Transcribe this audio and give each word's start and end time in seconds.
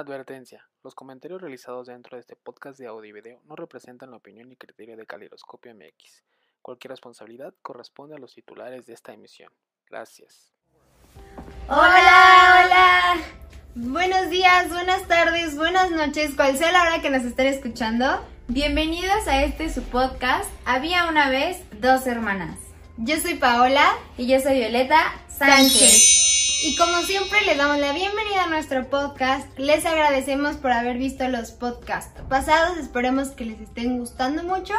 Advertencia. 0.00 0.66
Los 0.82 0.94
comentarios 0.94 1.40
realizados 1.40 1.86
dentro 1.86 2.16
de 2.16 2.22
este 2.22 2.34
podcast 2.34 2.78
de 2.78 2.86
audio 2.86 3.10
y 3.10 3.12
video 3.12 3.40
no 3.44 3.54
representan 3.54 4.10
la 4.10 4.16
opinión 4.16 4.50
y 4.50 4.56
criterio 4.56 4.96
de 4.96 5.06
Caliroscopio 5.06 5.74
MX. 5.74 6.24
Cualquier 6.62 6.90
responsabilidad 6.90 7.54
corresponde 7.62 8.16
a 8.16 8.18
los 8.18 8.34
titulares 8.34 8.86
de 8.86 8.94
esta 8.94 9.12
emisión. 9.12 9.52
Gracias. 9.88 10.52
Hola, 11.68 12.64
hola. 12.64 13.16
Buenos 13.74 14.30
días, 14.30 14.68
buenas 14.70 15.06
tardes, 15.06 15.56
buenas 15.56 15.90
noches, 15.90 16.34
cual 16.34 16.56
sea 16.56 16.72
la 16.72 16.82
hora 16.82 17.02
que 17.02 17.10
nos 17.10 17.24
estén 17.24 17.46
escuchando. 17.46 18.24
Bienvenidos 18.48 19.28
a 19.28 19.44
este 19.44 19.72
su 19.72 19.82
podcast. 19.82 20.50
Había 20.64 21.08
una 21.08 21.30
vez 21.30 21.62
dos 21.80 22.06
hermanas. 22.06 22.58
Yo 22.96 23.18
soy 23.18 23.34
Paola 23.34 23.86
Y 24.18 24.26
yo 24.26 24.40
soy 24.40 24.58
Violeta 24.58 24.98
Sánchez. 25.28 26.19
Y 26.62 26.76
como 26.76 26.98
siempre 27.02 27.40
les 27.46 27.56
damos 27.56 27.78
la 27.78 27.92
bienvenida 27.92 28.44
a 28.44 28.48
nuestro 28.48 28.88
podcast. 28.90 29.46
Les 29.58 29.86
agradecemos 29.86 30.56
por 30.56 30.72
haber 30.72 30.98
visto 30.98 31.26
los 31.28 31.52
podcasts 31.52 32.20
pasados. 32.28 32.76
Esperemos 32.76 33.28
que 33.28 33.46
les 33.46 33.60
estén 33.60 33.98
gustando 33.98 34.42
mucho. 34.42 34.74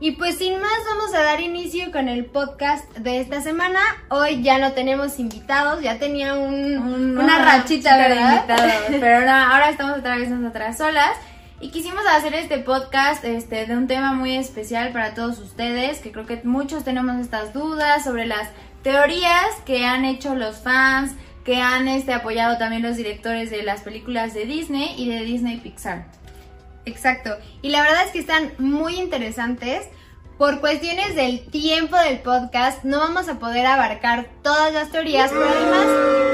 Y 0.00 0.12
pues 0.12 0.38
sin 0.38 0.60
más 0.60 0.72
vamos 0.88 1.14
a 1.14 1.22
dar 1.22 1.40
inicio 1.40 1.90
con 1.92 2.08
el 2.08 2.26
podcast 2.26 2.84
de 2.96 3.20
esta 3.20 3.40
semana. 3.40 3.80
Hoy 4.10 4.42
ya 4.42 4.58
no 4.58 4.72
tenemos 4.72 5.18
invitados, 5.18 5.82
ya 5.82 5.98
tenía 5.98 6.34
un- 6.34 7.18
una 7.18 7.38
rachita, 7.44 7.96
de 7.96 8.14
invitados, 8.20 8.72
Pero 8.88 9.16
ahora, 9.16 9.50
ahora 9.52 9.70
estamos 9.70 9.98
otra 9.98 10.16
vez 10.16 10.28
nosotras 10.28 10.78
solas. 10.78 11.12
Y 11.60 11.70
quisimos 11.70 12.02
hacer 12.10 12.34
este 12.34 12.58
podcast 12.58 13.24
este, 13.24 13.66
de 13.66 13.76
un 13.76 13.86
tema 13.86 14.12
muy 14.12 14.36
especial 14.36 14.92
para 14.92 15.14
todos 15.14 15.38
ustedes, 15.38 15.98
que 16.00 16.10
creo 16.10 16.26
que 16.26 16.40
muchos 16.42 16.82
tenemos 16.82 17.20
estas 17.20 17.52
dudas 17.52 18.02
sobre 18.02 18.26
las 18.26 18.48
teorías 18.82 19.54
que 19.64 19.84
han 19.84 20.04
hecho 20.04 20.34
los 20.34 20.56
fans, 20.58 21.12
que 21.44 21.56
han 21.56 21.88
este, 21.88 22.12
apoyado 22.12 22.58
también 22.58 22.82
los 22.82 22.96
directores 22.96 23.50
de 23.50 23.62
las 23.62 23.82
películas 23.82 24.34
de 24.34 24.46
Disney 24.46 24.94
y 24.96 25.08
de 25.08 25.24
Disney 25.24 25.58
Pixar. 25.58 26.06
Exacto. 26.84 27.36
Y 27.62 27.70
la 27.70 27.82
verdad 27.82 28.04
es 28.06 28.12
que 28.12 28.18
están 28.18 28.52
muy 28.58 29.00
interesantes. 29.00 29.88
Por 30.38 30.60
cuestiones 30.60 31.14
del 31.14 31.46
tiempo 31.46 31.96
del 31.96 32.18
podcast, 32.18 32.82
no 32.82 32.98
vamos 32.98 33.28
a 33.28 33.38
poder 33.38 33.64
abarcar 33.64 34.26
todas 34.42 34.72
las 34.72 34.90
teorías, 34.90 35.30
pero 35.30 35.44
además 35.48 35.86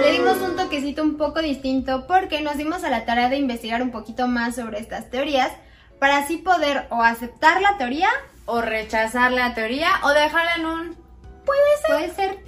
le 0.02 0.12
dimos 0.12 0.38
un 0.38 0.56
toquecito 0.56 1.02
un 1.02 1.18
poco 1.18 1.42
distinto 1.42 2.06
porque 2.06 2.40
nos 2.40 2.56
dimos 2.56 2.84
a 2.84 2.90
la 2.90 3.04
tarea 3.04 3.28
de 3.28 3.36
investigar 3.36 3.82
un 3.82 3.90
poquito 3.90 4.26
más 4.26 4.54
sobre 4.54 4.78
estas 4.78 5.10
teorías 5.10 5.50
para 5.98 6.18
así 6.18 6.38
poder 6.38 6.86
o 6.90 7.02
aceptar 7.02 7.60
la 7.60 7.76
teoría, 7.76 8.08
O 8.46 8.62
rechazar 8.62 9.30
la 9.30 9.52
teoría 9.52 9.90
o 10.02 10.08
dejarla 10.08 10.54
en 10.54 10.64
un... 10.64 10.96
puede 11.44 11.76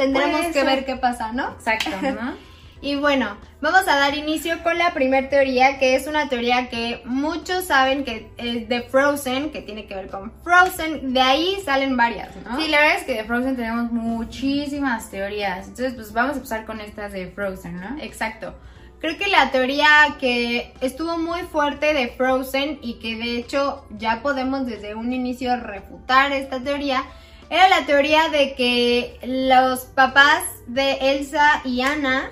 tendremos 0.01 0.41
Puede 0.41 0.53
que 0.53 0.65
ver 0.65 0.85
qué 0.87 0.97
pasa, 0.97 1.33
¿no? 1.33 1.51
Exacto, 1.53 1.91
¿no? 2.03 2.51
Y 2.83 2.97
bueno, 2.97 3.37
vamos 3.61 3.87
a 3.87 3.97
dar 3.97 4.17
inicio 4.17 4.63
con 4.63 4.79
la 4.79 4.95
primera 4.95 5.29
teoría, 5.29 5.79
que 5.79 5.97
es 5.97 6.07
una 6.07 6.31
teoría 6.31 6.71
que 6.71 7.03
muchos 7.05 7.67
saben 7.67 8.05
que 8.05 8.31
es 8.39 8.71
de 8.71 8.81
Frozen, 8.81 9.51
que 9.51 9.61
tiene 9.61 9.85
que 9.85 9.95
ver 9.95 10.09
con 10.09 10.33
Frozen. 10.43 11.13
De 11.13 11.21
ahí 11.21 11.59
salen 11.63 11.95
varias, 11.95 12.35
¿no? 12.37 12.59
Sí, 12.59 12.69
la 12.69 12.81
verdad 12.81 12.97
es 12.97 13.05
que 13.05 13.17
de 13.17 13.25
Frozen 13.25 13.57
tenemos 13.57 13.93
muchísimas 13.93 15.11
teorías. 15.11 15.69
Entonces, 15.69 15.93
pues 15.93 16.15
vamos 16.15 16.33
a 16.33 16.37
empezar 16.37 16.65
con 16.65 16.81
estas 16.81 17.13
de 17.13 17.27
Frozen, 17.27 17.81
¿no? 17.81 18.03
Exacto. 18.03 18.55
Creo 18.99 19.19
que 19.19 19.29
la 19.29 19.51
teoría 19.51 20.17
que 20.19 20.73
estuvo 20.81 21.19
muy 21.19 21.41
fuerte 21.43 21.93
de 21.93 22.09
Frozen 22.09 22.79
y 22.81 22.95
que 22.95 23.17
de 23.17 23.37
hecho 23.37 23.85
ya 23.91 24.23
podemos 24.23 24.65
desde 24.65 24.95
un 24.95 25.13
inicio 25.13 25.55
refutar 25.59 26.33
esta 26.33 26.61
teoría, 26.61 27.05
era 27.51 27.69
la 27.69 27.85
teoría 27.85 28.29
de 28.29 28.55
que 28.55 29.19
los 29.25 29.81
papás 29.81 30.45
de 30.67 30.93
Elsa 31.13 31.61
y 31.65 31.83
Anna 31.83 32.31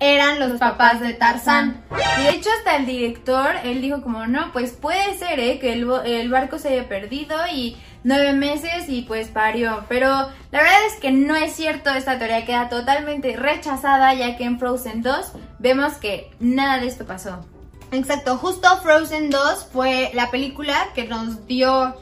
eran 0.00 0.38
los, 0.38 0.58
papás, 0.58 1.00
de 1.00 1.12
Tarzán. 1.12 1.84
Y 2.18 2.22
de 2.22 2.30
hecho 2.30 2.48
hasta 2.58 2.76
el 2.76 2.86
director, 2.86 3.56
él 3.64 3.82
dijo 3.82 4.00
como, 4.02 4.26
no, 4.26 4.52
pues 4.52 4.72
puede 4.72 5.18
ser, 5.18 5.38
¿eh? 5.40 5.58
Que 5.58 5.72
el, 5.72 5.90
el 6.06 6.30
barco 6.30 6.58
se 6.58 6.68
haya 6.68 6.88
perdido 6.88 7.36
y 7.52 7.76
nueve 8.04 8.32
meses 8.32 8.88
y 8.88 9.02
pues 9.02 9.28
parió. 9.28 9.84
Pero 9.88 10.08
la 10.08 10.62
verdad 10.62 10.86
es 10.86 11.00
que 11.00 11.10
no 11.10 11.34
es 11.36 11.52
cierto, 11.52 11.90
esta 11.90 12.18
teoría 12.18 12.46
queda 12.46 12.68
totalmente 12.68 13.36
rechazada 13.36 14.14
ya 14.14 14.36
que 14.36 14.44
en 14.44 14.58
Frozen 14.58 15.02
2 15.02 15.32
vemos 15.58 15.94
que 15.94 16.30
nada 16.38 16.78
de 16.78 16.86
esto 16.86 17.04
pasó. 17.04 17.44
Exacto, 17.90 18.36
justo 18.36 18.68
Frozen 18.82 19.30
2 19.30 19.68
fue 19.72 20.10
la 20.14 20.30
película 20.30 20.88
que 20.94 21.04
nos 21.04 21.46
dio 21.46 21.96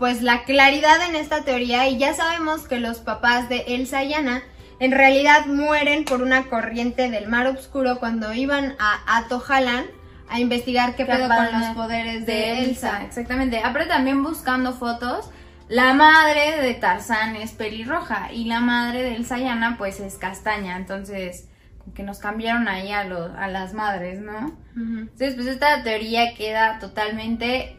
pues 0.00 0.22
la 0.22 0.44
claridad 0.44 1.06
en 1.06 1.14
esta 1.14 1.42
teoría 1.42 1.86
y 1.86 1.98
ya 1.98 2.14
sabemos 2.14 2.66
que 2.66 2.80
los 2.80 2.98
papás 3.00 3.50
de 3.50 3.58
Elsa 3.68 4.02
y 4.02 4.14
Anna 4.14 4.42
en 4.78 4.92
realidad 4.92 5.44
mueren 5.44 6.06
por 6.06 6.22
una 6.22 6.46
corriente 6.46 7.10
del 7.10 7.28
mar 7.28 7.46
oscuro 7.46 8.00
cuando 8.00 8.32
iban 8.32 8.76
a 8.78 9.18
Atohalan 9.18 9.84
a 10.30 10.40
investigar 10.40 10.96
qué 10.96 11.04
pedo 11.04 11.28
con 11.28 11.52
los 11.52 11.76
poderes 11.76 12.24
de, 12.24 12.64
Elsa. 12.64 13.04
Exactamente. 13.04 13.58
Aparte 13.62 13.90
también 13.90 14.22
buscando 14.22 14.72
fotos, 14.72 15.30
la 15.68 15.92
madre 15.92 16.62
de 16.62 16.72
Tarzán 16.72 17.36
es 17.36 17.52
pelirroja 17.52 18.32
y 18.32 18.44
la 18.44 18.60
madre 18.60 19.02
de 19.02 19.16
Elsa 19.16 19.38
y 19.38 19.46
Anna 19.46 19.76
pues 19.76 20.00
es 20.00 20.14
castaña. 20.14 20.78
Entonces, 20.78 21.46
como 21.78 21.92
que 21.92 22.04
nos 22.04 22.20
cambiaron 22.20 22.68
ahí 22.68 22.90
a, 22.90 23.04
los, 23.04 23.30
a 23.36 23.48
las 23.48 23.74
madres, 23.74 24.22
¿no? 24.22 24.56
Entonces, 24.74 25.34
pues 25.34 25.46
esta 25.46 25.82
teoría 25.82 26.34
queda 26.34 26.78
totalmente 26.78 27.76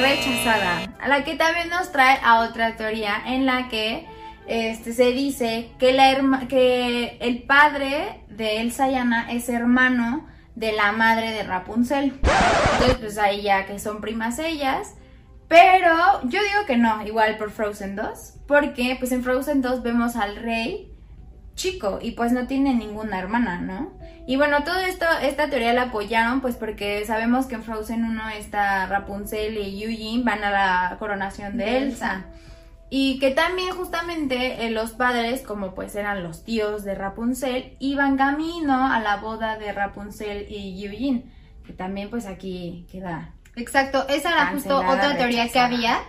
rechazada. 0.00 0.92
A 1.00 1.08
la 1.08 1.24
que 1.24 1.34
también 1.34 1.68
nos 1.68 1.92
trae 1.92 2.18
a 2.22 2.40
otra 2.40 2.76
teoría 2.76 3.22
en 3.26 3.46
la 3.46 3.68
que 3.68 4.06
este, 4.46 4.92
se 4.92 5.12
dice 5.12 5.70
que, 5.78 5.92
la 5.92 6.46
que 6.48 7.16
el 7.20 7.42
padre 7.42 8.20
de 8.28 8.60
Elsa 8.60 8.90
y 8.90 8.94
Anna 8.94 9.30
es 9.30 9.48
hermano 9.48 10.26
de 10.54 10.72
la 10.72 10.92
madre 10.92 11.32
de 11.32 11.42
Rapunzel. 11.42 12.20
Entonces, 12.74 12.98
pues 12.98 13.18
ahí 13.18 13.42
ya 13.42 13.66
que 13.66 13.78
son 13.78 14.00
primas 14.00 14.38
ellas. 14.38 14.94
Pero 15.48 16.22
yo 16.24 16.40
digo 16.42 16.66
que 16.66 16.76
no, 16.76 17.06
igual 17.06 17.36
por 17.36 17.50
Frozen 17.50 17.96
2. 17.96 18.34
Porque 18.46 18.96
pues 18.98 19.12
en 19.12 19.22
Frozen 19.22 19.62
2 19.62 19.82
vemos 19.82 20.16
al 20.16 20.36
rey 20.36 20.93
chico 21.54 21.98
y 22.02 22.12
pues 22.12 22.32
no 22.32 22.46
tiene 22.46 22.74
ninguna 22.74 23.18
hermana, 23.18 23.60
¿no? 23.60 23.92
Y 24.26 24.36
bueno, 24.36 24.64
todo 24.64 24.78
esto, 24.80 25.06
esta 25.22 25.50
teoría 25.50 25.72
la 25.72 25.82
apoyaron 25.82 26.40
pues 26.40 26.56
porque 26.56 27.04
sabemos 27.04 27.46
que 27.46 27.56
en 27.56 27.62
Frozen 27.62 28.04
1 28.04 28.28
está 28.38 28.86
Rapunzel 28.86 29.58
y 29.58 29.82
Eugene 29.82 30.24
van 30.24 30.42
a 30.42 30.50
la 30.50 30.96
coronación 30.98 31.56
de 31.56 31.64
De 31.64 31.76
Elsa. 31.78 32.24
Y 32.90 33.18
que 33.18 33.30
también 33.32 33.70
justamente 33.70 34.66
eh, 34.66 34.70
los 34.70 34.92
padres, 34.92 35.42
como 35.42 35.74
pues 35.74 35.94
eran 35.96 36.22
los 36.22 36.44
tíos 36.44 36.84
de 36.84 36.94
Rapunzel, 36.94 37.76
iban 37.80 38.16
camino 38.16 38.86
a 38.86 39.00
la 39.00 39.16
boda 39.16 39.58
de 39.58 39.72
Rapunzel 39.72 40.46
y 40.48 40.84
Eugene. 40.84 41.24
Que 41.66 41.72
también 41.72 42.10
pues 42.10 42.26
aquí 42.26 42.86
queda 42.90 43.34
Exacto, 43.56 44.06
esa 44.08 44.30
era 44.30 44.46
justo 44.48 44.78
otra 44.78 45.16
teoría 45.16 45.48
que 45.48 45.60
había, 45.60 46.00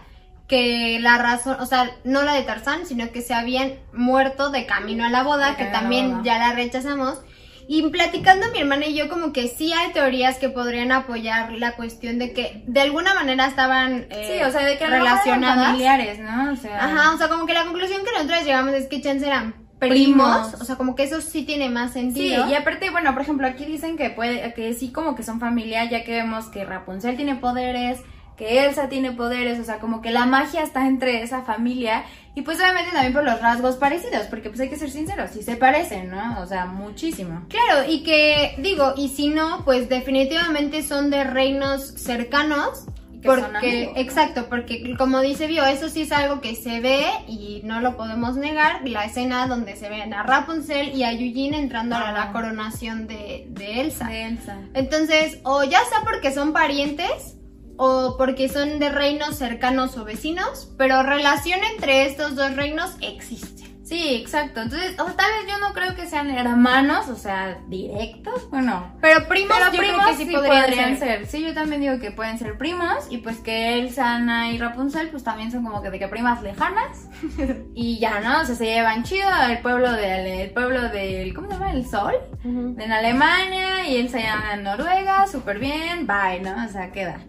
que 0.48 1.00
la 1.00 1.18
razón, 1.18 1.58
o 1.60 1.66
sea, 1.66 1.90
no 2.04 2.22
la 2.24 2.34
de 2.34 2.44
Tarzán, 2.44 2.86
sino 2.86 3.12
que 3.12 3.22
se 3.22 3.34
habían 3.34 3.74
muerto 3.94 4.50
de 4.52 4.66
camino 4.66 5.04
a 5.06 5.10
la 5.10 5.24
boda, 5.24 5.52
De 5.52 5.56
que 5.58 5.66
también 5.66 6.12
boda. 6.12 6.24
ya 6.24 6.38
la 6.38 6.54
rechazamos. 6.54 7.20
Y 7.68 7.90
platicando 7.90 8.46
mi 8.52 8.60
hermana 8.60 8.86
y 8.86 8.94
yo 8.96 9.10
como 9.10 9.34
que 9.34 9.48
sí 9.48 9.74
hay 9.74 9.92
teorías 9.92 10.38
que 10.38 10.50
podrían 10.50 10.92
apoyar 10.92 11.52
la 11.54 11.72
cuestión 11.72 12.20
de 12.20 12.32
que 12.32 12.62
de 12.68 12.82
alguna 12.82 13.16
manera 13.16 13.48
estaban 13.48 14.06
eh, 14.12 14.38
Sí, 14.38 14.44
o 14.44 14.52
sea, 14.52 14.64
de 14.64 14.78
que 14.78 14.86
relacionadas. 14.86 15.66
familiares, 15.70 16.20
¿no? 16.20 16.52
O 16.52 16.56
sea, 16.56 16.86
Ajá, 16.86 17.16
o 17.16 17.18
sea, 17.18 17.28
como 17.28 17.48
que 17.48 17.56
la 17.56 17.64
conclusión 17.66 18.02
que 18.06 18.12
nosotros 18.12 18.44
llegamos 18.44 18.76
es 18.76 18.86
que 18.88 19.02
chance 19.02 19.26
eran 19.26 19.56
primos, 19.80 20.50
Primos. 20.50 20.62
o 20.62 20.64
sea, 20.64 20.76
como 20.76 20.96
que 20.96 21.04
eso 21.06 21.22
sí 21.22 21.42
tiene 21.44 21.70
más 21.70 21.94
Sí, 21.94 22.00
sentido. 22.02 22.48
y 22.48 22.54
aparte, 22.54 22.92
bueno, 22.92 23.12
por 23.14 23.24
ejemplo, 23.24 23.48
aquí 23.48 23.66
dicen 23.66 23.98
que 23.98 24.12
puede, 24.12 24.54
que 24.54 24.72
sí 24.76 24.92
como 24.92 25.16
que 25.16 25.24
son 25.24 25.40
familia, 25.40 25.86
ya 25.86 26.04
que 26.04 26.12
vemos 26.12 26.46
que 26.50 26.66
Rapunzel 26.66 27.16
tiene 27.16 27.36
poderes, 27.36 28.00
que 28.38 28.66
Elsa 28.66 28.90
tiene 28.90 29.12
poderes, 29.12 29.60
o 29.60 29.64
sea, 29.64 29.80
como 29.80 30.02
que 30.02 30.12
la 30.12 30.26
magia 30.26 30.64
está 30.64 30.88
entre 30.88 31.22
esa 31.22 31.42
familia, 31.44 32.04
y 32.36 32.42
pues 32.42 32.60
obviamente 32.60 32.92
también 32.92 33.14
por 33.14 33.24
los 33.24 33.40
rasgos 33.42 33.78
parecidos, 33.78 34.24
porque 34.30 34.50
pues 34.50 34.60
hay 34.60 34.70
que 34.70 34.76
ser 34.76 34.92
sinceros, 34.92 35.32
sí 35.32 35.42
se 35.42 35.56
parecen, 35.56 36.10
¿no? 36.10 36.42
O 36.42 36.46
sea, 36.46 36.66
muchísimo. 36.66 37.46
Claro, 37.48 37.90
y 37.90 38.04
que 38.04 38.56
digo, 38.58 38.94
y 38.98 39.08
si 39.08 39.30
no, 39.30 39.64
pues 39.64 39.88
definitivamente 39.88 40.84
son 40.84 41.10
de 41.10 41.24
reinos 41.24 41.94
cercanos. 41.96 42.86
Son 43.24 43.42
Porque, 43.54 43.92
exacto, 43.96 44.46
porque 44.50 44.96
como 45.00 45.20
dice 45.22 45.48
Bio, 45.48 45.66
eso 45.66 45.90
sí 45.90 46.04
es 46.04 46.12
algo 46.12 46.42
que 46.42 46.54
se 46.54 46.80
ve 46.80 47.08
y 47.28 47.62
no 47.64 47.82
lo 47.82 47.98
podemos 47.98 48.36
negar. 48.36 48.88
La 48.88 49.06
escena 49.06 49.48
donde 49.48 49.76
se 49.76 49.90
ven 49.90 50.14
a 50.14 50.22
Rapunzel 50.22 50.94
y 50.94 51.02
a 51.02 51.12
Eugene 51.12 51.58
entrando 51.58 51.96
a 51.96 52.12
la 52.12 52.32
coronación 52.32 53.08
de, 53.08 53.48
de 53.50 53.82
Elsa. 53.82 54.10
De 54.10 54.26
Elsa. 54.26 54.60
Entonces, 54.76 55.40
o 55.42 55.64
ya 55.64 55.80
sea 55.86 56.02
porque 56.04 56.32
son 56.32 56.54
parientes 56.54 57.36
o 57.78 58.16
porque 58.18 58.50
son 58.50 58.80
de 58.80 58.90
reinos 58.90 59.36
cercanos 59.36 59.98
o 59.98 60.06
vecinos, 60.06 60.72
pero 60.78 61.04
relación 61.04 61.60
entre 61.74 62.06
estos 62.06 62.36
dos 62.36 62.56
reinos 62.56 62.96
existe. 63.02 63.66
Sí, 63.86 64.16
exacto. 64.16 64.62
Entonces, 64.62 65.00
o 65.00 65.04
tal 65.04 65.32
vez 65.32 65.48
yo 65.48 65.60
no 65.60 65.72
creo 65.74 65.96
que 65.96 66.08
sean 66.08 66.32
hermanos, 66.32 67.08
o 67.08 67.16
sea, 67.16 67.60
directos, 67.68 68.50
bueno. 68.50 68.92
Pero 69.00 69.28
primos, 69.28 69.56
Pero 69.56 69.72
yo 69.72 69.78
creo 69.78 69.92
primos 69.92 70.08
que 70.08 70.16
sí, 70.16 70.26
sí 70.26 70.34
podrían, 70.34 70.98
ser. 70.98 70.98
ser. 70.98 71.28
Sí, 71.28 71.44
yo 71.44 71.54
también 71.54 71.82
digo 71.82 72.00
que 72.00 72.10
pueden 72.10 72.40
ser 72.40 72.58
primos. 72.58 73.06
Y 73.12 73.20
pues 73.20 73.38
que 73.38 73.78
Elsa, 73.78 74.16
Anna 74.16 74.52
y 74.52 74.58
Rapunzel, 74.58 75.10
pues 75.10 75.24
también 75.24 75.52
son 75.52 75.64
como 75.64 75.84
que 75.84 75.92
de 75.92 76.00
que 76.00 76.08
primas 76.08 76.42
lejanas. 76.42 77.10
y 77.76 78.00
ya, 78.00 78.22
¿no? 78.22 78.42
O 78.42 78.46
sea, 78.46 78.56
se 78.56 78.66
llevan 78.66 79.04
chido. 79.04 79.30
El 79.48 79.60
pueblo 79.60 79.92
del, 79.92 80.26
el 80.26 80.50
pueblo 80.50 80.90
del, 80.90 81.36
¿cómo 81.36 81.48
se 81.48 81.54
llama? 81.54 81.72
El 81.72 81.86
Sol. 81.86 82.16
En 82.44 82.92
Alemania. 82.92 83.88
Y 83.88 83.98
Elsa 83.98 84.20
ya 84.20 84.54
en 84.56 84.64
Noruega. 84.64 85.28
Súper 85.28 85.60
bien. 85.60 86.08
Bye, 86.08 86.42
¿no? 86.42 86.66
O 86.66 86.70
sea, 86.70 86.92
queda. 86.92 87.20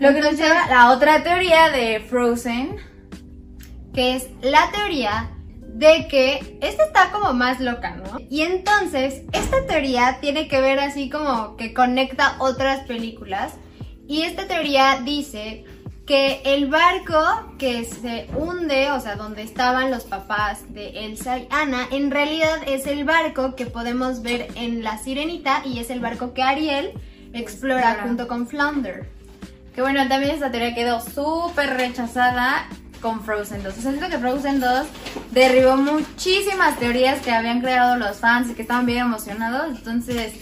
Lo 0.00 0.14
que 0.14 0.20
nos 0.22 0.36
lleva 0.36 0.64
a 0.64 0.68
la 0.68 0.90
otra 0.92 1.22
teoría 1.22 1.70
de 1.70 2.00
Frozen. 2.00 2.76
que 3.94 4.16
es 4.16 4.28
la 4.40 4.70
teoría 4.70 5.30
de 5.60 6.06
que 6.08 6.58
esta 6.62 6.84
está 6.84 7.10
como 7.10 7.32
más 7.32 7.60
loca, 7.60 7.96
¿no? 7.96 8.18
Y 8.30 8.42
entonces, 8.42 9.22
esta 9.32 9.66
teoría 9.66 10.18
tiene 10.20 10.48
que 10.48 10.60
ver 10.60 10.78
así 10.78 11.10
como 11.10 11.56
que 11.56 11.74
conecta 11.74 12.36
otras 12.38 12.80
películas. 12.86 13.52
Y 14.06 14.22
esta 14.22 14.46
teoría 14.46 15.00
dice 15.04 15.64
que 16.06 16.40
el 16.44 16.68
barco 16.68 17.54
que 17.58 17.84
se 17.84 18.26
hunde, 18.36 18.90
o 18.90 19.00
sea, 19.00 19.16
donde 19.16 19.42
estaban 19.42 19.90
los 19.90 20.04
papás 20.04 20.72
de 20.72 21.04
Elsa 21.06 21.38
y 21.38 21.48
Anna, 21.50 21.86
en 21.90 22.10
realidad 22.10 22.58
es 22.66 22.86
el 22.86 23.04
barco 23.04 23.54
que 23.54 23.66
podemos 23.66 24.22
ver 24.22 24.48
en 24.54 24.82
La 24.82 24.98
Sirenita 24.98 25.62
y 25.64 25.78
es 25.78 25.90
el 25.90 26.00
barco 26.00 26.32
que 26.32 26.42
Ariel 26.42 26.92
explora 27.32 27.90
Explora. 27.90 28.02
junto 28.02 28.28
con 28.28 28.46
Flounder. 28.48 29.19
Que 29.74 29.82
bueno, 29.82 30.06
también 30.08 30.34
esta 30.34 30.50
teoría 30.50 30.74
quedó 30.74 31.00
súper 31.00 31.76
rechazada 31.76 32.66
con 33.00 33.22
Frozen 33.24 33.62
2. 33.62 33.72
O 33.78 33.80
sea, 33.80 33.90
siento 33.92 34.08
que 34.08 34.18
Frozen 34.18 34.60
2 34.60 34.86
derribó 35.30 35.76
muchísimas 35.76 36.78
teorías 36.78 37.20
que 37.20 37.32
habían 37.32 37.60
creado 37.60 37.96
los 37.96 38.18
fans 38.18 38.50
y 38.50 38.54
que 38.54 38.62
estaban 38.62 38.86
bien 38.86 38.98
emocionados. 38.98 39.78
Entonces, 39.78 40.34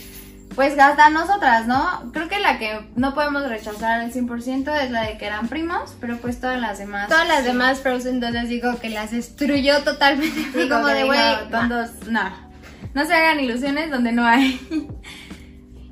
pues 0.55 0.77
hasta 0.79 1.11
nosotras, 1.11 1.67
¿no? 1.67 2.11
Creo 2.13 2.29
que 2.29 2.41
la 2.41 2.59
que 2.59 2.81
no 2.97 3.15
podemos 3.15 3.49
rechazar 3.49 4.01
al 4.01 4.13
100% 4.13 4.83
es 4.83 4.91
la 4.91 5.03
de 5.03 5.19
que 5.19 5.27
eran 5.27 5.49
primos, 5.49 5.95
pero 6.01 6.17
pues 6.19 6.41
todas 6.41 6.61
las 6.61 6.79
demás. 6.79 7.09
Todas 7.09 7.29
las 7.29 7.41
sí. 7.41 7.47
demás 7.47 7.81
Frozen 7.81 8.19
2 8.21 8.31
les 8.33 8.49
digo 8.49 8.79
que 8.81 8.91
las 8.91 9.13
destruyó 9.13 9.85
totalmente. 9.85 10.43
Sí, 10.53 10.69
como 10.69 10.89
de, 10.89 11.05
güey, 11.05 11.51
tontos, 11.51 11.91
no. 12.09 12.49
No 12.95 13.05
se 13.07 13.15
hagan 13.15 13.39
ilusiones 13.39 13.91
donde 13.91 14.13
no 14.13 14.27
hay. 14.27 14.61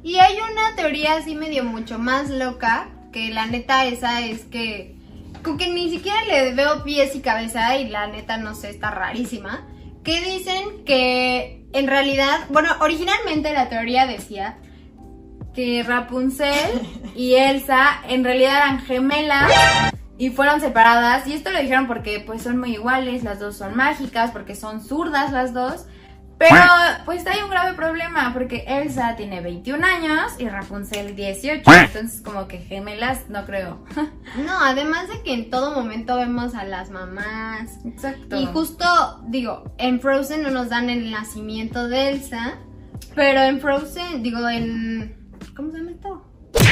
Y 0.03 0.21
hay 0.21 0.37
una 0.37 0.77
teoría 0.77 1.15
así 1.15 1.35
medio 1.35 1.65
mucho 1.65 1.99
más 1.99 2.31
loca, 2.31 2.91
que 3.17 3.31
la 3.31 3.47
neta 3.47 3.87
esa 3.87 4.21
es 4.21 4.43
que, 4.43 4.95
con 5.43 5.57
que 5.57 5.71
ni 5.71 5.89
siquiera 5.89 6.23
le 6.27 6.53
veo 6.53 6.85
pies 6.85 7.17
y 7.17 7.21
cabeza 7.21 7.79
y 7.79 7.89
la 7.89 8.09
neta 8.09 8.37
no 8.37 8.55
sé, 8.55 8.69
está 8.69 8.91
rarísima, 8.91 9.67
que 10.05 10.21
dicen 10.21 10.85
que 10.85 11.65
en 11.73 11.87
realidad, 11.87 12.41
bueno, 12.51 12.69
originalmente 12.81 13.55
la 13.55 13.71
teoría 13.71 14.07
decía, 14.07 14.59
que 15.55 15.83
Rapunzel 15.83 16.83
y 17.17 17.37
Elsa 17.37 18.03
en 18.07 18.23
realidad 18.23 18.57
eran 18.57 18.81
gemelas 18.81 19.51
y 20.19 20.29
fueron 20.29 20.61
separadas. 20.61 21.27
Y 21.27 21.33
esto 21.33 21.49
lo 21.49 21.59
dijeron 21.59 21.87
porque 21.87 22.21
pues 22.21 22.43
son 22.43 22.59
muy 22.59 22.75
iguales, 22.75 23.25
las 23.25 23.41
dos 23.41 23.57
son 23.57 23.75
mágicas, 23.75 24.31
porque 24.31 24.55
son 24.55 24.85
zurdas 24.85 25.33
las 25.33 25.55
dos. 25.55 25.87
Pero 26.39 26.55
pues 27.07 27.27
hay 27.27 27.43
un 27.43 27.49
grave 27.49 27.73
problema 27.75 28.33
porque 28.35 28.65
Elsa 28.67 29.17
tiene 29.17 29.41
21 29.41 29.85
años 29.85 30.33
y 30.39 30.49
Rapunzel 30.49 31.17
18. 31.17 31.63
Entonces 31.67 32.21
como 32.21 32.47
que 32.47 32.59
gemelas 32.59 33.29
no 33.31 33.47
creo. 33.47 33.85
no, 34.45 34.59
además 34.61 35.09
de 35.09 35.23
que 35.23 35.33
en 35.33 35.51
todo 35.51 35.75
momento 35.75 36.17
vemos 36.17 36.55
a 36.55 36.65
las 36.65 36.91
mamás. 36.91 37.79
Exacto. 37.87 38.39
Y 38.39 38.47
justo, 38.47 38.85
digo, 39.29 39.73
en 39.79 40.01
Frozen 40.01 40.43
no 40.43 40.51
nos 40.51 40.69
dan 40.69 40.91
el 40.91 41.11
nacimiento 41.11 41.89
de 41.89 42.11
Elsa, 42.11 42.59
pero 43.15 43.41
en 43.41 43.61
Frozen, 43.61 44.23
digo, 44.23 44.47
en... 44.49 45.17
¿Cómo 45.55 45.71
se 45.71 45.79
llama 45.79 45.93
esto? 45.93 46.23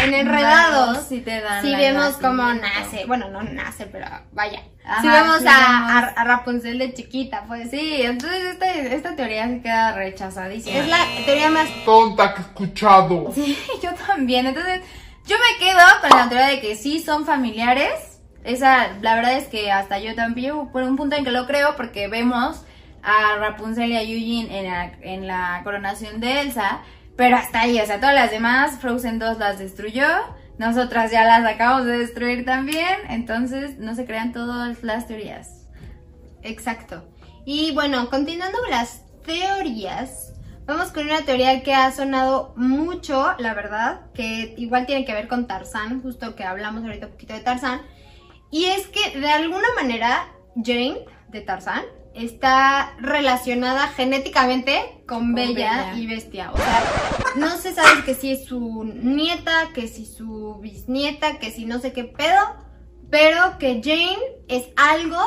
En 0.04 0.14
Enredados. 0.14 1.06
sí 1.08 1.20
te 1.20 1.40
dan 1.40 1.70
la 1.70 1.78
vemos 1.78 2.16
cómo 2.20 2.52
nace, 2.54 3.04
bueno, 3.06 3.28
no 3.30 3.42
nace, 3.42 3.86
pero 3.86 4.06
vaya. 4.32 4.62
Ajá, 4.86 5.00
sí 5.00 5.08
vemos 5.08 5.38
sí 5.40 5.46
a, 5.48 5.58
vemos. 5.58 5.90
a- 6.16 6.20
a 6.20 6.24
Rapunzel 6.24 6.78
de 6.78 6.92
chiquita, 6.94 7.44
pues. 7.48 7.70
Sí, 7.70 8.02
entonces 8.02 8.44
esta, 8.44 8.72
esta 8.74 9.16
teoría 9.16 9.48
se 9.48 9.60
queda 9.62 9.92
rechazadísima. 9.94 10.76
Es 10.78 10.88
la 10.88 10.98
teoría 11.24 11.50
más... 11.50 11.68
tonta 11.84 12.34
que 12.34 12.40
he 12.40 12.44
escuchado. 12.44 13.32
Sí, 13.34 13.58
yo 13.82 13.90
también. 14.06 14.46
Entonces, 14.46 14.80
yo 15.26 15.36
me 15.38 15.64
quedo 15.64 15.80
con 16.02 16.10
la 16.18 16.28
teoría 16.28 16.48
de 16.48 16.60
que 16.60 16.76
sí 16.76 17.00
son 17.02 17.24
familiares. 17.24 18.20
Esa, 18.44 18.88
la 19.00 19.14
verdad 19.14 19.32
es 19.38 19.46
que 19.48 19.72
hasta 19.72 19.98
yo 19.98 20.14
también, 20.14 20.68
por 20.70 20.82
un 20.82 20.96
punto 20.96 21.16
en 21.16 21.24
que 21.24 21.30
lo 21.30 21.46
creo, 21.46 21.76
porque 21.76 22.08
vemos 22.08 22.62
a 23.02 23.36
Rapunzel 23.38 23.90
y 23.92 23.96
a 23.96 24.02
Eugene 24.02 24.58
en 24.60 24.66
la, 24.66 24.84
en 25.00 25.26
la 25.26 25.60
coronación 25.64 26.20
de 26.20 26.40
Elsa, 26.40 26.80
pero 27.16 27.36
hasta 27.36 27.60
ahí, 27.60 27.80
o 27.80 27.86
sea, 27.86 28.00
todas 28.00 28.14
las 28.14 28.30
demás, 28.30 28.78
Frozen 28.80 29.18
2 29.18 29.38
las 29.38 29.58
destruyó, 29.58 30.06
nosotras 30.58 31.10
ya 31.10 31.24
las 31.24 31.44
acabamos 31.44 31.86
de 31.86 31.98
destruir 31.98 32.44
también, 32.44 32.98
entonces 33.08 33.78
no 33.78 33.94
se 33.94 34.04
crean 34.04 34.32
todas 34.32 34.82
las 34.82 35.06
teorías. 35.06 35.66
Exacto. 36.42 37.04
Y 37.44 37.72
bueno, 37.72 38.08
continuando 38.10 38.58
con 38.58 38.70
las 38.70 39.02
teorías, 39.24 40.32
vamos 40.66 40.92
con 40.92 41.06
una 41.06 41.22
teoría 41.22 41.62
que 41.62 41.74
ha 41.74 41.90
sonado 41.90 42.52
mucho, 42.56 43.34
la 43.38 43.54
verdad, 43.54 44.00
que 44.12 44.54
igual 44.56 44.86
tiene 44.86 45.04
que 45.04 45.12
ver 45.12 45.28
con 45.28 45.46
Tarzán, 45.46 46.02
justo 46.02 46.34
que 46.34 46.44
hablamos 46.44 46.84
ahorita 46.84 47.06
un 47.06 47.12
poquito 47.12 47.34
de 47.34 47.40
Tarzán. 47.40 47.82
Y 48.50 48.66
es 48.66 48.86
que 48.86 49.18
de 49.18 49.30
alguna 49.30 49.68
manera 49.76 50.28
Jane 50.56 51.04
de 51.28 51.40
Tarzán 51.40 51.82
está 52.14 52.94
relacionada 52.98 53.88
genéticamente 53.88 54.80
con, 55.06 55.18
Con 55.18 55.34
Bella, 55.34 55.90
Bella. 55.92 55.94
y 55.96 56.06
Bestia. 56.06 56.52
O 56.52 56.56
sea, 56.56 56.82
no 57.36 57.56
se 57.58 57.74
sabe 57.74 58.04
que 58.04 58.14
si 58.14 58.32
es 58.32 58.44
su 58.44 58.84
nieta, 58.84 59.70
que 59.74 59.88
si 59.88 60.06
su 60.06 60.58
bisnieta, 60.60 61.38
que 61.38 61.50
si 61.50 61.66
no 61.66 61.80
sé 61.80 61.92
qué 61.92 62.04
pedo, 62.04 62.40
pero 63.10 63.58
que 63.58 63.80
Jane 63.82 64.18
es 64.48 64.68
algo 64.76 65.20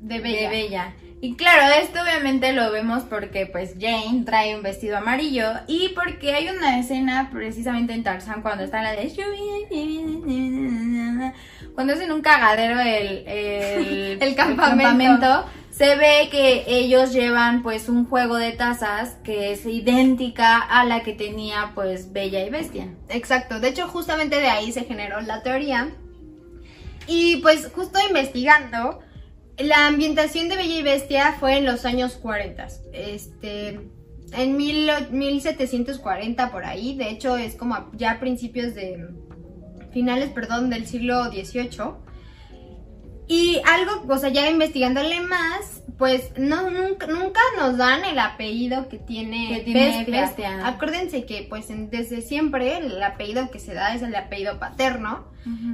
de 0.00 0.20
Bella. 0.20 0.40
De 0.40 0.48
Bella. 0.48 0.96
Y 1.20 1.34
claro, 1.34 1.74
esto 1.82 2.00
obviamente 2.00 2.52
lo 2.52 2.70
vemos 2.70 3.02
porque 3.02 3.46
pues 3.46 3.74
Jane 3.78 4.22
trae 4.24 4.54
un 4.54 4.62
vestido 4.62 4.96
amarillo 4.96 5.50
y 5.66 5.88
porque 5.88 6.32
hay 6.32 6.48
una 6.48 6.78
escena 6.78 7.30
precisamente 7.32 7.92
en 7.92 8.04
Tarzan 8.04 8.40
cuando 8.40 8.62
está 8.62 8.82
la 8.82 8.92
de 8.92 9.08
cuando 11.74 11.92
es 11.92 12.00
en 12.00 12.12
un 12.12 12.20
cagadero 12.22 12.78
el, 12.80 13.24
el, 13.26 14.22
El 14.22 14.34
campamento. 14.36 15.44
se 15.70 15.96
ve 15.96 16.28
que 16.30 16.64
ellos 16.68 17.12
llevan 17.12 17.64
pues 17.64 17.88
un 17.88 18.04
juego 18.04 18.36
de 18.36 18.52
tazas 18.52 19.16
que 19.24 19.52
es 19.52 19.66
idéntica 19.66 20.58
a 20.58 20.84
la 20.84 21.02
que 21.02 21.14
tenía 21.14 21.72
pues 21.74 22.12
Bella 22.12 22.44
y 22.44 22.50
Bestia. 22.50 22.88
Exacto, 23.08 23.58
de 23.58 23.68
hecho 23.68 23.88
justamente 23.88 24.40
de 24.40 24.48
ahí 24.48 24.70
se 24.70 24.84
generó 24.84 25.20
la 25.20 25.42
teoría. 25.42 25.88
Y 27.08 27.38
pues 27.38 27.70
justo 27.74 27.98
investigando, 28.06 29.00
la 29.58 29.86
ambientación 29.86 30.48
de 30.48 30.56
Bella 30.56 30.78
y 30.78 30.82
Bestia 30.82 31.36
fue 31.38 31.56
en 31.56 31.64
los 31.64 31.84
años 31.84 32.14
40. 32.14 32.68
Este, 32.92 33.80
en 34.32 34.56
mil, 34.56 34.90
1740 35.10 36.50
por 36.52 36.64
ahí, 36.64 36.96
de 36.96 37.10
hecho 37.10 37.36
es 37.36 37.56
como 37.56 37.90
ya 37.94 38.12
a 38.12 38.20
principios 38.20 38.74
de 38.74 39.08
finales, 39.92 40.30
perdón, 40.30 40.70
del 40.70 40.86
siglo 40.86 41.24
XVIII. 41.26 41.94
Y 43.26 43.60
algo, 43.66 44.12
o 44.12 44.18
sea, 44.18 44.30
ya 44.30 44.48
investigándole 44.50 45.20
más, 45.20 45.82
pues 45.98 46.30
no 46.38 46.70
nunca, 46.70 47.06
nunca 47.08 47.40
nos 47.58 47.76
dan 47.76 48.04
el 48.04 48.18
apellido 48.20 48.88
que 48.88 48.98
tiene, 48.98 49.48
Que 49.48 49.60
tiene 49.60 49.96
Bestia. 49.98 50.20
Bestia. 50.22 50.66
Acuérdense 50.68 51.24
que 51.26 51.44
pues 51.48 51.70
en- 51.70 51.90
desde 51.90 52.22
siempre 52.22 52.78
el 52.78 53.02
apellido 53.02 53.50
que 53.50 53.58
se 53.58 53.74
da 53.74 53.94
es 53.94 54.02
el 54.02 54.14
apellido 54.14 54.58
paterno. 54.58 55.26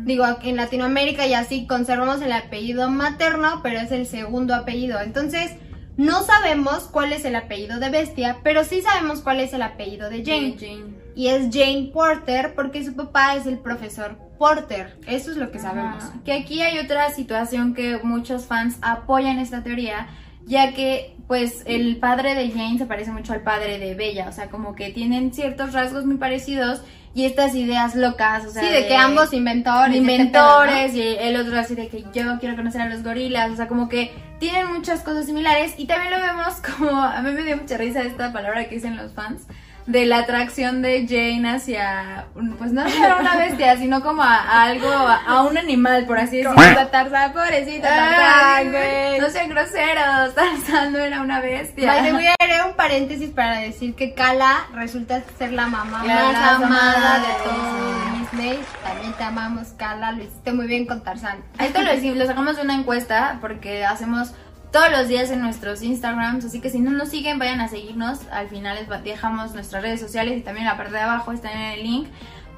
Digo, 0.04 0.25
en 0.43 0.57
Latinoamérica 0.57 1.26
ya 1.26 1.43
sí 1.45 1.66
conservamos 1.66 2.23
el 2.23 2.31
apellido 2.33 2.88
materno, 2.90 3.61
pero 3.62 3.81
es 3.81 3.90
el 3.90 4.07
segundo 4.07 4.54
apellido. 4.54 5.00
Entonces, 5.00 5.52
no 5.97 6.23
sabemos 6.23 6.85
cuál 6.85 7.12
es 7.12 7.25
el 7.25 7.35
apellido 7.35 7.81
de 7.81 7.90
Bestia, 7.90 8.38
pero 8.45 8.62
sí 8.64 8.83
sabemos 8.83 9.21
cuál 9.21 9.40
es 9.40 9.52
el 9.52 9.62
apellido 9.62 10.11
de 10.11 10.25
Jane. 10.25 10.57
Jane. 10.59 10.95
Y 11.16 11.28
es 11.28 11.49
Jane 11.52 11.90
Porter 11.93 12.54
porque 12.54 12.85
su 12.85 12.95
papá 12.95 13.35
es 13.37 13.47
el 13.47 13.59
profesor 13.59 14.16
Porter. 14.38 14.97
Eso 15.07 15.31
es 15.31 15.37
lo 15.37 15.50
que 15.50 15.59
sabemos. 15.59 16.05
Ajá. 16.05 16.14
Que 16.25 16.33
aquí 16.33 16.62
hay 16.62 16.79
otra 16.79 17.11
situación 17.11 17.75
que 17.75 17.99
muchos 18.03 18.47
fans 18.47 18.79
apoyan 18.83 19.38
esta 19.38 19.62
teoría, 19.62 20.09
ya 20.47 20.73
que 20.73 21.14
pues 21.26 21.62
el 21.67 21.97
padre 21.97 22.35
de 22.35 22.50
Jane 22.50 22.79
se 22.79 22.87
parece 22.87 23.11
mucho 23.11 23.33
al 23.33 23.41
padre 23.41 23.79
de 23.79 23.95
Bella, 23.95 24.29
o 24.29 24.33
sea, 24.33 24.50
como 24.50 24.75
que 24.75 24.91
tienen 24.91 25.33
ciertos 25.33 25.73
rasgos 25.73 26.05
muy 26.05 26.17
parecidos 26.17 26.83
y 27.14 27.25
estas 27.25 27.55
ideas 27.55 27.95
locas, 27.95 28.45
o 28.45 28.50
sea, 28.50 28.62
sí, 28.62 28.69
de, 28.69 28.88
que 28.88 28.97
ambos 28.97 29.33
inventores. 29.33 29.97
inventores 29.97 30.95
y 30.95 31.00
el 31.00 31.37
otro 31.37 31.59
así 31.59 31.75
de 31.75 31.88
que 31.88 32.03
yo 32.12 32.38
quiero 32.41 32.57
conocer 32.57 32.81
a 32.81 32.88
los 32.88 33.03
gorilas, 33.03 33.53
o 33.53 33.57
sea, 33.57 33.69
como 33.69 33.88
que 33.88 34.12
tienen 34.41 34.73
muchas 34.73 35.00
cosas 35.00 35.26
similares 35.26 35.75
y 35.79 35.87
también 35.87 36.11
lo 36.12 36.19
vemos 36.19 36.55
como, 36.76 36.91
a 36.91 37.23
mí 37.23 37.31
me 37.31 37.45
dio 37.45 37.57
mucha 37.57 37.79
risa 37.79 38.03
esta 38.03 38.33
palabra 38.33 38.69
que 38.69 38.75
dicen 38.75 38.97
los 38.97 39.12
fans, 39.12 39.47
de 39.87 40.07
la 40.07 40.19
atracción 40.19 40.81
de 40.81 41.07
Jane 41.07 41.57
hacia, 41.57 42.25
un- 42.35 42.53
pues 42.57 42.73
no 42.73 42.83
hacia 42.83 43.17
una 43.17 43.37
bestia, 43.37 43.76
sino 43.76 44.00
como 44.03 44.23
a, 44.23 44.37
a 44.37 44.62
algo, 44.64 44.88
a, 44.88 45.17
a 45.26 45.43
un 45.43 45.59
animal, 45.59 46.07
por 46.07 46.19
así 46.19 46.38
decirlo. 46.38 46.55
Tarzán, 46.91 47.33
pobrecita 47.35 47.88
Ah, 47.91 48.57
Tarzán, 48.62 48.73
güey. 48.73 49.21
No 49.21 49.29
sean 49.31 49.49
groseros, 49.50 50.35
Tarzán 50.35 50.93
no 50.93 50.99
era 50.99 51.21
una 51.21 51.41
bestia. 51.41 51.87
By 51.93 52.03
the 52.03 52.12
way, 52.14 52.26
haré 52.41 52.62
un 52.67 52.75
paréntesis 52.76 53.31
para 53.31 53.59
decir 53.59 53.95
que 53.95 54.14
Kala 54.14 54.67
resulta 54.75 55.23
ser 55.38 55.53
la 55.53 55.67
mamá 55.67 56.03
La 56.05 56.14
más 56.33 56.62
amada 56.62 57.19
de 57.19 57.45
todo 57.45 58.19
Disney. 58.21 58.59
También 58.83 59.12
te 59.12 59.23
amamos, 59.23 59.69
Kala. 59.76 60.12
Lo 60.12 60.23
hiciste 60.23 60.53
muy 60.53 60.67
bien 60.67 60.87
con 60.87 61.03
Tarzán. 61.03 61.38
Esto 61.59 61.83
lo, 61.83 61.91
decimos- 61.91 62.17
lo 62.17 62.26
sacamos 62.26 62.57
de 62.57 62.62
una 62.62 62.75
encuesta 62.75 63.37
porque 63.41 63.85
hacemos 63.85 64.33
todos 64.75 64.90
los 64.90 65.07
días 65.07 65.31
en 65.31 65.40
nuestros 65.40 65.85
Instagrams, 65.85 66.45
así 66.45 66.61
que 66.61 66.69
si 66.69 66.81
no 66.81 66.90
nos 66.90 67.11
siguen, 67.11 67.38
vayan 67.38 67.61
a 67.61 67.69
seguirnos. 67.69 68.26
Al 68.33 68.49
final 68.49 68.76
les 68.76 69.04
dejamos 69.04 69.54
nuestras 69.54 69.85
redes 69.85 70.00
sociales 70.00 70.37
y 70.37 70.40
también 70.40 70.66
en 70.66 70.73
la 70.73 70.76
parte 70.76 70.95
de 70.95 71.00
abajo 71.00 71.31
está 71.31 71.52
en 71.52 71.78
el 71.78 71.85
link. 71.85 72.09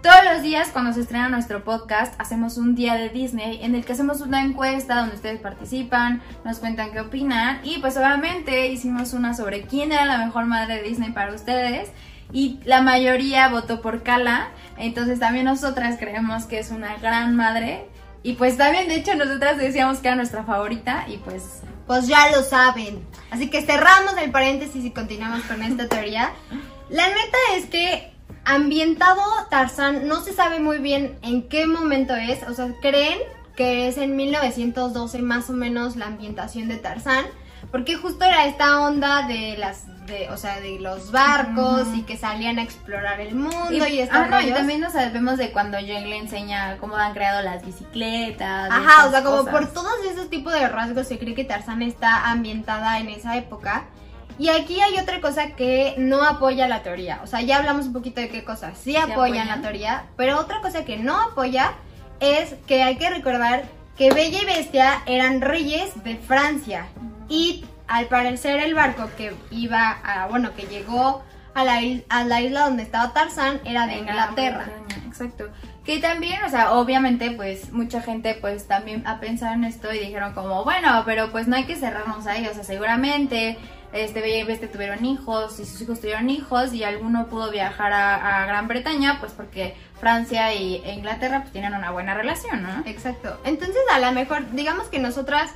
Todos 0.02 0.24
los 0.24 0.40
días 0.40 0.70
cuando 0.72 0.94
se 0.94 1.02
estrena 1.02 1.28
nuestro 1.28 1.62
podcast 1.62 2.18
hacemos 2.18 2.56
un 2.56 2.74
día 2.74 2.94
de 2.94 3.10
Disney 3.10 3.62
en 3.62 3.74
el 3.74 3.84
que 3.84 3.92
hacemos 3.92 4.22
una 4.22 4.42
encuesta 4.42 4.96
donde 4.96 5.16
ustedes 5.16 5.40
participan, 5.40 6.22
nos 6.42 6.58
cuentan 6.58 6.90
qué 6.90 7.00
opinan 7.00 7.60
y 7.62 7.80
pues 7.80 7.98
obviamente 7.98 8.68
hicimos 8.68 9.12
una 9.12 9.34
sobre 9.34 9.64
quién 9.64 9.92
era 9.92 10.06
la 10.06 10.16
mejor 10.16 10.46
madre 10.46 10.76
de 10.76 10.84
Disney 10.84 11.12
para 11.12 11.34
ustedes 11.34 11.90
y 12.32 12.60
la 12.64 12.80
mayoría 12.80 13.46
votó 13.50 13.82
por 13.82 14.02
Kala, 14.02 14.48
entonces 14.78 15.20
también 15.20 15.44
nosotras 15.44 15.96
creemos 15.98 16.46
que 16.46 16.60
es 16.60 16.70
una 16.70 16.96
gran 16.96 17.36
madre 17.36 17.90
y 18.22 18.36
pues 18.36 18.56
también 18.56 18.88
de 18.88 18.94
hecho 18.94 19.14
nosotras 19.16 19.58
decíamos 19.58 19.98
que 19.98 20.08
era 20.08 20.16
nuestra 20.16 20.44
favorita 20.44 21.04
y 21.08 21.18
pues 21.18 21.60
Pues 21.86 22.06
ya 22.08 22.30
lo 22.30 22.42
saben. 22.42 23.06
Así 23.30 23.48
que 23.48 23.62
cerramos 23.62 24.16
el 24.18 24.30
paréntesis 24.30 24.84
y 24.84 24.90
continuamos 24.90 25.42
con 25.42 25.62
esta 25.62 25.88
teoría. 25.88 26.32
La 26.88 27.08
neta 27.08 27.38
es 27.54 27.66
que 27.66 28.12
ambientado 28.44 29.20
Tarzán 29.50 30.06
no 30.08 30.20
se 30.22 30.32
sabe 30.32 30.60
muy 30.60 30.78
bien 30.78 31.18
en 31.22 31.48
qué 31.48 31.66
momento 31.66 32.14
es. 32.14 32.42
O 32.48 32.54
sea, 32.54 32.72
creen 32.80 33.18
que 33.56 33.88
es 33.88 33.98
en 33.98 34.16
1912 34.16 35.22
más 35.22 35.48
o 35.50 35.52
menos 35.52 35.96
la 35.96 36.06
ambientación 36.06 36.68
de 36.68 36.76
Tarzán. 36.76 37.24
Porque 37.70 37.96
justo 37.96 38.24
era 38.24 38.46
esta 38.46 38.80
onda 38.80 39.26
de 39.26 39.56
las, 39.58 39.84
de, 40.06 40.28
o 40.30 40.36
sea, 40.36 40.60
de 40.60 40.78
los 40.78 41.10
barcos 41.10 41.88
y 41.94 42.02
que 42.02 42.16
salían 42.16 42.58
a 42.58 42.62
explorar 42.62 43.20
el 43.20 43.34
mundo 43.34 43.70
y, 43.70 44.00
estos 44.00 44.16
ah, 44.16 44.28
no, 44.28 44.40
y 44.40 44.52
también 44.52 44.80
nos 44.80 44.92
sabemos 44.92 45.38
de 45.38 45.52
cuando 45.52 45.78
Jane 45.78 46.06
le 46.06 46.18
enseña 46.18 46.76
cómo 46.78 46.96
han 46.96 47.12
creado 47.12 47.42
las 47.42 47.64
bicicletas. 47.64 48.70
y 48.70 48.72
Ajá, 48.72 49.06
o 49.06 49.10
sea, 49.10 49.22
como 49.22 49.38
cosas. 49.38 49.52
por 49.52 49.72
todos 49.72 50.04
esos 50.10 50.30
tipos 50.30 50.52
de 50.52 50.68
rasgos 50.68 51.06
se 51.08 51.18
cree 51.18 51.34
que 51.34 51.44
Tarzán 51.44 51.82
está 51.82 52.30
ambientada 52.30 52.98
en 53.00 53.08
esa 53.08 53.36
época. 53.36 53.84
Y 54.38 54.48
aquí 54.48 54.80
hay 54.80 54.98
otra 54.98 55.20
cosa 55.20 55.52
que 55.52 55.94
no 55.96 56.22
apoya 56.22 56.68
la 56.68 56.82
teoría. 56.82 57.20
O 57.22 57.26
sea, 57.26 57.40
ya 57.40 57.56
hablamos 57.56 57.86
un 57.86 57.94
poquito 57.94 58.20
de 58.20 58.28
qué 58.28 58.44
cosas 58.44 58.76
sí, 58.78 58.96
apoyan, 58.96 59.12
apoyan. 59.12 59.48
la 59.48 59.60
teoría, 59.60 60.04
pero 60.16 60.38
otra 60.38 60.60
cosa 60.60 60.84
que 60.84 60.98
no 60.98 61.18
apoya 61.18 61.72
es 62.20 62.54
que 62.66 62.82
hay 62.82 62.96
que 62.96 63.08
recordar 63.08 63.64
que 63.96 64.10
Bella 64.12 64.42
y 64.42 64.44
Bestia 64.44 65.02
eran 65.06 65.40
reyes 65.40 66.02
de 66.04 66.16
Francia. 66.16 66.86
Y 67.28 67.64
al 67.88 68.06
parecer 68.06 68.60
el 68.60 68.74
barco 68.74 69.08
que 69.16 69.34
iba 69.50 69.98
a, 70.04 70.26
bueno, 70.26 70.54
que 70.54 70.66
llegó 70.66 71.22
a 71.54 71.64
la, 71.64 71.80
a 72.08 72.24
la 72.24 72.40
isla 72.42 72.64
donde 72.66 72.82
estaba 72.82 73.12
Tarzán 73.12 73.60
era 73.64 73.86
de 73.86 73.96
Inglaterra. 73.98 74.66
Exacto. 75.06 75.48
Que 75.84 75.98
también, 75.98 76.42
o 76.44 76.50
sea, 76.50 76.72
obviamente, 76.72 77.30
pues 77.30 77.72
mucha 77.72 78.02
gente, 78.02 78.36
pues 78.40 78.66
también 78.66 79.06
ha 79.06 79.20
pensado 79.20 79.54
en 79.54 79.64
esto 79.64 79.92
y 79.92 80.00
dijeron 80.00 80.34
como, 80.34 80.64
bueno, 80.64 81.02
pero 81.06 81.30
pues 81.30 81.46
no 81.46 81.56
hay 81.56 81.64
que 81.64 81.76
cerrarnos 81.76 82.26
ahí, 82.26 82.46
o 82.46 82.52
sea, 82.52 82.64
seguramente, 82.64 83.56
este, 83.92 84.20
Bella 84.20 84.38
y 84.38 84.44
Bestia 84.44 84.70
tuvieron 84.70 85.04
hijos 85.04 85.60
y 85.60 85.64
sus 85.64 85.80
hijos 85.80 86.00
tuvieron 86.00 86.28
hijos 86.28 86.74
y 86.74 86.82
alguno 86.82 87.28
pudo 87.28 87.50
viajar 87.50 87.92
a, 87.92 88.42
a 88.42 88.46
Gran 88.46 88.68
Bretaña, 88.68 89.18
pues 89.20 89.32
porque 89.32 89.76
Francia 90.00 90.52
y, 90.52 90.82
e 90.84 90.92
Inglaterra 90.92 91.40
pues 91.42 91.52
tienen 91.52 91.72
una 91.72 91.92
buena 91.92 92.14
relación, 92.14 92.62
¿no? 92.62 92.82
Exacto. 92.84 93.40
Entonces, 93.44 93.80
a 93.94 94.00
lo 94.00 94.12
mejor, 94.12 94.50
digamos 94.52 94.88
que 94.88 94.98
nosotras 94.98 95.54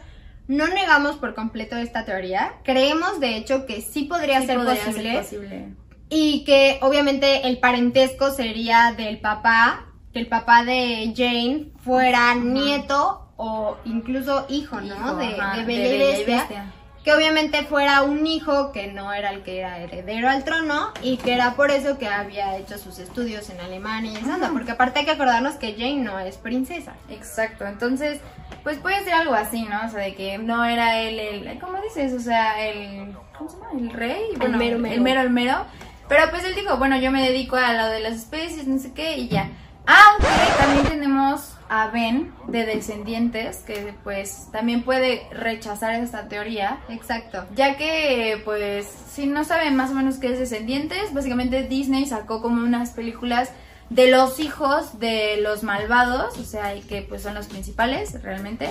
no 0.51 0.67
negamos 0.67 1.15
por 1.17 1.35
completo 1.35 1.77
esta 1.77 2.05
teoría. 2.05 2.55
Creemos, 2.65 3.21
de 3.21 3.37
hecho, 3.37 3.67
que 3.67 3.83
sí 3.83 4.05
podría, 4.05 4.41
Sí 4.41 4.49
ser, 4.49 4.57
podría 4.57 4.75
ser 4.75 4.85
posible, 4.87 5.19
posible. 5.19 5.69
Y 6.09 6.43
que, 6.43 6.81
obviamente, 6.83 7.47
el 7.47 7.59
parentesco 7.59 8.33
sería 8.33 8.93
del 8.97 9.21
papá, 9.21 9.87
que 10.13 10.19
el 10.19 10.27
papá 10.27 10.65
de 10.65 11.15
Jane 11.17 11.69
fuera 11.85 12.35
nieto 12.35 13.33
o 13.37 13.77
incluso 13.85 14.47
hijo, 14.49 14.81
¿no? 14.81 14.97
Hijo, 14.97 15.15
de, 15.15 15.27
de 15.27 15.33
de 15.33 15.37
Bella 15.37 15.61
y 15.61 15.65
Bella 15.65 15.95
y 15.95 15.99
Bestia. 15.99 16.37
Bestia. 16.39 16.73
Que 17.05 17.15
obviamente 17.15 17.63
fuera 17.63 18.03
un 18.03 18.27
hijo 18.27 18.73
que 18.73 18.89
no 18.89 19.13
era 19.13 19.31
el 19.31 19.45
que 19.45 19.61
era 19.61 19.79
heredero 19.79 20.29
al 20.29 20.43
trono 20.43 20.91
y 21.01 21.17
que 21.17 21.33
era 21.33 21.55
por 21.55 21.71
eso 21.71 21.97
que 21.97 22.09
había 22.09 22.59
hecho 22.59 22.77
sus 22.77 22.99
estudios 22.99 23.49
en 23.51 23.61
Alemania 23.61 24.13
y 24.13 24.17
esa 24.17 24.35
onda, 24.35 24.51
porque 24.51 24.73
aparte 24.73 24.99
hay 24.99 25.05
que 25.05 25.13
acordarnos 25.13 25.55
que 25.55 25.75
Jane 25.75 26.03
no 26.03 26.19
es 26.19 26.39
princesa. 26.39 26.95
Exacto, 27.09 27.67
entonces, 27.67 28.21
pues 28.63 28.79
puede 28.79 29.03
ser 29.05 29.15
algo 29.15 29.35
así, 29.35 29.63
¿no? 29.63 29.87
O 29.87 29.89
sea, 29.89 30.01
de 30.01 30.15
que 30.15 30.39
no 30.39 30.65
era 30.65 30.99
él 30.99 31.19
el, 31.19 31.59
¿cómo 31.59 31.81
dices? 31.83 32.13
O 32.13 32.21
sea, 32.21 32.65
el, 32.67 33.15
¿cómo 33.37 33.51
se 33.51 33.57
llama? 33.57 33.71
El 33.79 33.91
rey, 33.91 34.23
bueno, 34.37 34.59
mero 34.59 34.79
mero. 34.79 34.95
el 34.95 35.01
mero, 35.01 35.21
el 35.23 35.31
mero. 35.31 35.67
Pero 36.09 36.31
pues 36.31 36.45
él 36.45 36.55
dijo, 36.55 36.77
bueno, 36.77 36.97
yo 36.99 37.11
me 37.13 37.23
dedico 37.23 37.57
a 37.57 37.73
lo 37.73 37.87
de 37.87 38.01
las 38.01 38.15
especies, 38.15 38.67
no 38.67 38.79
sé 38.79 38.93
qué, 38.93 39.17
y 39.17 39.29
ya. 39.29 39.49
Aunque 39.87 40.29
también 40.59 40.87
tenemos 40.87 41.57
a 41.69 41.89
Ben 41.89 42.33
de 42.49 42.67
Descendientes, 42.67 43.59
que 43.59 43.95
pues 44.03 44.49
también 44.51 44.83
puede 44.83 45.23
rechazar 45.31 45.95
esta 45.95 46.29
teoría. 46.29 46.81
Exacto. 46.89 47.47
Ya 47.55 47.77
que, 47.77 48.43
pues, 48.45 48.87
si 48.87 49.27
no 49.27 49.45
saben 49.45 49.77
más 49.77 49.91
o 49.93 49.95
menos 49.95 50.19
qué 50.19 50.33
es 50.33 50.39
Descendientes, 50.41 51.15
básicamente 51.15 51.63
Disney 51.63 52.07
sacó 52.07 52.43
como 52.43 52.61
unas 52.63 52.91
películas 52.91 53.53
de 53.91 54.09
los 54.09 54.39
hijos 54.41 54.99
de 54.99 55.39
los 55.43 55.63
malvados, 55.63 56.39
o 56.39 56.45
sea, 56.45 56.75
que 56.89 57.03
pues 57.03 57.23
son 57.23 57.35
los 57.35 57.47
principales 57.47 58.23
realmente. 58.23 58.71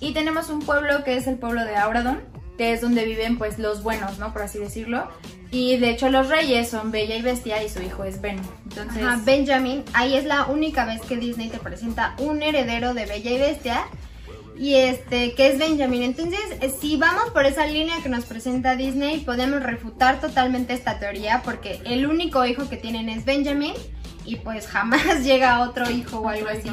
Y 0.00 0.12
tenemos 0.14 0.48
un 0.48 0.60
pueblo 0.60 1.04
que 1.04 1.16
es 1.16 1.26
el 1.26 1.36
pueblo 1.36 1.64
de 1.64 1.76
Auradon, 1.76 2.20
que 2.56 2.72
es 2.72 2.80
donde 2.80 3.04
viven 3.04 3.36
pues 3.36 3.58
los 3.58 3.82
buenos, 3.82 4.18
¿no? 4.18 4.32
Por 4.32 4.42
así 4.42 4.58
decirlo. 4.58 5.08
Y 5.50 5.76
de 5.78 5.90
hecho 5.90 6.08
los 6.10 6.28
reyes 6.28 6.70
son 6.70 6.92
Bella 6.92 7.16
y 7.16 7.22
Bestia 7.22 7.62
y 7.62 7.68
su 7.68 7.82
hijo 7.82 8.04
es 8.04 8.20
Ben. 8.20 8.40
Entonces, 8.64 9.24
Benjamin, 9.24 9.84
ahí 9.92 10.16
es 10.16 10.24
la 10.24 10.46
única 10.46 10.84
vez 10.84 11.00
que 11.02 11.16
Disney 11.16 11.48
te 11.48 11.58
presenta 11.58 12.14
un 12.18 12.42
heredero 12.42 12.94
de 12.94 13.06
Bella 13.06 13.30
y 13.32 13.38
Bestia. 13.38 13.84
Y 14.60 14.74
este, 14.74 15.32
que 15.32 15.48
es 15.48 15.58
Benjamin. 15.58 16.02
Entonces, 16.02 16.38
eh, 16.60 16.70
si 16.78 16.98
vamos 16.98 17.30
por 17.30 17.46
esa 17.46 17.64
línea 17.64 18.02
que 18.02 18.10
nos 18.10 18.26
presenta 18.26 18.76
Disney, 18.76 19.20
podemos 19.20 19.62
refutar 19.62 20.20
totalmente 20.20 20.74
esta 20.74 20.98
teoría, 20.98 21.40
porque 21.42 21.80
el 21.86 22.06
único 22.06 22.44
hijo 22.44 22.68
que 22.68 22.76
tienen 22.76 23.08
es 23.08 23.24
Benjamin, 23.24 23.72
y 24.26 24.36
pues 24.36 24.66
jamás 24.66 25.02
llega 25.24 25.62
otro 25.62 25.90
hijo 25.90 26.18
o 26.18 26.28
algo 26.28 26.48
así. 26.50 26.70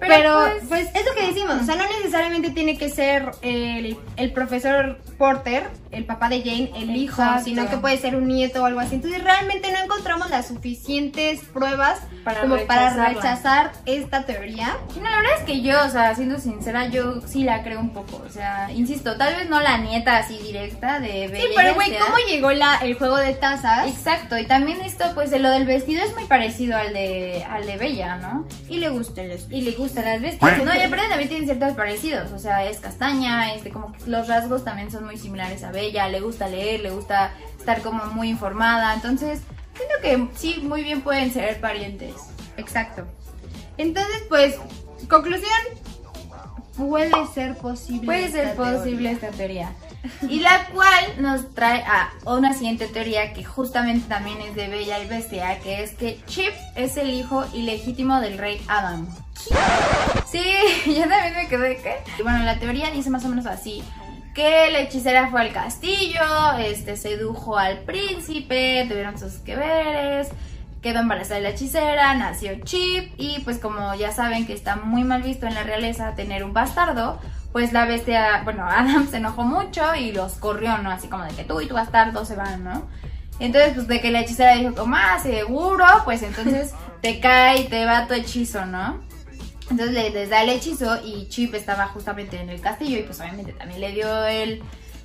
Pero, 0.00 0.48
pues, 0.68 0.68
pues, 0.68 0.88
es 0.94 1.06
lo 1.06 1.14
que 1.14 1.26
decimos, 1.28 1.62
o 1.62 1.64
sea, 1.64 1.76
no 1.76 1.84
necesariamente 1.96 2.50
tiene 2.50 2.76
que 2.76 2.88
ser 2.88 3.30
el, 3.42 3.96
el 4.16 4.32
profesor 4.32 4.98
Porter, 5.18 5.70
el 5.90 6.04
papá 6.04 6.28
de 6.28 6.40
Jane, 6.40 6.70
el 6.76 6.96
hijo, 6.96 7.22
sino 7.42 7.68
que 7.68 7.76
puede 7.76 7.96
ser 7.98 8.16
un 8.16 8.26
nieto 8.26 8.62
o 8.62 8.66
algo 8.66 8.80
así. 8.80 8.96
Entonces 8.96 9.22
realmente 9.22 9.70
no 9.72 9.78
encontramos 9.78 10.28
las 10.30 10.48
suficientes 10.48 11.40
pruebas 11.52 12.00
Para 12.24 12.40
como 12.40 12.56
para 12.66 13.08
rechazar 13.08 13.72
esta 13.86 14.24
teoría. 14.24 14.76
No, 14.96 15.08
la 15.08 15.16
verdad 15.18 15.32
es 15.38 15.44
que 15.44 15.62
yo, 15.62 15.76
o 15.84 15.88
sea, 15.88 16.14
siendo 16.14 16.38
sincera, 16.38 16.88
yo 16.88 17.20
sí 17.26 17.44
la 17.44 17.62
creo 17.62 17.80
un 17.80 17.90
poco. 17.90 18.22
O 18.26 18.30
sea, 18.30 18.70
insisto, 18.72 19.16
tal 19.16 19.36
vez 19.36 19.48
no 19.48 19.60
la 19.60 19.78
nieta 19.78 20.18
así 20.18 20.36
directa 20.38 20.98
de 20.98 21.28
Bella 21.28 21.44
Sí, 21.44 21.48
pero 21.54 21.74
güey. 21.74 21.96
¿cómo 21.98 22.16
llegó 22.28 22.50
la, 22.52 22.76
el 22.78 22.94
juego 22.94 23.16
de 23.16 23.34
tazas? 23.34 23.86
Exacto, 23.88 24.36
y 24.36 24.46
también 24.46 24.80
esto, 24.80 25.04
pues 25.14 25.30
de 25.30 25.38
lo 25.38 25.50
del 25.50 25.64
vestido 25.64 26.04
es 26.04 26.14
muy 26.14 26.24
parecido 26.24 26.76
al 26.76 26.92
de, 26.92 27.44
al 27.48 27.66
de 27.66 27.76
Bella, 27.76 28.16
¿no? 28.16 28.46
Y 28.68 28.78
le 28.78 28.88
gustan 28.88 29.28
los 29.28 29.46
Y 29.54 29.60
le 29.60 29.70
gustan 29.70 30.04
las 30.04 30.20
bestias. 30.20 30.64
No, 30.64 30.74
y 30.74 30.80
aparte 30.80 31.08
también 31.08 31.28
tienen 31.28 31.46
ciertos 31.46 31.74
parecidos. 31.74 32.32
O 32.32 32.40
sea, 32.40 32.68
es 32.68 32.80
castaña, 32.80 33.54
este, 33.54 33.70
como 33.70 33.92
que 33.92 34.10
los 34.10 34.26
rasgos 34.26 34.64
también 34.64 34.90
son 34.90 35.04
muy 35.04 35.16
similares 35.16 35.62
a 35.62 35.70
Bella. 35.70 36.08
Le 36.08 36.18
gusta 36.18 36.48
leer, 36.48 36.80
le 36.80 36.90
gusta 36.90 37.32
estar 37.56 37.80
como 37.80 38.04
muy 38.06 38.30
informada. 38.30 38.92
Entonces, 38.94 39.42
siento 39.76 39.94
que 40.02 40.36
sí, 40.36 40.60
muy 40.64 40.82
bien 40.82 41.02
pueden 41.02 41.32
ser 41.32 41.60
parientes. 41.60 42.14
Exacto. 42.56 43.06
Entonces, 43.78 44.24
pues, 44.28 44.56
conclusión, 45.08 45.50
puede 46.76 47.12
ser 47.32 47.56
posible. 47.56 48.04
Puede 48.04 48.30
ser 48.30 48.48
esta 48.48 48.56
teoría. 48.62 48.78
posible 48.78 49.10
esta 49.10 49.30
teoría. 49.30 49.72
Y 50.28 50.40
la 50.40 50.66
cual 50.66 51.04
nos 51.18 51.54
trae 51.54 51.82
a 51.82 52.12
una 52.26 52.52
siguiente 52.52 52.86
teoría 52.86 53.32
que 53.32 53.44
justamente 53.44 54.08
también 54.08 54.40
es 54.40 54.54
de 54.54 54.68
Bella 54.68 55.02
y 55.02 55.06
Bestia, 55.06 55.58
que 55.60 55.82
es 55.82 55.92
que 55.92 56.20
Chip 56.26 56.52
es 56.76 56.96
el 56.96 57.10
hijo 57.10 57.44
ilegítimo 57.54 58.20
del 58.20 58.38
rey 58.38 58.60
Adam. 58.68 59.08
Sí, 60.26 60.44
yo 60.86 61.08
también 61.08 61.34
me 61.34 61.48
quedé 61.48 61.76
que. 61.76 61.94
Y 62.18 62.22
bueno, 62.22 62.44
la 62.44 62.58
teoría 62.58 62.90
dice 62.90 63.10
más 63.10 63.24
o 63.24 63.28
menos 63.28 63.46
así. 63.46 63.82
Que 64.34 64.70
la 64.72 64.80
hechicera 64.80 65.30
fue 65.30 65.42
al 65.42 65.52
castillo, 65.52 66.20
este 66.58 66.96
sedujo 66.96 67.56
al 67.56 67.78
príncipe, 67.80 68.84
tuvieron 68.88 69.16
sus 69.16 69.34
que 69.34 69.54
veres, 69.54 70.28
quedó 70.84 71.00
embarazada 71.00 71.36
de 71.36 71.42
la 71.44 71.48
hechicera, 71.48 72.14
nació 72.14 72.52
Chip 72.62 73.14
y 73.16 73.40
pues 73.40 73.58
como 73.58 73.94
ya 73.94 74.12
saben 74.12 74.46
que 74.46 74.52
está 74.52 74.76
muy 74.76 75.02
mal 75.02 75.22
visto 75.22 75.46
en 75.46 75.54
la 75.54 75.62
realeza 75.62 76.14
tener 76.14 76.44
un 76.44 76.52
bastardo, 76.52 77.18
pues 77.52 77.72
la 77.72 77.86
bestia, 77.86 78.42
bueno, 78.44 78.64
Adam 78.68 79.08
se 79.08 79.16
enojó 79.16 79.44
mucho 79.44 79.94
y 79.94 80.12
los 80.12 80.34
corrió, 80.34 80.76
¿no? 80.78 80.90
Así 80.90 81.08
como 81.08 81.24
de 81.24 81.34
que 81.34 81.42
tú 81.42 81.62
y 81.62 81.66
tu 81.66 81.74
bastardo 81.74 82.26
se 82.26 82.36
van, 82.36 82.62
¿no? 82.62 82.86
Entonces, 83.40 83.72
pues 83.74 83.88
de 83.88 84.00
que 84.02 84.10
la 84.10 84.20
hechicera 84.20 84.56
dijo 84.56 84.74
como, 84.74 84.94
ah, 84.94 85.18
seguro, 85.20 85.86
pues 86.04 86.22
entonces 86.22 86.74
te 87.00 87.18
cae 87.18 87.62
y 87.62 87.68
te 87.68 87.86
va 87.86 88.06
tu 88.06 88.12
hechizo, 88.12 88.66
¿no? 88.66 89.00
Entonces 89.70 89.94
le, 89.94 90.10
les 90.10 90.28
da 90.28 90.42
el 90.42 90.50
hechizo 90.50 90.98
y 91.02 91.28
Chip 91.30 91.54
estaba 91.54 91.86
justamente 91.86 92.38
en 92.38 92.50
el 92.50 92.60
castillo 92.60 92.98
y 92.98 93.04
pues 93.04 93.18
obviamente 93.20 93.54
también 93.54 93.80
le 93.80 93.92
dio 93.92 94.26
el, 94.26 94.62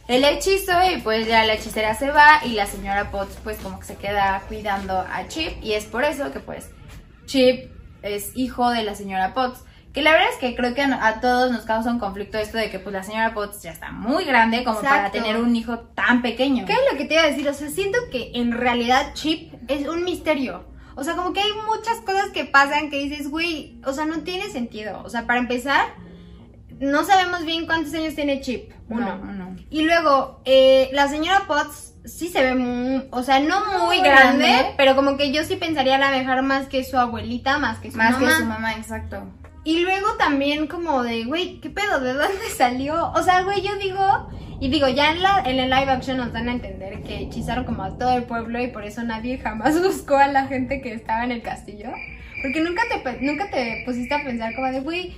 el 0.10 0.24
hechizo 0.24 0.74
y 0.92 1.00
pues 1.02 1.28
ya 1.28 1.46
la 1.46 1.54
hechicera 1.54 1.94
se 1.94 2.10
va 2.10 2.42
y 2.44 2.54
la 2.54 2.66
señora 2.66 3.12
Potts 3.12 3.38
pues 3.44 3.58
como 3.60 3.80
que 3.80 3.86
se 3.86 3.96
queda 3.96 4.42
cuidando 4.48 4.98
a 4.98 5.28
Chip 5.28 5.64
y 5.64 5.74
es 5.74 5.86
por 5.86 6.04
eso 6.04 6.32
que 6.32 6.40
pues 6.40 6.72
Chip 7.28 7.72
es 8.02 8.32
hijo 8.36 8.72
de 8.72 8.84
la 8.84 8.96
señora 8.96 9.36
Potts. 9.36 9.64
Que 9.94 10.02
la 10.02 10.12
verdad 10.12 10.30
es 10.32 10.38
que 10.38 10.56
creo 10.56 10.74
que 10.74 10.82
a, 10.82 11.20
todos 11.20 11.52
nos 11.52 11.64
causa 11.66 11.92
un 11.92 12.00
conflicto 12.00 12.40
esto 12.40 12.58
de 12.58 12.72
que 12.72 12.80
pues 12.80 12.94
la 12.94 13.04
señora 13.04 13.36
Potts 13.36 13.62
ya 13.62 13.72
está 13.72 13.92
muy 13.92 14.26
grande 14.26 14.64
como 14.64 14.82
para 14.82 15.12
tener 15.12 15.38
un 15.38 15.56
hijo 15.56 15.78
tan 15.80 16.24
pequeño. 16.24 16.66
¿Qué 16.66 16.74
es 16.74 16.80
lo 16.92 16.98
que 16.98 17.06
te 17.06 17.14
iba 17.14 17.24
a 17.24 17.28
decir? 17.28 17.48
O 17.48 17.54
sea, 17.54 17.70
siento 17.70 17.98
que 18.12 18.32
en 18.34 18.52
realidad 18.52 19.14
Chip 19.14 19.54
es 19.68 19.88
un 19.88 20.04
misterio. 20.04 20.66
O 20.96 21.04
sea, 21.04 21.16
como 21.16 21.34
que 21.34 21.42
hay 21.42 21.52
muchas 21.68 22.02
cosas 22.02 22.32
que 22.32 22.46
pasan 22.46 22.90
que 22.90 22.98
dices, 22.98 23.30
güey, 23.30 23.80
o 23.86 23.94
sea, 23.94 24.06
no 24.06 24.22
tiene 24.22 24.50
sentido. 24.50 25.02
O 25.04 25.10
sea, 25.10 25.28
para 25.28 25.40
empezar, 25.40 25.88
no 26.80 27.04
sabemos 27.04 27.46
bien 27.46 27.66
cuántos 27.66 27.94
años 27.94 28.16
tiene 28.16 28.42
Chip. 28.42 28.72
Uno. 28.90 29.18
No, 29.18 29.32
no. 29.34 29.56
Y 29.70 29.84
luego, 29.84 30.42
eh, 30.46 30.90
la 30.94 31.08
señora 31.08 31.44
Potts 31.48 31.94
sí 32.06 32.30
se 32.30 32.42
ve 32.42 32.56
muy, 32.56 33.08
o 33.12 33.22
sea, 33.22 33.40
no 33.40 33.66
muy 33.66 33.98
Muy 33.98 34.02
grande, 34.02 34.48
grande. 34.48 34.74
pero 34.78 34.96
como 34.96 35.16
que 35.18 35.32
yo 35.32 35.44
sí 35.44 35.56
pensaría 35.58 35.98
la 36.00 36.10
mejor 36.12 36.42
más 36.42 36.68
que 36.68 36.84
su 36.84 36.98
abuelita, 36.98 37.58
más 37.60 37.78
que 37.80 37.92
su 37.92 37.98
Más 37.98 38.14
mamá. 38.14 38.28
que 38.28 38.34
su 38.36 38.46
mamá, 38.46 38.74
exacto. 38.74 39.24
Y 39.66 39.82
luego 39.82 40.14
también 40.18 40.66
como 40.68 41.04
de, 41.04 41.26
güey, 41.26 41.60
¿qué 41.60 41.70
pedo? 41.70 42.00
¿De 42.00 42.14
dónde 42.14 42.50
salió? 42.58 43.12
O 43.12 43.22
sea, 43.22 43.44
güey, 43.44 43.62
yo 43.62 43.76
digo, 43.76 44.30
y 44.60 44.70
digo, 44.70 44.88
ya 44.88 45.12
en, 45.12 45.22
la, 45.22 45.44
en 45.46 45.60
el 45.60 45.70
live 45.70 45.92
action 45.92 46.18
nos 46.18 46.32
dan 46.34 46.48
a 46.50 46.54
entender 46.54 47.04
que 47.04 47.20
hechizaron 47.20 47.66
como 47.66 47.84
a 47.84 47.98
todo 47.98 48.16
el 48.18 48.24
pueblo 48.24 48.60
y 48.62 48.68
por 48.68 48.86
eso 48.86 49.04
nadie 49.04 49.38
jamás 49.38 49.80
buscó 49.84 50.18
a 50.18 50.28
la 50.30 50.48
gente 50.48 50.82
que 50.82 50.94
estaba 50.94 51.24
en 51.26 51.32
el 51.32 51.42
castillo. 51.44 51.90
Porque 52.42 52.62
nunca 52.62 52.82
te, 52.90 53.22
nunca 53.22 53.50
te 53.52 53.84
pusiste 53.86 54.16
a 54.16 54.24
pensar 54.24 54.56
como 54.56 54.72
de, 54.72 54.80
güey, 54.80 55.16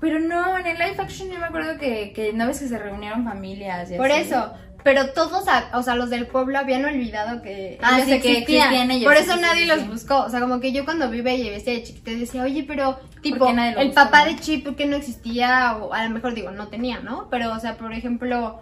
Pero 0.00 0.18
no, 0.20 0.58
en 0.58 0.66
el 0.66 0.78
live 0.78 0.96
action 0.98 1.30
yo 1.30 1.38
me 1.38 1.46
acuerdo 1.46 1.78
que, 1.78 2.12
que 2.14 2.32
no 2.32 2.46
ves 2.46 2.60
que 2.60 2.68
se 2.68 2.78
reunieron 2.78 3.24
familias 3.24 3.90
y 3.90 3.96
por 3.96 4.10
así. 4.10 4.22
eso. 4.22 4.52
Pero 4.82 5.10
todos, 5.12 5.46
o 5.72 5.82
sea, 5.82 5.94
los 5.96 6.10
del 6.10 6.26
pueblo 6.26 6.58
habían 6.58 6.84
olvidado 6.84 7.40
que 7.40 7.78
Ah, 7.80 7.96
ellos 7.96 8.04
sí, 8.06 8.20
que 8.20 8.32
existían. 8.32 8.62
existían 8.74 8.90
ellos, 8.90 9.04
Por 9.04 9.16
eso 9.16 9.36
nadie 9.36 9.64
los 9.66 9.88
buscó. 9.88 10.18
O 10.24 10.28
sea, 10.28 10.40
como 10.40 10.60
que 10.60 10.72
yo 10.72 10.84
cuando 10.84 11.08
vi 11.08 11.22
Bella 11.22 11.44
y 11.44 11.50
Bestia 11.50 11.72
de 11.72 11.82
chiquita 11.84 12.10
decía, 12.10 12.42
oye, 12.42 12.64
pero 12.68 13.00
tipo, 13.22 13.48
el 13.48 13.74
buscó? 13.76 13.94
papá 13.94 14.26
de 14.26 14.36
Chip, 14.36 14.62
¿por 14.64 14.76
qué 14.76 14.84
no 14.84 14.96
existía? 14.96 15.76
O 15.78 15.94
a 15.94 16.04
lo 16.04 16.10
mejor 16.10 16.34
digo, 16.34 16.50
no 16.50 16.68
tenía, 16.68 17.00
¿no? 17.00 17.28
Pero, 17.30 17.50
o 17.54 17.60
sea, 17.60 17.78
por 17.78 17.94
ejemplo, 17.94 18.60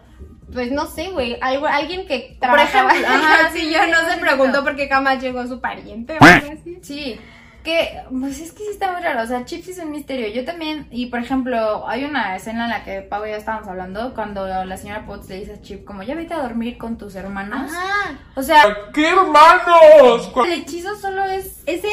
pues 0.53 0.71
no 0.71 0.87
sé, 0.87 1.09
güey, 1.11 1.39
algo, 1.41 1.67
alguien 1.67 2.07
que 2.07 2.37
Por 2.39 2.39
trabajaba. 2.41 2.93
ejemplo, 2.93 3.09
ajá, 3.17 3.51
sí, 3.53 3.59
sí, 3.61 3.73
yo 3.73 3.85
no 3.91 3.97
sí, 4.07 4.15
se 4.15 4.19
preguntó 4.21 4.63
por 4.63 4.77
qué 4.77 4.89
jamás 4.89 5.21
llegó 5.21 5.45
su 5.49 5.61
pariente 5.61 6.19
o 6.21 6.25
algo 6.25 6.53
así. 6.53 6.79
Sí, 6.83 7.19
que, 7.63 8.03
pues 8.11 8.41
es 8.41 8.53
que 8.53 8.65
sí 8.65 8.71
está 8.71 8.93
muy 8.93 9.03
raro, 9.03 9.23
o 9.23 9.27
sea, 9.27 9.45
Chips 9.45 9.69
es 9.69 9.79
un 9.79 9.91
misterio. 9.91 10.29
Yo 10.29 10.45
también, 10.45 10.87
y 10.91 11.07
por 11.07 11.21
ejemplo, 11.21 11.89
hay 11.89 12.05
una 12.05 12.37
escena 12.37 12.65
en 12.65 12.71
la 12.71 12.85
que 12.85 13.03
Pau 13.03 13.25
y 13.25 13.31
yo 13.31 13.37
estábamos 13.37 13.69
hablando, 13.69 14.15
cuando 14.15 14.47
la 14.47 14.77
señora 14.77 15.07
Potts 15.07 15.29
le 15.29 15.41
dice 15.41 15.55
a 15.55 15.61
Chip, 15.61 15.85
como, 15.85 16.03
ya 16.03 16.15
vete 16.15 16.35
a 16.35 16.43
dormir 16.43 16.79
con 16.79 16.99
tus 16.99 17.15
hermanos. 17.15 17.71
Ajá. 17.73 18.19
O 18.35 18.43
sea, 18.43 18.63
¿Qué 18.93 19.09
hermanos? 19.09 20.33
El 20.47 20.53
hechizo 20.53 20.97
solo 20.97 21.25
es... 21.25 21.63
Es 21.67 21.83
el 21.85 21.91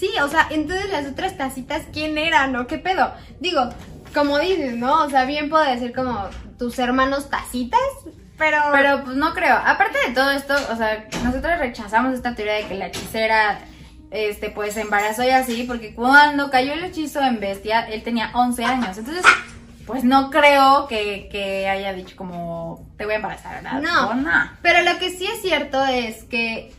Sí, 0.00 0.10
o 0.22 0.28
sea, 0.28 0.46
entonces 0.48 0.88
las 0.90 1.06
otras 1.06 1.36
tacitas, 1.36 1.82
¿quién 1.92 2.16
eran 2.16 2.56
o 2.56 2.66
qué 2.66 2.78
pedo? 2.78 3.12
Digo, 3.38 3.68
como 4.14 4.38
dices, 4.38 4.74
¿no? 4.74 5.04
O 5.04 5.10
sea, 5.10 5.26
bien 5.26 5.50
puede 5.50 5.78
ser 5.78 5.92
como 5.92 6.26
tus 6.58 6.78
hermanos 6.78 7.28
tacitas, 7.28 7.80
pero... 8.38 8.56
Pero 8.72 9.04
pues 9.04 9.16
no 9.16 9.34
creo. 9.34 9.54
Aparte 9.54 9.98
de 10.08 10.14
todo 10.14 10.30
esto, 10.30 10.54
o 10.72 10.76
sea, 10.76 11.06
nosotros 11.22 11.58
rechazamos 11.58 12.14
esta 12.14 12.34
teoría 12.34 12.54
de 12.54 12.66
que 12.66 12.76
la 12.76 12.86
hechicera, 12.86 13.60
este, 14.10 14.50
pues 14.50 14.74
se 14.74 14.82
embarazó 14.82 15.22
y 15.22 15.30
así, 15.30 15.64
porque 15.64 15.94
cuando 15.94 16.50
cayó 16.50 16.72
el 16.72 16.84
hechizo 16.84 17.20
en 17.22 17.40
Bestia, 17.40 17.80
él 17.88 18.02
tenía 18.02 18.30
11 18.34 18.64
años. 18.64 18.98
Entonces, 18.98 19.24
pues 19.86 20.04
no 20.04 20.30
creo 20.30 20.86
que, 20.88 21.28
que 21.30 21.68
haya 21.68 21.92
dicho 21.92 22.16
como, 22.16 22.86
te 22.96 23.04
voy 23.04 23.14
a 23.14 23.16
embarazar, 23.16 23.62
¿verdad? 23.62 23.80
No. 23.80 24.14
No. 24.14 24.30
Pero 24.62 24.82
lo 24.82 24.98
que 24.98 25.10
sí 25.10 25.26
es 25.26 25.42
cierto 25.42 25.84
es 25.86 26.24
que, 26.24 26.72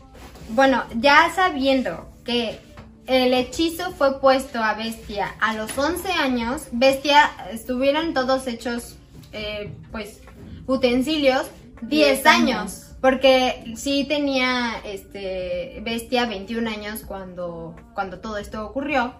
bueno, 0.50 0.84
ya 0.96 1.30
sabiendo 1.34 2.10
que 2.24 2.60
el 3.06 3.34
hechizo 3.34 3.92
fue 3.92 4.20
puesto 4.20 4.62
a 4.62 4.74
Bestia 4.74 5.34
a 5.40 5.54
los 5.54 5.76
11 5.76 6.12
años, 6.12 6.62
Bestia 6.72 7.30
estuvieron 7.50 8.14
todos 8.14 8.46
hechos, 8.46 8.96
eh, 9.32 9.72
pues, 9.90 10.20
utensilios 10.66 11.46
10 11.82 11.90
Diez 11.90 12.26
años. 12.26 12.58
años. 12.60 12.91
Porque 13.02 13.74
sí 13.76 14.06
tenía 14.08 14.76
este 14.84 15.80
Bestia 15.84 16.24
21 16.24 16.70
años 16.70 17.02
cuando, 17.06 17.76
cuando 17.94 18.20
todo 18.20 18.38
esto 18.38 18.64
ocurrió. 18.64 19.14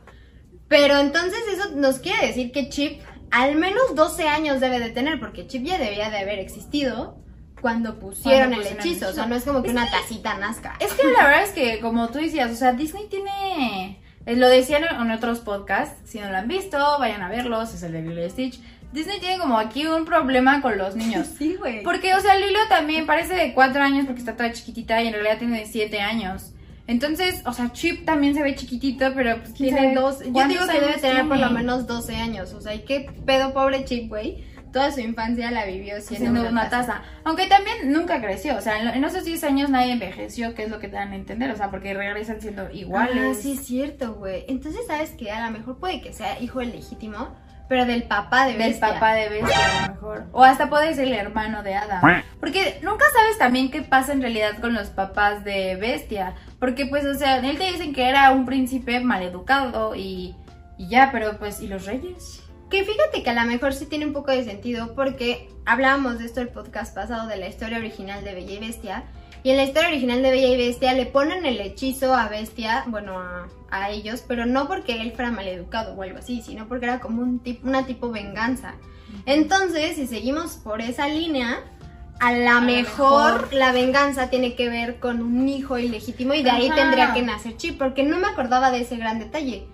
Pero 0.68 0.98
entonces 0.98 1.40
eso 1.52 1.72
nos 1.74 1.98
quiere 1.98 2.28
decir 2.28 2.52
que 2.52 2.70
Chip 2.70 3.02
al 3.30 3.56
menos 3.56 3.94
12 3.94 4.28
años 4.28 4.60
debe 4.60 4.78
de 4.78 4.90
tener, 4.90 5.18
porque 5.20 5.46
Chip 5.46 5.64
ya 5.64 5.78
debía 5.78 6.08
de 6.10 6.18
haber 6.18 6.38
existido 6.38 7.18
cuando 7.60 7.98
pusieron 7.98 8.52
Cuando 8.52 8.68
el 8.68 8.76
hechizo. 8.78 9.08
O 9.08 9.12
sea, 9.12 9.26
no 9.26 9.34
es 9.34 9.44
como 9.44 9.62
que 9.62 9.68
Es 9.68 9.74
una 9.74 9.86
que- 9.86 9.90
tacita 9.96 10.38
nazca. 10.38 10.76
Es 10.80 10.92
que 10.94 11.06
la 11.10 11.24
verdad 11.24 11.42
es 11.42 11.50
que, 11.50 11.80
como 11.80 12.08
tú 12.08 12.18
decías, 12.20 12.50
o 12.50 12.54
sea, 12.54 12.72
Disney 12.72 13.06
tiene. 13.08 13.98
eh, 14.26 14.36
Lo 14.36 14.48
decían 14.48 14.84
en 14.84 15.10
otros 15.10 15.40
podcasts. 15.40 16.08
Si 16.08 16.20
no 16.20 16.30
lo 16.30 16.36
han 16.36 16.46
visto, 16.48 16.76
vayan 17.00 17.22
a 17.22 17.28
verlos. 17.28 17.74
Es 17.74 17.82
el 17.82 17.92
de 17.92 18.02
Lilo 18.02 18.28
Stitch. 18.30 18.60
Disney 18.92 19.20
tiene 19.20 19.38
como 19.38 19.58
aquí 19.58 19.86
un 19.86 20.04
problema 20.04 20.60
con 20.60 20.78
los 20.78 20.94
niños. 20.96 21.28
Sí, 21.38 21.56
güey. 21.56 21.82
Porque, 21.82 22.14
o 22.14 22.20
sea, 22.20 22.36
Lilo 22.36 22.60
también 22.68 23.06
parece 23.06 23.34
de 23.34 23.54
4 23.54 23.82
años 23.82 24.06
porque 24.06 24.20
está 24.20 24.36
toda 24.36 24.52
chiquitita 24.52 25.02
y 25.02 25.08
en 25.08 25.14
realidad 25.14 25.38
tiene 25.38 25.60
de 25.60 25.66
7 25.66 26.00
años. 26.00 26.52
Entonces, 26.86 27.42
o 27.46 27.52
sea, 27.52 27.72
Chip 27.72 28.04
también 28.04 28.34
se 28.34 28.42
ve 28.42 28.54
chiquitito, 28.54 29.12
pero 29.14 29.38
pues 29.38 29.54
Tiene 29.54 29.94
dos. 29.94 30.18
Yo 30.20 30.48
digo 30.48 30.66
que 30.66 30.80
debe 30.80 30.98
tener 30.98 31.26
por 31.28 31.38
lo 31.38 31.50
menos 31.50 31.86
12 31.86 32.16
años. 32.16 32.52
O 32.52 32.60
sea, 32.60 32.74
y 32.74 32.80
qué 32.80 33.10
pedo, 33.24 33.52
pobre 33.52 33.84
Chip, 33.84 34.08
güey. 34.08 34.44
Toda 34.72 34.90
su 34.90 35.00
infancia 35.00 35.50
la 35.50 35.66
vivió 35.66 36.00
siendo, 36.00 36.48
una 36.48 36.70
taza. 36.70 37.02
Aunque 37.24 37.46
también 37.46 37.92
nunca 37.92 38.22
creció, 38.22 38.56
o 38.56 38.60
sea, 38.62 38.94
en, 38.94 39.04
esos 39.04 39.22
10 39.24 39.44
años 39.44 39.68
nadie 39.68 39.92
envejeció, 39.92 40.54
que 40.54 40.64
es 40.64 40.70
lo 40.70 40.80
que 40.80 40.88
te 40.88 40.96
dan 40.96 41.12
a 41.12 41.16
entender, 41.16 41.50
o 41.50 41.56
sea, 41.56 41.70
porque 41.70 41.92
regresan 41.92 42.40
siendo 42.40 42.70
iguales. 42.70 43.36
Ah, 43.36 43.40
sí, 43.40 43.52
es 43.52 43.66
cierto, 43.66 44.14
güey. 44.14 44.46
Entonces, 44.48 44.86
¿sabes 44.86 45.10
qué? 45.10 45.30
A 45.30 45.46
lo 45.46 45.52
mejor 45.58 45.76
puede 45.76 46.00
que 46.00 46.14
sea 46.14 46.40
hijo 46.40 46.62
legítimo, 46.62 47.36
pero 47.72 47.86
del 47.86 48.02
papá 48.02 48.44
de 48.44 48.52
Del 48.52 48.68
Bestia. 48.68 48.88
papá 48.92 49.14
de 49.14 49.30
Bestia, 49.30 49.56
a 49.56 49.86
lo 49.86 49.94
mejor. 49.94 50.24
O 50.32 50.44
hasta 50.44 50.68
puede 50.68 50.94
ser 50.94 51.06
el 51.06 51.14
hermano 51.14 51.62
de 51.62 51.74
Adam. 51.74 52.02
Porque 52.38 52.78
nunca 52.82 53.06
sabes 53.14 53.38
también 53.38 53.70
qué 53.70 53.80
pasa 53.80 54.12
en 54.12 54.20
realidad 54.20 54.58
con 54.60 54.74
los 54.74 54.88
papás 54.88 55.42
de 55.42 55.76
Bestia. 55.76 56.34
Porque, 56.58 56.84
pues, 56.84 57.06
o 57.06 57.14
sea, 57.14 57.38
él 57.38 57.56
te 57.56 57.64
dicen 57.72 57.94
que 57.94 58.10
era 58.10 58.30
un 58.30 58.44
príncipe 58.44 59.00
maleducado 59.00 59.94
y, 59.94 60.36
y 60.76 60.88
ya, 60.88 61.08
pero 61.12 61.38
pues, 61.38 61.62
¿y 61.62 61.66
los 61.66 61.86
reyes? 61.86 62.42
Que 62.68 62.84
fíjate 62.84 63.22
que 63.22 63.30
a 63.30 63.42
lo 63.42 63.50
mejor 63.50 63.72
sí 63.72 63.86
tiene 63.86 64.04
un 64.04 64.12
poco 64.12 64.32
de 64.32 64.44
sentido 64.44 64.94
porque 64.94 65.48
hablábamos 65.64 66.18
de 66.18 66.26
esto 66.26 66.42
el 66.42 66.48
podcast 66.48 66.94
pasado 66.94 67.26
de 67.26 67.38
la 67.38 67.48
historia 67.48 67.78
original 67.78 68.22
de 68.22 68.34
Bella 68.34 68.52
y 68.52 68.58
Bestia. 68.58 69.04
Y 69.44 69.50
en 69.50 69.56
la 69.56 69.64
historia 69.64 69.88
original 69.88 70.22
de 70.22 70.30
Bella 70.30 70.48
y 70.48 70.56
Bestia 70.56 70.92
le 70.92 71.06
ponen 71.06 71.44
el 71.44 71.60
hechizo 71.60 72.14
a 72.14 72.28
Bestia, 72.28 72.84
bueno, 72.86 73.18
a, 73.18 73.48
a 73.70 73.90
ellos, 73.90 74.22
pero 74.26 74.46
no 74.46 74.68
porque 74.68 75.00
él 75.00 75.12
fuera 75.12 75.30
maleducado 75.30 75.94
o 75.94 76.02
algo 76.02 76.18
así, 76.18 76.42
sino 76.42 76.68
porque 76.68 76.86
era 76.86 77.00
como 77.00 77.22
un 77.22 77.40
tip, 77.40 77.64
una 77.64 77.84
tipo 77.84 78.10
venganza. 78.10 78.74
Entonces, 79.26 79.96
si 79.96 80.06
seguimos 80.06 80.52
por 80.56 80.80
esa 80.80 81.08
línea, 81.08 81.60
a 82.20 82.32
la 82.32 82.54
lo 82.54 82.60
mejor, 82.62 83.32
mejor. 83.32 83.52
la 83.52 83.72
venganza 83.72 84.30
tiene 84.30 84.54
que 84.54 84.68
ver 84.68 85.00
con 85.00 85.20
un 85.20 85.48
hijo 85.48 85.76
ilegítimo 85.78 86.34
y 86.34 86.42
de 86.42 86.50
ahí 86.50 86.70
tendría 86.70 87.12
que 87.12 87.22
nacer 87.22 87.56
Chip, 87.56 87.78
porque 87.78 88.04
no 88.04 88.18
me 88.18 88.28
acordaba 88.28 88.70
de 88.70 88.82
ese 88.82 88.96
gran 88.96 89.18
detalle 89.18 89.66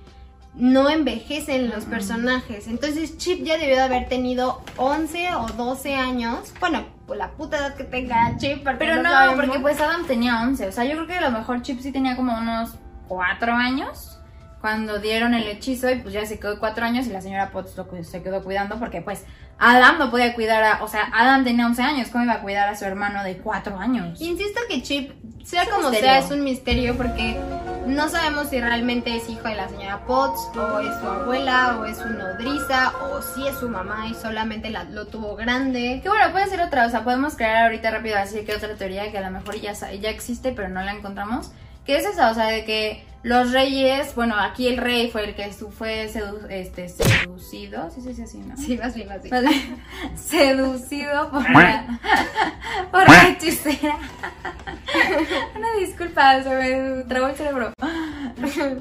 no 0.54 0.90
envejecen 0.90 1.70
los 1.70 1.84
personajes. 1.84 2.66
Entonces 2.66 3.16
Chip 3.18 3.44
ya 3.44 3.58
debió 3.58 3.76
de 3.76 3.82
haber 3.82 4.08
tenido 4.08 4.62
11 4.76 5.34
o 5.36 5.46
12 5.48 5.94
años. 5.94 6.52
Bueno, 6.60 6.86
pues 7.06 7.18
la 7.18 7.30
puta 7.32 7.58
edad 7.58 7.76
que 7.76 7.84
tenga 7.84 8.36
Chip. 8.38 8.66
Pero 8.78 9.02
no, 9.02 9.10
porque 9.36 9.60
pues 9.60 9.80
Adam 9.80 10.06
tenía 10.06 10.42
11. 10.42 10.68
O 10.68 10.72
sea, 10.72 10.84
yo 10.84 10.92
creo 10.92 11.06
que 11.06 11.18
a 11.18 11.30
lo 11.30 11.30
mejor 11.30 11.62
Chip 11.62 11.80
sí 11.80 11.92
tenía 11.92 12.16
como 12.16 12.36
unos 12.36 12.74
4 13.08 13.52
años 13.52 14.18
cuando 14.60 14.98
dieron 14.98 15.34
el 15.34 15.46
hechizo 15.46 15.88
y 15.90 16.00
pues 16.00 16.12
ya 16.12 16.26
se 16.26 16.40
quedó 16.40 16.58
4 16.58 16.84
años 16.84 17.06
y 17.06 17.10
la 17.10 17.20
señora 17.20 17.50
Potts 17.50 17.76
lo 17.76 17.86
se 18.02 18.22
quedó 18.22 18.42
cuidando 18.42 18.78
porque 18.78 19.00
pues 19.00 19.24
Adam 19.58 19.98
no 19.98 20.10
podía 20.10 20.34
cuidar 20.34 20.62
a... 20.62 20.84
O 20.84 20.88
sea, 20.88 21.10
Adam 21.12 21.44
tenía 21.44 21.66
11 21.66 21.82
años, 21.82 22.08
¿cómo 22.10 22.24
iba 22.24 22.34
a 22.34 22.40
cuidar 22.40 22.68
a 22.68 22.76
su 22.76 22.84
hermano 22.84 23.24
de 23.24 23.38
4 23.38 23.78
años? 23.78 24.20
Insisto 24.20 24.60
que 24.68 24.82
Chip, 24.82 25.12
sea 25.44 25.62
Es 25.64 25.68
como 25.68 25.90
sea, 25.90 26.18
es 26.18 26.30
un 26.30 26.44
misterio 26.44 26.96
porque 26.96 27.40
no 27.86 28.08
sabemos 28.08 28.50
si 28.50 28.60
realmente 28.60 29.16
es 29.16 29.28
hijo 29.28 29.48
de 29.48 29.54
la 29.56 29.68
señora 29.68 30.04
Potts 30.06 30.40
o 30.56 30.78
es 30.80 30.94
su 31.00 31.06
abuela 31.08 31.78
o 31.80 31.86
es 31.86 31.96
su 31.96 32.08
nodriza 32.08 32.92
o 33.10 33.20
si 33.22 33.48
es 33.48 33.56
su 33.58 33.68
mamá 33.68 34.06
y 34.08 34.14
solamente 34.14 34.70
la- 34.70 34.84
lo 34.84 35.06
tuvo 35.06 35.34
grande. 35.36 36.00
Que 36.02 36.08
bueno, 36.08 36.30
puede 36.32 36.46
ser 36.48 36.60
otra, 36.60 36.86
o 36.86 36.90
sea, 36.90 37.02
podemos 37.02 37.34
crear 37.34 37.64
ahorita 37.64 37.90
rápido 37.90 38.18
así 38.18 38.44
que 38.44 38.54
otra 38.54 38.74
teoría 38.76 39.10
que 39.10 39.18
a 39.18 39.22
lo 39.22 39.30
mejor 39.30 39.56
ya, 39.60 39.72
ya 39.72 40.10
existe 40.10 40.52
pero 40.52 40.68
no 40.68 40.82
la 40.82 40.92
encontramos. 40.92 41.50
Que 41.88 41.96
es 41.96 42.04
esa, 42.04 42.30
o 42.30 42.34
sea, 42.34 42.48
de 42.48 42.66
que 42.66 43.02
los 43.22 43.50
reyes, 43.50 44.14
bueno, 44.14 44.38
aquí 44.38 44.68
el 44.68 44.76
rey 44.76 45.10
fue 45.10 45.24
el 45.24 45.34
que 45.34 45.48
fue 45.50 46.06
sedu- 46.12 46.46
este, 46.50 46.86
seducido, 46.90 47.90
sí 47.90 48.02
se 48.02 48.10
dice 48.10 48.24
así, 48.24 48.36
¿no? 48.40 48.54
Sí, 48.58 48.76
más 48.76 48.94
bien, 48.94 49.08
más 49.08 49.22
bien. 49.22 49.34
Más 49.34 49.42
bien, 49.42 49.82
seducido 50.14 51.30
por 51.30 51.50
la, 51.50 51.98
por 52.92 53.08
la 53.08 53.28
hechicera. 53.28 53.96
Una 55.56 55.72
disculpa, 55.80 56.42
se 56.42 56.50
me 56.50 57.04
trabó 57.04 57.28
el 57.28 57.36
cerebro. 57.36 57.72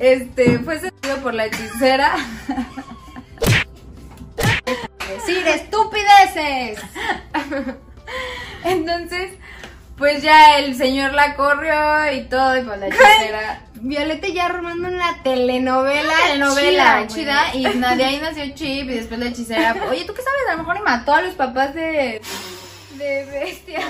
Este, 0.01 0.59
fue 0.59 0.77
seducido 0.81 1.17
por 1.23 1.33
la 1.33 1.45
hechicera. 1.45 2.13
decir 5.15 5.47
estupideces. 5.47 6.79
Entonces, 8.65 9.31
pues 9.97 10.21
ya 10.21 10.59
el 10.59 10.75
señor 10.75 11.13
la 11.13 11.35
corrió 11.35 12.11
y 12.13 12.25
todo, 12.25 12.57
y 12.57 12.61
pues 12.61 12.79
la 12.79 12.87
hechicera. 12.87 13.61
Violeta 13.75 14.27
ya 14.27 14.45
armando 14.45 14.87
una 14.87 15.21
telenovela. 15.23 16.13
telenovela 16.27 17.07
chida, 17.07 17.53
y 17.53 17.63
de 17.63 18.03
ahí 18.03 18.19
nació 18.21 18.45
Chip 18.53 18.89
y 18.89 18.95
después 18.95 19.19
la 19.19 19.27
hechicera. 19.27 19.75
Oye, 19.89 20.05
¿tú 20.05 20.13
qué 20.13 20.21
sabes? 20.21 20.41
A 20.49 20.51
lo 20.53 20.57
mejor 20.59 20.77
y 20.77 20.81
mató 20.81 21.13
a 21.13 21.21
los 21.21 21.33
papás 21.35 21.73
de, 21.73 22.21
de 22.97 23.25
Bestia. 23.25 23.81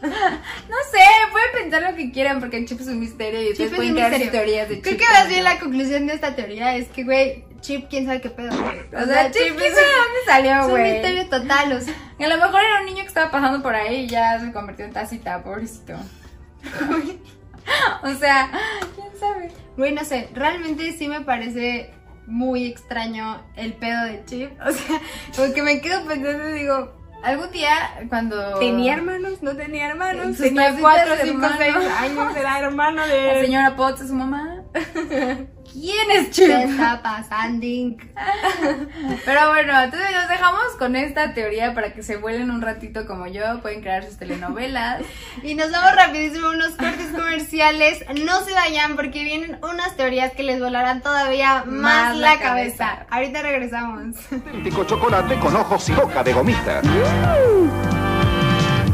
No 0.00 0.76
sé, 0.92 1.00
pueden 1.32 1.52
pensar 1.54 1.82
lo 1.82 1.96
que 1.96 2.12
quieran 2.12 2.38
porque 2.38 2.64
Chip 2.64 2.80
es 2.80 2.86
un 2.86 3.00
misterio 3.00 3.42
y 3.42 3.46
Chip 3.48 3.58
después 3.58 3.88
es 3.88 3.92
pueden 3.92 3.94
crear 3.94 4.30
teorías 4.30 4.68
de 4.68 4.80
Creo 4.80 4.94
Chip. 4.94 5.04
que 5.04 5.12
más 5.12 5.28
bien 5.28 5.42
la 5.42 5.58
conclusión 5.58 6.06
de 6.06 6.14
esta 6.14 6.36
teoría 6.36 6.76
es 6.76 6.86
que, 6.88 7.02
güey, 7.02 7.44
Chip, 7.60 7.88
quién 7.88 8.06
sabe 8.06 8.20
qué 8.20 8.30
pedo. 8.30 8.50
güey. 8.50 9.02
O 9.02 9.06
sea, 9.06 9.30
Chip, 9.30 9.56
¿quién 9.56 9.74
sabe 9.74 9.86
dónde 9.86 10.20
salió, 10.26 10.52
es 10.52 10.64
un 10.64 10.70
güey? 10.70 10.92
misterio 10.92 11.28
total, 11.28 11.72
o 11.72 11.80
sea. 11.80 11.94
A 12.20 12.26
lo 12.28 12.36
mejor 12.36 12.60
era 12.60 12.80
un 12.80 12.86
niño 12.86 13.02
que 13.02 13.08
estaba 13.08 13.30
pasando 13.30 13.62
por 13.62 13.74
ahí 13.74 14.04
y 14.04 14.08
ya 14.08 14.38
se 14.40 14.52
convirtió 14.52 14.84
en 14.84 14.92
tacita, 14.92 15.42
pobrecito. 15.42 15.94
o 18.02 18.14
sea, 18.14 18.50
quién 18.94 19.08
sabe. 19.18 19.50
Güey, 19.76 19.92
no 19.92 20.04
sé, 20.04 20.28
realmente 20.34 20.92
sí 20.92 21.08
me 21.08 21.20
parece 21.20 21.92
muy 22.26 22.66
extraño 22.66 23.42
el 23.56 23.74
pedo 23.74 24.04
de 24.04 24.24
Chip. 24.24 24.50
O 24.60 24.70
sea, 24.70 25.00
como 25.36 25.54
que 25.54 25.62
me 25.62 25.80
quedo 25.80 26.04
pensando 26.04 26.48
y 26.50 26.60
digo, 26.60 26.98
Algún 27.22 27.50
día, 27.50 27.72
cuando. 28.08 28.58
¿tenía 28.60 28.94
hermanos? 28.94 29.42
¿No 29.42 29.56
tenía 29.56 29.88
hermanos? 29.88 30.36
Tenía 30.36 30.76
cuatro, 30.78 31.14
cinco, 31.20 31.48
seis 31.58 31.74
años, 31.74 32.36
era 32.36 32.60
hermano 32.60 32.96
La 33.06 33.06
de... 33.06 33.44
señora 33.44 33.76
Potts 33.76 34.06
su 34.06 34.14
mamá. 34.14 34.62
¿Quién 35.80 36.10
es 36.10 36.26
¿Qué 36.26 36.30
Chip? 36.32 36.50
está 36.50 37.00
pasando? 37.02 37.64
Pero 39.24 39.48
bueno, 39.50 39.80
entonces 39.80 40.08
nos 40.12 40.28
dejamos 40.28 40.62
con 40.78 40.96
esta 40.96 41.34
teoría 41.34 41.74
para 41.74 41.92
que 41.92 42.02
se 42.02 42.16
vuelen 42.16 42.50
un 42.50 42.62
ratito 42.62 43.06
como 43.06 43.26
yo. 43.26 43.60
Pueden 43.62 43.80
crear 43.82 44.04
sus 44.04 44.16
telenovelas. 44.18 45.02
Y 45.42 45.54
nos 45.54 45.70
vamos 45.70 45.94
rapidísimo 45.94 46.48
a 46.48 46.50
unos 46.50 46.70
cortes 46.72 47.08
comerciales. 47.14 48.04
No 48.24 48.40
se 48.44 48.52
vayan 48.54 48.96
porque 48.96 49.22
vienen 49.22 49.58
unas 49.62 49.96
teorías 49.96 50.32
que 50.32 50.42
les 50.42 50.58
volarán 50.60 51.00
todavía 51.00 51.62
más, 51.64 52.08
Más 52.08 52.16
la, 52.16 52.34
la 52.34 52.38
cabeza. 52.40 52.86
cabeza. 52.86 53.06
Ahorita 53.10 53.42
regresamos. 53.42 54.16
auténtico 54.32 54.84
chocolate 54.84 55.38
con 55.38 55.54
ojos 55.54 55.88
y 55.88 55.92
boca 55.92 56.24
de 56.24 56.32
gomita. 56.32 56.80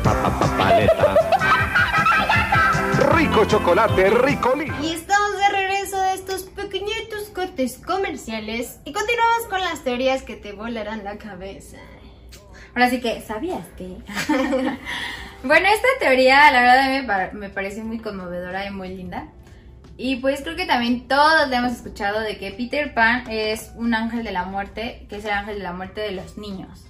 Pa, 0.04 0.12
pa, 0.22 0.38
pa, 0.38 0.46
paleta. 0.58 1.14
Rico 3.16 3.44
chocolate, 3.46 4.10
ricolí. 4.10 4.70
Y 4.82 4.92
estamos 4.94 5.23
cortes 7.54 7.78
comerciales 7.86 8.80
y 8.84 8.92
continuamos 8.92 9.46
con 9.48 9.60
las 9.60 9.84
teorías 9.84 10.22
que 10.22 10.34
te 10.34 10.52
volarán 10.52 11.04
la 11.04 11.18
cabeza. 11.18 11.76
Ahora 12.74 12.90
sí 12.90 13.00
que, 13.00 13.20
¿sabías 13.20 13.64
que? 13.78 13.84
bueno, 15.44 15.68
esta 15.68 15.88
teoría, 16.00 16.50
la 16.50 16.60
verdad, 16.62 16.88
me, 17.00 17.02
par- 17.06 17.34
me 17.34 17.50
parece 17.50 17.84
muy 17.84 17.98
conmovedora 18.00 18.66
y 18.66 18.70
muy 18.70 18.88
linda. 18.88 19.28
Y 19.96 20.16
pues 20.16 20.42
creo 20.42 20.56
que 20.56 20.66
también 20.66 21.06
todos 21.06 21.48
le 21.48 21.54
hemos 21.54 21.70
escuchado 21.72 22.18
de 22.22 22.38
que 22.38 22.50
Peter 22.50 22.92
Pan 22.92 23.30
es 23.30 23.70
un 23.76 23.94
ángel 23.94 24.24
de 24.24 24.32
la 24.32 24.44
muerte, 24.46 25.06
que 25.08 25.16
es 25.18 25.24
el 25.24 25.30
ángel 25.30 25.58
de 25.58 25.62
la 25.62 25.72
muerte 25.72 26.00
de 26.00 26.10
los 26.10 26.36
niños. 26.36 26.86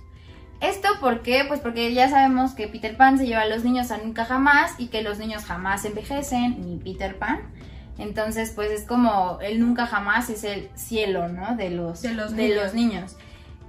¿Esto 0.63 0.89
por 0.99 1.21
qué? 1.21 1.45
Pues 1.47 1.61
porque 1.61 1.93
ya 1.93 2.09
sabemos 2.09 2.53
que 2.55 2.69
Peter 2.69 2.97
Pan 2.97 3.19
se 3.19 3.27
lleva 3.27 3.43
a 3.43 3.47
los 3.47 3.65
niños 3.65 3.91
a 3.91 3.99
nunca 3.99 4.25
jamás 4.25 4.73
y 4.79 4.87
que 4.87 5.03
los 5.03 5.19
niños 5.19 5.45
jamás 5.45 5.85
envejecen, 5.85 6.59
ni 6.65 6.79
Peter 6.79 7.19
Pan. 7.19 7.53
Entonces, 7.99 8.53
pues 8.55 8.71
es 8.71 8.87
como 8.87 9.39
el 9.41 9.61
nunca 9.61 9.87
jamás 9.87 10.29
es 10.31 10.43
el 10.45 10.69
cielo, 10.75 11.29
¿no? 11.29 11.57
De 11.57 11.71
los, 11.71 12.03
De 12.03 12.13
los 12.13 12.35
de 12.35 12.43
niños. 12.49 12.63
los 12.65 12.75
niños. 12.75 13.17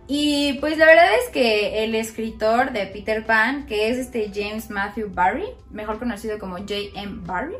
Y 0.07 0.53
pues 0.59 0.77
la 0.77 0.85
verdad 0.85 1.07
es 1.23 1.29
que 1.31 1.83
el 1.83 1.95
escritor 1.95 2.71
de 2.71 2.85
Peter 2.87 3.25
Pan, 3.25 3.65
que 3.65 3.89
es 3.89 3.97
este 3.97 4.31
James 4.33 4.69
Matthew 4.69 5.09
Barry, 5.13 5.45
mejor 5.71 5.97
conocido 5.99 6.37
como 6.39 6.57
J.M. 6.57 7.21
Barry, 7.25 7.55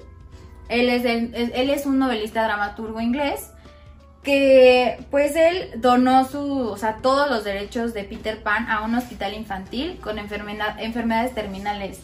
él 0.70 0.90
es, 0.90 1.06
el- 1.06 1.34
es- 1.36 1.52
él 1.54 1.70
es 1.70 1.86
un 1.86 1.98
novelista 2.00 2.44
dramaturgo 2.44 3.00
inglés 3.02 3.52
que 4.24 4.98
pues 5.12 5.36
él 5.36 5.70
donó 5.78 6.26
su, 6.28 6.68
o 6.70 6.78
sea, 6.78 6.98
todos 6.98 7.30
los 7.30 7.44
derechos 7.44 7.94
de 7.94 8.04
Peter 8.04 8.42
Pan 8.42 8.68
a 8.70 8.82
un 8.82 8.96
hospital 8.96 9.34
infantil 9.36 10.00
con 10.02 10.18
enfermedad- 10.18 10.80
enfermedades 10.80 11.36
terminales. 11.36 12.02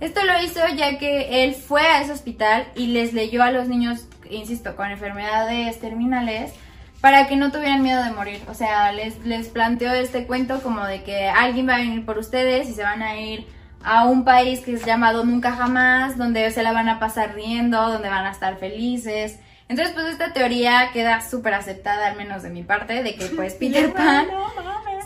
Esto 0.00 0.20
lo 0.24 0.42
hizo 0.42 0.60
ya 0.76 0.98
que 0.98 1.44
él 1.44 1.54
fue 1.54 1.82
a 1.82 2.02
ese 2.02 2.12
hospital 2.12 2.66
y 2.74 2.88
les 2.88 3.12
leyó 3.12 3.42
a 3.42 3.50
los 3.50 3.68
niños, 3.68 4.06
insisto, 4.30 4.76
con 4.76 4.90
enfermedades 4.90 5.78
terminales 5.80 6.52
para 7.00 7.26
que 7.26 7.36
no 7.36 7.52
tuvieran 7.52 7.82
miedo 7.82 8.02
de 8.02 8.10
morir. 8.10 8.40
O 8.48 8.54
sea, 8.54 8.92
les, 8.92 9.18
les 9.24 9.48
planteó 9.48 9.92
este 9.92 10.26
cuento 10.26 10.62
como 10.62 10.84
de 10.84 11.02
que 11.02 11.28
alguien 11.28 11.68
va 11.68 11.74
a 11.74 11.78
venir 11.78 12.04
por 12.04 12.18
ustedes 12.18 12.68
y 12.68 12.72
se 12.72 12.82
van 12.82 13.02
a 13.02 13.16
ir 13.16 13.46
a 13.82 14.06
un 14.06 14.24
país 14.24 14.60
que 14.60 14.72
es 14.72 14.84
llamado 14.84 15.24
Nunca 15.24 15.52
Jamás, 15.52 16.16
donde 16.16 16.50
se 16.50 16.62
la 16.62 16.72
van 16.72 16.88
a 16.88 16.98
pasar 16.98 17.34
riendo, 17.34 17.90
donde 17.90 18.08
van 18.08 18.24
a 18.24 18.30
estar 18.30 18.56
felices. 18.56 19.38
Entonces, 19.68 19.94
pues 19.94 20.06
esta 20.06 20.32
teoría 20.32 20.90
queda 20.92 21.20
súper 21.20 21.54
aceptada, 21.54 22.06
al 22.06 22.16
menos 22.16 22.42
de 22.42 22.50
mi 22.50 22.62
parte, 22.62 23.02
de 23.02 23.14
que 23.14 23.26
pues 23.26 23.54
Peter 23.60 23.92
Pan 23.92 24.26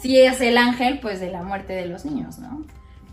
sí 0.00 0.20
es 0.20 0.40
el 0.40 0.56
ángel 0.56 1.00
pues 1.00 1.20
de 1.20 1.30
la 1.30 1.42
muerte 1.42 1.74
de 1.74 1.86
los 1.86 2.04
niños, 2.04 2.38
¿no? 2.38 2.64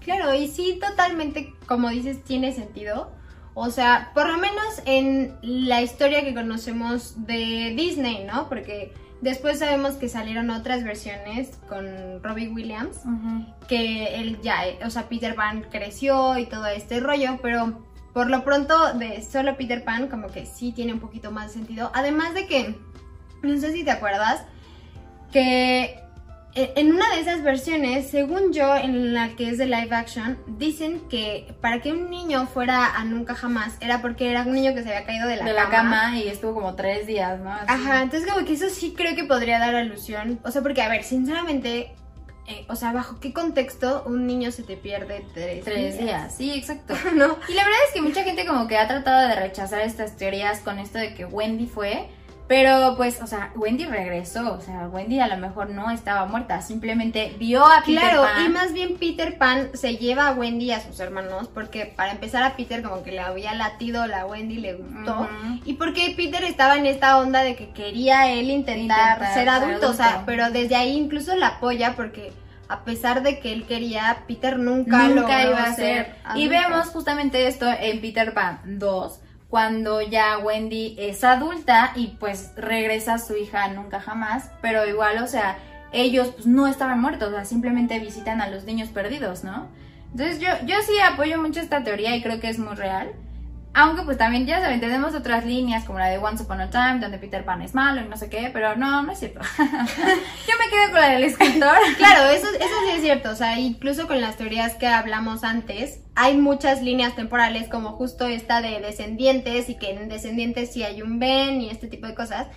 Claro, 0.05 0.35
y 0.35 0.47
sí, 0.47 0.79
totalmente, 0.79 1.55
como 1.65 1.89
dices, 1.89 2.23
tiene 2.23 2.53
sentido. 2.53 3.11
O 3.55 3.71
sea, 3.71 4.11
por 4.13 4.29
lo 4.29 4.37
menos 4.37 4.81
en 4.85 5.35
la 5.41 5.81
historia 5.81 6.23
que 6.23 6.35
conocemos 6.35 7.25
de 7.25 7.73
Disney, 7.75 8.23
¿no? 8.23 8.47
Porque 8.47 8.93
después 9.21 9.57
sabemos 9.57 9.95
que 9.95 10.07
salieron 10.07 10.51
otras 10.51 10.83
versiones 10.83 11.57
con 11.67 12.21
Robbie 12.21 12.49
Williams, 12.49 12.97
que 13.67 14.17
él 14.17 14.39
ya, 14.43 14.61
o 14.85 14.91
sea, 14.91 15.09
Peter 15.09 15.33
Pan 15.33 15.65
creció 15.71 16.37
y 16.37 16.45
todo 16.45 16.67
este 16.67 16.99
rollo, 16.99 17.39
pero 17.41 17.81
por 18.13 18.29
lo 18.29 18.43
pronto 18.43 18.93
de 18.93 19.23
solo 19.23 19.57
Peter 19.57 19.83
Pan 19.83 20.07
como 20.07 20.27
que 20.27 20.45
sí 20.45 20.71
tiene 20.71 20.93
un 20.93 20.99
poquito 20.99 21.31
más 21.31 21.51
sentido. 21.51 21.89
Además 21.95 22.35
de 22.35 22.45
que, 22.45 22.75
no 23.41 23.59
sé 23.59 23.71
si 23.71 23.83
te 23.83 23.89
acuerdas, 23.91 24.45
que 25.31 26.04
en 26.55 26.93
una 26.93 27.13
de 27.13 27.19
esas 27.19 27.43
versiones, 27.43 28.09
según 28.09 28.53
yo, 28.53 28.75
en 28.77 29.13
la 29.13 29.35
que 29.35 29.49
es 29.49 29.57
de 29.57 29.65
live 29.65 29.93
action, 29.93 30.37
dicen 30.47 31.01
que 31.09 31.53
para 31.59 31.81
que 31.81 31.91
un 31.91 32.09
niño 32.09 32.47
fuera 32.47 32.95
a 32.95 33.03
nunca 33.03 33.35
jamás 33.35 33.75
era 33.81 34.01
porque 34.01 34.31
era 34.31 34.43
un 34.43 34.53
niño 34.53 34.73
que 34.73 34.81
se 34.81 34.89
había 34.89 35.05
caído 35.05 35.27
de 35.27 35.35
la, 35.35 35.45
de 35.45 35.53
la 35.53 35.69
cama 35.69 36.17
y 36.17 36.29
estuvo 36.29 36.53
como 36.53 36.75
tres 36.75 37.07
días, 37.07 37.41
¿no? 37.41 37.51
Así. 37.51 37.65
Ajá, 37.67 38.01
entonces 38.03 38.31
como 38.31 38.45
que 38.45 38.53
eso 38.53 38.69
sí 38.69 38.93
creo 38.95 39.15
que 39.15 39.25
podría 39.25 39.59
dar 39.59 39.75
alusión. 39.75 40.39
O 40.45 40.51
sea, 40.51 40.61
porque 40.61 40.81
a 40.81 40.87
ver, 40.87 41.03
sinceramente, 41.03 41.93
eh, 42.47 42.65
o 42.69 42.75
sea, 42.77 42.93
¿bajo 42.93 43.19
qué 43.19 43.33
contexto 43.33 44.03
un 44.05 44.25
niño 44.25 44.49
se 44.51 44.63
te 44.63 44.77
pierde 44.77 45.25
tres, 45.33 45.65
Tres 45.65 45.99
días, 45.99 46.35
sí, 46.37 46.53
exacto. 46.53 46.93
¿No? 47.15 47.37
Y 47.49 47.53
la 47.53 47.65
verdad 47.65 47.79
es 47.87 47.93
que 47.93 48.01
mucha 48.01 48.23
gente 48.23 48.45
como 48.45 48.67
que 48.67 48.77
ha 48.77 48.87
tratado 48.87 49.27
de 49.27 49.35
rechazar 49.35 49.81
estas 49.81 50.15
teorías 50.15 50.59
con 50.59 50.79
esto 50.79 50.99
de 50.99 51.15
que 51.15 51.25
Wendy 51.25 51.65
fue, 51.65 52.07
pero 52.47 52.93
pues, 52.95 53.21
o 53.21 53.27
sea, 53.27 53.51
Wendy 53.55 53.85
regresó, 53.85 54.53
o 54.53 54.61
sea, 54.61 54.87
Wendy 54.87 55.19
a 55.19 55.27
lo 55.27 55.37
mejor 55.37 55.69
no 55.71 55.89
estaba 55.89 56.25
muerta, 56.25 56.61
simplemente 56.61 57.35
vio 57.39 57.65
a 57.65 57.81
Peter 57.83 58.01
Claro, 58.03 58.21
Pan. 58.21 58.45
y 58.45 58.49
más 58.49 58.71
bien 58.71 58.97
Peter 58.97 59.37
Pan 59.37 59.69
se 59.73 59.97
lleva 59.97 60.27
a 60.27 60.33
Wendy 60.33 60.65
y 60.65 60.71
a 60.71 60.79
sus 60.79 60.99
hermanos 60.99 61.49
porque 61.53 61.85
para 61.87 62.11
empezar 62.11 62.43
a 62.43 62.55
Peter 62.55 62.83
como 62.83 63.01
que 63.03 63.11
le 63.11 63.19
había 63.19 63.53
latido 63.55 64.05
la 64.05 64.25
Wendy, 64.27 64.57
le 64.57 64.75
gustó. 64.75 65.27
Y 65.65 65.73
porque 65.73 66.13
Peter 66.15 66.43
estaba 66.43 66.75
en 66.77 66.85
esta 66.85 67.17
onda 67.17 67.41
de 67.41 67.55
que 67.55 67.71
quería 67.71 68.31
él 68.31 68.49
intentar, 68.51 68.75
Intentar 68.75 69.33
ser 69.33 69.33
ser 69.33 69.49
adulto, 69.49 69.89
o 69.89 69.93
sea, 69.93 70.23
pero 70.25 70.51
desde 70.51 70.75
ahí 70.75 70.95
incluso 70.95 71.35
la 71.35 71.47
apoya 71.47 71.95
porque 71.95 72.31
a 72.67 72.83
pesar 72.83 73.21
de 73.23 73.39
que 73.39 73.53
él 73.53 73.65
quería, 73.65 74.23
Peter 74.27 74.57
nunca, 74.57 75.07
nunca 75.07 75.43
logró 75.43 75.49
iba 75.51 75.63
a 75.63 75.73
ser. 75.75 76.15
Y 76.35 76.47
vemos 76.47 76.87
justamente 76.87 77.47
esto 77.47 77.65
en 77.67 78.01
Peter 78.01 78.33
Pan 78.33 78.59
2, 78.65 79.19
cuando 79.49 80.01
ya 80.01 80.37
Wendy 80.37 80.95
es 80.97 81.23
adulta 81.23 81.91
y 81.95 82.07
pues 82.19 82.53
regresa 82.55 83.15
a 83.15 83.19
su 83.19 83.35
hija 83.35 83.67
nunca 83.69 83.99
jamás, 83.99 84.51
pero 84.61 84.87
igual, 84.87 85.23
o 85.23 85.27
sea, 85.27 85.57
ellos 85.91 86.29
pues 86.33 86.45
no 86.45 86.67
estaban 86.67 86.99
muertos, 86.99 87.29
o 87.29 87.31
sea, 87.31 87.45
simplemente 87.45 87.99
visitan 87.99 88.41
a 88.41 88.49
los 88.49 88.65
niños 88.65 88.89
perdidos, 88.89 89.43
¿no? 89.43 89.67
Entonces 90.11 90.39
yo, 90.39 90.49
yo 90.65 90.75
sí 90.85 90.93
apoyo 90.99 91.41
mucho 91.41 91.59
esta 91.59 91.83
teoría 91.83 92.15
y 92.15 92.21
creo 92.21 92.39
que 92.39 92.49
es 92.49 92.59
muy 92.59 92.75
real. 92.75 93.11
Aunque 93.77 94.03
pues 94.03 94.17
también, 94.17 94.45
ya 94.45 94.61
saben, 94.61 94.79
tenemos 94.79 95.13
otras 95.15 95.45
líneas 95.45 95.83
como 95.83 95.99
la 95.99 96.07
de 96.07 96.17
Once 96.17 96.41
Upon 96.41 96.61
a 96.61 96.69
Time, 96.69 96.99
donde 97.01 97.17
Peter 97.17 97.43
Pan 97.43 97.61
es 97.61 97.73
malo 97.75 97.99
y 97.99 98.07
no 98.07 98.15
sé 98.15 98.29
qué, 98.29 98.49
pero 98.53 98.77
no, 98.77 99.03
no 99.03 99.11
es 99.11 99.19
cierto. 99.19 99.41
yo 99.57 99.65
me 99.67 100.69
quedo 100.69 100.91
con 100.91 101.01
la 101.01 101.09
del 101.09 101.25
escritor. 101.25 101.77
Claro, 101.97 102.29
eso, 102.29 102.47
eso 102.47 102.75
sí 102.85 102.91
es 102.95 103.01
cierto, 103.01 103.31
o 103.31 103.35
sea, 103.35 103.59
incluso 103.59 104.07
con 104.07 104.21
las 104.21 104.37
teorías 104.37 104.75
que 104.75 104.87
hablamos 104.87 105.43
antes, 105.43 105.99
hay 106.15 106.37
muchas 106.37 106.81
líneas 106.81 107.17
temporales 107.17 107.67
como 107.67 107.91
justo 107.91 108.27
esta 108.27 108.61
de 108.61 108.79
descendientes 108.79 109.67
y 109.67 109.75
que 109.75 109.91
en 109.91 110.07
descendientes 110.07 110.71
sí 110.71 110.83
hay 110.83 111.01
un 111.01 111.19
Ben 111.19 111.59
y 111.59 111.69
este 111.69 111.87
tipo 111.87 112.07
de 112.07 112.15
cosas, 112.15 112.47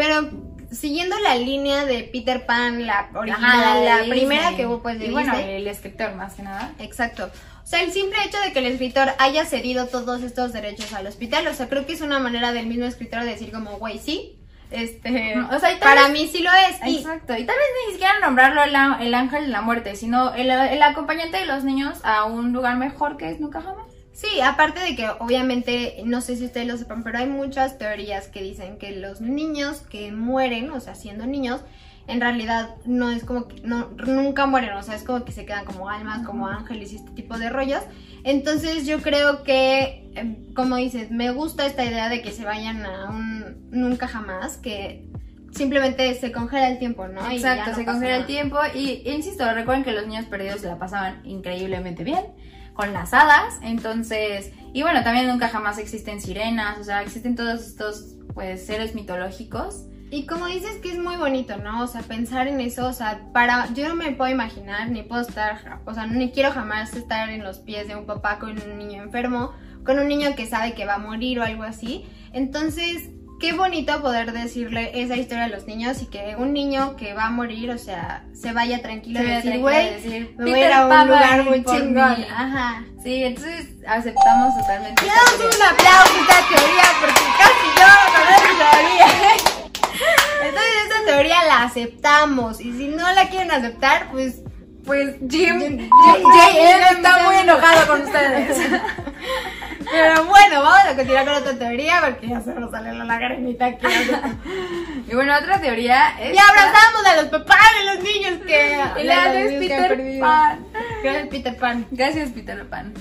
pero 0.00 0.30
siguiendo 0.70 1.18
la 1.18 1.34
línea 1.36 1.84
de 1.84 2.04
Peter 2.04 2.46
Pan, 2.46 2.86
la 2.86 3.10
original, 3.14 3.44
Ajá, 3.44 3.80
la 3.80 4.04
primera 4.08 4.56
que 4.56 4.64
hubo 4.64 4.80
pues 4.80 4.98
de 4.98 5.08
Y 5.08 5.10
bueno, 5.10 5.36
el 5.36 5.66
escritor 5.66 6.14
más 6.14 6.32
que 6.36 6.42
nada. 6.42 6.72
Exacto. 6.78 7.30
O 7.62 7.66
sea, 7.66 7.82
el 7.82 7.92
simple 7.92 8.16
hecho 8.24 8.38
de 8.40 8.54
que 8.54 8.60
el 8.60 8.66
escritor 8.66 9.10
haya 9.18 9.44
cedido 9.44 9.88
todos 9.88 10.22
estos 10.22 10.54
derechos 10.54 10.90
al 10.94 11.06
hospital, 11.06 11.46
o 11.48 11.52
sea, 11.52 11.68
creo 11.68 11.84
que 11.84 11.92
es 11.92 12.00
una 12.00 12.18
manera 12.18 12.54
del 12.54 12.64
mismo 12.66 12.86
escritor 12.86 13.24
de 13.24 13.32
decir 13.32 13.52
como, 13.52 13.76
güey, 13.76 13.98
sí, 13.98 14.38
Este, 14.70 15.34
o 15.38 15.58
sea, 15.58 15.78
Para 15.80 16.04
vez- 16.04 16.12
mí 16.12 16.28
sí 16.32 16.42
lo 16.42 16.50
es. 16.50 16.78
Y 16.86 16.96
Exacto, 16.98 17.34
y 17.36 17.44
tal 17.44 17.56
vez 17.56 17.66
ni 17.86 17.92
siquiera 17.92 18.18
nombrarlo 18.20 18.62
el, 18.62 18.74
el 19.06 19.14
ángel 19.14 19.42
de 19.42 19.48
la 19.48 19.60
muerte, 19.60 19.96
sino 19.96 20.32
el, 20.32 20.50
el 20.50 20.82
acompañante 20.82 21.36
de 21.36 21.44
los 21.44 21.62
niños 21.62 21.98
a 22.04 22.24
un 22.24 22.52
lugar 22.54 22.76
mejor 22.78 23.18
que 23.18 23.28
es 23.28 23.38
nunca 23.38 23.60
jamás. 23.60 23.89
Sí, 24.12 24.40
aparte 24.40 24.80
de 24.80 24.96
que 24.96 25.08
obviamente, 25.08 26.02
no 26.04 26.20
sé 26.20 26.36
si 26.36 26.44
ustedes 26.44 26.66
lo 26.66 26.76
sepan, 26.76 27.02
pero 27.02 27.18
hay 27.18 27.26
muchas 27.26 27.78
teorías 27.78 28.28
que 28.28 28.42
dicen 28.42 28.76
que 28.76 28.92
los 28.92 29.20
niños 29.20 29.80
que 29.80 30.12
mueren, 30.12 30.70
o 30.70 30.80
sea, 30.80 30.94
siendo 30.94 31.26
niños, 31.26 31.60
en 32.06 32.20
realidad 32.20 32.74
no 32.84 33.10
es 33.10 33.24
como 33.24 33.46
que 33.46 33.60
no, 33.62 33.88
nunca 34.06 34.46
mueren, 34.46 34.72
o 34.72 34.82
sea, 34.82 34.96
es 34.96 35.04
como 35.04 35.24
que 35.24 35.32
se 35.32 35.46
quedan 35.46 35.64
como 35.64 35.88
almas, 35.88 36.26
como 36.26 36.48
ángeles 36.48 36.92
y 36.92 36.96
este 36.96 37.12
tipo 37.12 37.38
de 37.38 37.50
rollos. 37.50 37.82
Entonces 38.24 38.84
yo 38.84 39.00
creo 39.00 39.44
que, 39.44 40.10
em, 40.16 40.52
como 40.54 40.76
dices, 40.76 41.10
me 41.10 41.30
gusta 41.30 41.66
esta 41.66 41.84
idea 41.84 42.08
de 42.08 42.20
que 42.20 42.32
se 42.32 42.44
vayan 42.44 42.84
a 42.84 43.10
un 43.10 43.70
nunca 43.70 44.08
jamás, 44.08 44.56
que 44.56 45.08
simplemente 45.52 46.12
se 46.14 46.32
congela 46.32 46.68
el 46.68 46.78
tiempo, 46.78 47.06
¿no? 47.06 47.30
Exacto, 47.30 47.70
no 47.70 47.76
se 47.76 47.84
congela 47.84 48.16
el 48.16 48.26
tiempo 48.26 48.58
y, 48.74 49.02
insisto, 49.08 49.50
recuerden 49.54 49.84
que 49.84 49.92
los 49.92 50.06
niños 50.06 50.26
perdidos 50.26 50.60
se 50.60 50.66
la 50.66 50.78
pasaban 50.78 51.24
increíblemente 51.24 52.02
bien 52.02 52.24
con 52.80 52.94
las 52.94 53.12
hadas, 53.12 53.58
entonces, 53.60 54.52
y 54.72 54.80
bueno, 54.80 55.04
también 55.04 55.26
nunca 55.26 55.50
jamás 55.50 55.76
existen 55.76 56.18
sirenas, 56.18 56.78
o 56.78 56.84
sea, 56.84 57.02
existen 57.02 57.36
todos 57.36 57.60
estos 57.60 58.14
pues 58.32 58.64
seres 58.64 58.94
mitológicos. 58.94 59.84
Y 60.10 60.24
como 60.24 60.46
dices 60.46 60.78
que 60.82 60.90
es 60.90 60.98
muy 60.98 61.16
bonito, 61.16 61.58
¿no? 61.58 61.82
O 61.82 61.86
sea, 61.86 62.00
pensar 62.00 62.48
en 62.48 62.58
eso, 62.58 62.88
o 62.88 62.94
sea, 62.94 63.20
para 63.34 63.70
yo 63.74 63.86
no 63.86 63.96
me 63.96 64.12
puedo 64.12 64.32
imaginar 64.32 64.88
ni 64.88 65.02
puedo 65.02 65.20
estar, 65.20 65.82
o 65.84 65.92
sea, 65.92 66.06
ni 66.06 66.30
quiero 66.30 66.52
jamás 66.52 66.96
estar 66.96 67.28
en 67.28 67.44
los 67.44 67.58
pies 67.58 67.86
de 67.86 67.96
un 67.96 68.06
papá 68.06 68.38
con 68.38 68.58
un 68.58 68.78
niño 68.78 69.02
enfermo, 69.02 69.52
con 69.84 69.98
un 69.98 70.08
niño 70.08 70.34
que 70.34 70.46
sabe 70.46 70.72
que 70.72 70.86
va 70.86 70.94
a 70.94 70.98
morir 70.98 71.38
o 71.38 71.42
algo 71.42 71.64
así. 71.64 72.06
Entonces, 72.32 73.10
qué 73.40 73.52
bonito 73.54 74.00
poder 74.02 74.32
decirle 74.32 74.90
esa 75.02 75.16
historia 75.16 75.44
a 75.44 75.48
los 75.48 75.66
niños 75.66 76.02
y 76.02 76.06
que 76.06 76.34
un 76.36 76.52
niño 76.52 76.94
que 76.96 77.14
va 77.14 77.26
a 77.26 77.30
morir, 77.30 77.70
o 77.70 77.78
sea, 77.78 78.22
se 78.34 78.52
vaya 78.52 78.82
tranquilo 78.82 79.20
y 79.22 79.26
decir, 79.26 79.58
güey, 79.58 80.32
me 80.36 80.50
voy 80.50 80.60
a 80.60 80.66
ir 80.66 80.72
a 80.72 80.88
"Peter 80.88 81.00
un 81.00 81.06
lugar 81.08 81.44
muy 81.44 81.64
chingón. 81.64 82.18
mí". 82.18 82.26
Ajá. 82.30 82.84
Sí, 83.02 83.24
entonces 83.24 83.66
aceptamos 83.86 84.54
totalmente. 84.58 85.02
Le 85.02 85.08
damos 85.08 85.56
un 85.56 85.62
aplauso 85.62 86.14
a 86.14 86.20
esta 86.20 86.48
teoría 86.48 86.84
porque 87.00 87.22
casi 87.38 87.66
yo 87.80 87.88
con 88.12 88.28
esta 88.34 88.70
teoría. 88.70 89.06
Entonces 90.42 90.72
esta 90.84 91.04
teoría 91.06 91.44
la 91.46 91.62
aceptamos 91.62 92.60
y 92.60 92.72
si 92.76 92.88
no 92.88 93.10
la 93.12 93.28
quieren 93.28 93.50
aceptar, 93.50 94.10
pues 94.10 94.42
Pues 94.84 95.16
Jim, 95.30 95.60
Jim- 95.60 95.88
J.M. 96.22 96.84
está 96.90 97.22
muy 97.24 97.36
enojado 97.36 97.86
con 97.86 98.00
ustedes. 98.02 98.56
Pero 99.90 100.24
bueno, 100.24 100.62
vamos 100.62 100.84
a 100.86 100.96
continuar 100.96 101.24
con 101.24 101.34
otra 101.34 101.58
teoría 101.58 102.00
porque 102.04 102.28
ya 102.28 102.40
se 102.40 102.54
nos 102.54 102.70
sale 102.70 102.92
la 102.92 103.04
lagrimita 103.04 103.66
aquí. 103.66 103.86
y 105.10 105.14
bueno, 105.14 105.34
otra 105.36 105.60
teoría 105.60 106.14
es... 106.20 106.34
Ya 106.34 106.42
abrazamos 106.48 107.06
a 107.06 107.16
los 107.16 107.24
papás 107.26 107.66
de 107.78 107.94
los 107.94 108.04
niños 108.04 108.40
que... 108.46 109.04
Y 109.04 109.08
han 109.08 109.58
Peter. 109.58 110.20
Pan. 110.20 110.66
Gracias, 111.02 111.28
Peter 111.28 111.56
Pan. 111.56 111.86
Gracias, 111.90 112.30
Peter 112.30 112.68
Pan. 112.68 112.94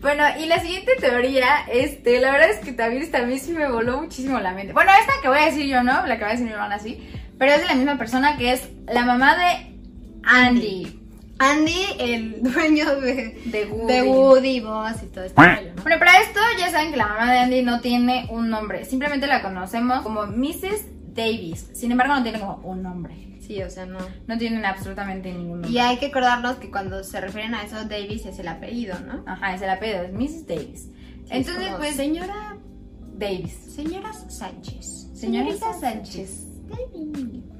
Bueno, 0.00 0.24
y 0.38 0.46
la 0.46 0.60
siguiente 0.60 0.92
teoría, 1.00 1.64
este, 1.72 2.20
la 2.20 2.30
verdad 2.30 2.50
es 2.50 2.64
que 2.64 2.72
también 2.72 3.02
esta 3.02 3.18
a 3.18 3.22
mí 3.22 3.38
sí 3.38 3.52
me 3.52 3.68
voló 3.68 4.00
muchísimo 4.00 4.38
la 4.38 4.52
mente. 4.52 4.72
Bueno, 4.72 4.92
esta 5.00 5.12
que 5.20 5.28
voy 5.28 5.38
a 5.38 5.46
decir 5.46 5.66
yo, 5.66 5.82
¿no? 5.82 6.06
La 6.06 6.16
que 6.16 6.22
va 6.22 6.28
a 6.28 6.32
decir 6.32 6.46
mi 6.46 6.52
hermana 6.52 6.78
sí. 6.78 7.08
Pero 7.36 7.52
es 7.52 7.60
de 7.62 7.66
la 7.66 7.74
misma 7.74 7.98
persona 7.98 8.36
que 8.36 8.52
es 8.52 8.68
la 8.86 9.04
mamá 9.04 9.36
de 9.36 9.76
Andy. 10.22 10.97
Andy, 11.38 11.86
el 11.98 12.42
dueño 12.52 13.00
de, 13.00 13.40
De 13.46 13.66
Woody. 13.66 13.92
de 13.92 14.02
Woody, 14.02 14.60
Buzz 14.60 15.02
y 15.02 15.06
todo 15.06 15.24
¿no? 15.24 15.32
Bueno, 15.34 15.98
para 15.98 16.20
esto 16.20 16.40
ya 16.58 16.70
saben 16.70 16.90
que 16.90 16.96
la 16.96 17.06
mamá 17.06 17.32
de 17.32 17.38
Andy 17.38 17.62
no 17.62 17.80
tiene 17.80 18.26
un 18.30 18.50
nombre. 18.50 18.84
Simplemente 18.84 19.26
la 19.26 19.42
conocemos 19.42 20.02
como 20.02 20.26
Mrs. 20.26 21.14
Davis. 21.14 21.70
Sin 21.74 21.92
embargo, 21.92 22.14
no 22.14 22.22
tiene 22.22 22.40
como 22.40 22.56
un 22.64 22.82
nombre. 22.82 23.38
Sí, 23.40 23.62
o 23.62 23.70
sea, 23.70 23.86
no. 23.86 23.98
No 24.26 24.36
tienen 24.36 24.64
absolutamente 24.64 25.32
ningún 25.32 25.62
nombre. 25.62 25.70
Y 25.70 25.78
hay 25.78 25.96
que 25.96 26.06
acordarnos 26.06 26.56
que 26.56 26.70
cuando 26.70 27.02
se 27.02 27.20
refieren 27.20 27.54
a 27.54 27.62
eso, 27.62 27.76
Davis 27.84 28.26
es 28.26 28.38
el 28.38 28.48
apellido, 28.48 28.98
¿no? 29.00 29.24
Ajá, 29.26 29.54
es 29.54 29.62
el 29.62 29.70
apellido, 29.70 30.02
es 30.02 30.12
Mrs. 30.12 30.46
Davis. 30.46 30.82
Sí, 30.82 31.28
Entonces, 31.30 31.62
es 31.62 31.68
como, 31.68 31.78
pues, 31.78 31.96
Señora... 31.96 32.56
Davis. 33.14 33.52
Señora 33.74 34.12
Sánchez. 34.12 35.08
Señorita 35.14 35.72
Sánchez. 35.72 36.46
Mm. 36.94 37.57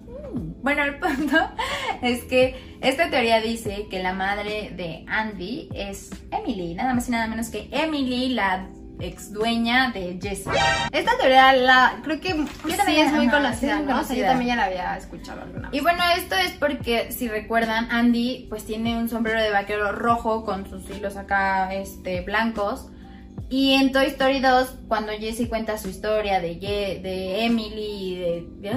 Bueno, 0.63 0.83
el 0.85 0.99
punto 0.99 1.37
es 2.03 2.25
que 2.25 2.77
esta 2.81 3.11
teoría 3.11 3.41
dice 3.41 3.87
que 3.91 4.03
la 4.03 4.13
madre 4.13 4.73
de 4.77 5.05
Andy 5.09 5.69
es 5.75 6.11
Emily, 6.31 6.75
nada 6.75 6.95
más 6.95 7.09
y 7.09 7.13
nada 7.13 7.27
menos 7.27 7.49
que 7.49 7.69
Emily, 7.73 8.31
la 8.31 8.69
ex 9.01 9.33
dueña 9.33 9.91
de 9.93 10.19
Jessie. 10.21 10.51
Esta 10.93 11.17
teoría 11.19 11.53
la 11.53 12.01
creo 12.03 12.21
que 12.21 12.31
sí 12.31 12.77
también, 12.77 13.07
es 13.07 13.13
muy 13.13 13.27
ajá, 13.27 13.37
conocida, 13.37 13.55
sí 13.55 13.67
es 13.67 13.77
muy 13.77 13.87
¿no? 13.87 14.01
O 14.01 14.05
sea, 14.05 14.17
yo 14.17 14.23
conocida. 14.23 14.27
también 14.29 14.49
ya 14.49 14.57
la 14.57 14.65
había 14.65 14.97
escuchado 14.97 15.43
alguna 15.43 15.69
Y 15.73 15.81
bueno, 15.81 16.03
esto 16.17 16.35
es 16.35 16.53
porque 16.53 17.13
si 17.13 17.29
recuerdan, 17.29 17.89
Andy 17.91 18.47
pues 18.49 18.65
tiene 18.65 18.99
un 18.99 19.09
sombrero 19.09 19.41
de 19.41 19.51
vaquero 19.51 19.93
rojo 19.93 20.45
con 20.45 20.69
sus 20.69 20.89
hilos 20.91 21.17
acá 21.17 21.73
este 21.75 22.23
blancos. 22.23 22.91
Y 23.51 23.73
en 23.73 23.93
Toy 23.93 24.07
Story 24.07 24.41
2, 24.41 24.75
cuando 24.89 25.13
Jessie 25.13 25.49
cuenta 25.49 25.79
su 25.79 25.89
historia 25.89 26.41
de, 26.41 26.59
Ye- 26.59 27.01
de 27.03 27.45
Emily 27.47 27.83
y 27.83 28.15
de, 28.17 28.47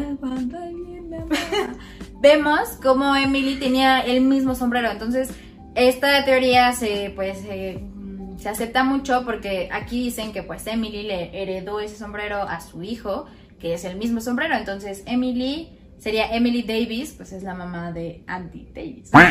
vemos 2.21 2.69
como 2.81 3.15
Emily 3.15 3.55
tenía 3.55 3.99
el 3.99 4.21
mismo 4.21 4.55
sombrero. 4.55 4.89
Entonces, 4.91 5.29
esta 5.75 6.23
teoría 6.25 6.71
se 6.73 7.11
pues 7.15 7.39
se 7.39 8.49
acepta 8.49 8.83
mucho 8.83 9.23
porque 9.25 9.69
aquí 9.71 10.03
dicen 10.05 10.31
que 10.33 10.43
pues 10.43 10.65
Emily 10.67 11.03
le 11.03 11.41
heredó 11.41 11.79
ese 11.79 11.95
sombrero 11.97 12.41
a 12.41 12.59
su 12.61 12.81
hijo, 12.81 13.25
que 13.59 13.73
es 13.73 13.83
el 13.85 13.97
mismo 13.97 14.21
sombrero. 14.21 14.55
Entonces, 14.55 15.03
Emily 15.05 15.77
sería 16.01 16.35
Emily 16.35 16.63
Davis, 16.63 17.13
pues 17.15 17.31
es 17.31 17.43
la 17.43 17.53
mamá 17.53 17.91
de 17.93 18.23
Andy 18.27 18.67
Davis. 18.73 19.11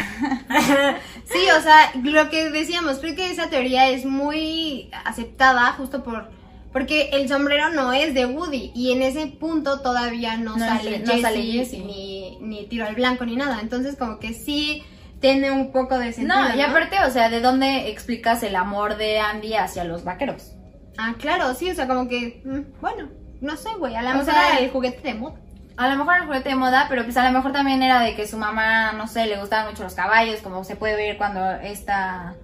Sí, 1.25 1.39
o 1.57 1.61
sea, 1.63 1.93
lo 2.03 2.31
que 2.31 2.51
decíamos, 2.51 2.99
creo 2.99 3.15
que 3.15 3.31
esa 3.31 3.49
teoría 3.51 3.89
es 3.89 4.05
muy 4.05 4.91
aceptada 5.05 5.73
justo 5.73 6.03
por 6.03 6.29
porque 6.73 7.11
el 7.13 7.29
sombrero 7.29 7.71
no 7.71 7.93
es 7.93 8.15
de 8.15 8.27
Woody 8.27 8.71
y 8.77 8.93
en 8.93 9.03
ese 9.03 9.27
punto 9.27 9.81
todavía 9.81 10.37
no, 10.37 10.57
No 10.57 10.59
sale, 10.65 10.97
es- 10.97 11.01
no 11.01 11.07
Jessie, 11.09 11.23
sale 11.23 11.43
Jessie. 11.43 11.79
ni 11.85 12.39
ni 12.41 12.67
tiro 12.67 12.87
al 12.87 12.95
blanco 12.95 13.25
ni 13.27 13.35
nada, 13.37 13.59
entonces 13.61 13.97
como 13.97 14.19
que 14.21 14.33
sí 14.35 14.85
tiene 15.21 15.51
un 15.51 15.73
poco 15.73 15.99
de 15.99 16.13
sentido. 16.13 16.37
No, 16.41 16.55
y 16.55 16.59
¿no? 16.59 16.65
aparte, 16.67 16.97
o 17.07 17.11
sea, 17.11 17.29
¿de 17.29 17.41
dónde 17.41 17.89
explicas 17.91 18.43
el 18.45 18.55
amor 18.55 18.97
de 18.97 19.19
Andy 19.19 19.55
hacia 19.55 19.83
los 19.85 20.05
vaqueros? 20.05 20.53
Ah, 20.97 21.15
claro, 21.19 21.55
sí, 21.55 21.69
o 21.71 21.75
sea, 21.75 21.89
como 21.89 22.09
que 22.09 22.41
mm, 22.45 22.81
bueno, 22.81 23.09
no 23.41 23.57
sé, 23.57 23.71
güey, 23.79 23.97
a 23.97 24.03
lo 24.03 24.11
O 24.11 24.15
mejor 24.25 24.29
era 24.35 24.59
el 24.61 24.71
juguete 24.71 25.01
de 25.03 25.15
moda. 25.15 25.41
A 25.81 25.89
lo 25.89 25.97
mejor 25.97 26.17
el 26.19 26.27
juguete 26.27 26.51
de 26.51 26.57
moda, 26.57 26.87
pero 26.91 27.05
pues 27.05 27.17
a 27.17 27.25
lo 27.25 27.33
mejor 27.33 27.53
también 27.53 27.83
era 27.83 28.01
de 28.01 28.15
que 28.15 28.27
su 28.27 28.37
mamá, 28.37 28.93
no 28.93 29.07
sé, 29.09 29.27
le 29.27 29.39
gustaban 29.41 29.71
mucho 29.71 29.83
los 29.83 29.95
caballos, 29.95 30.41
como 30.43 30.63
se 30.63 30.77
puede 30.77 30.95
ver 30.95 31.17
cuando 31.17 31.43
esta 31.53 32.35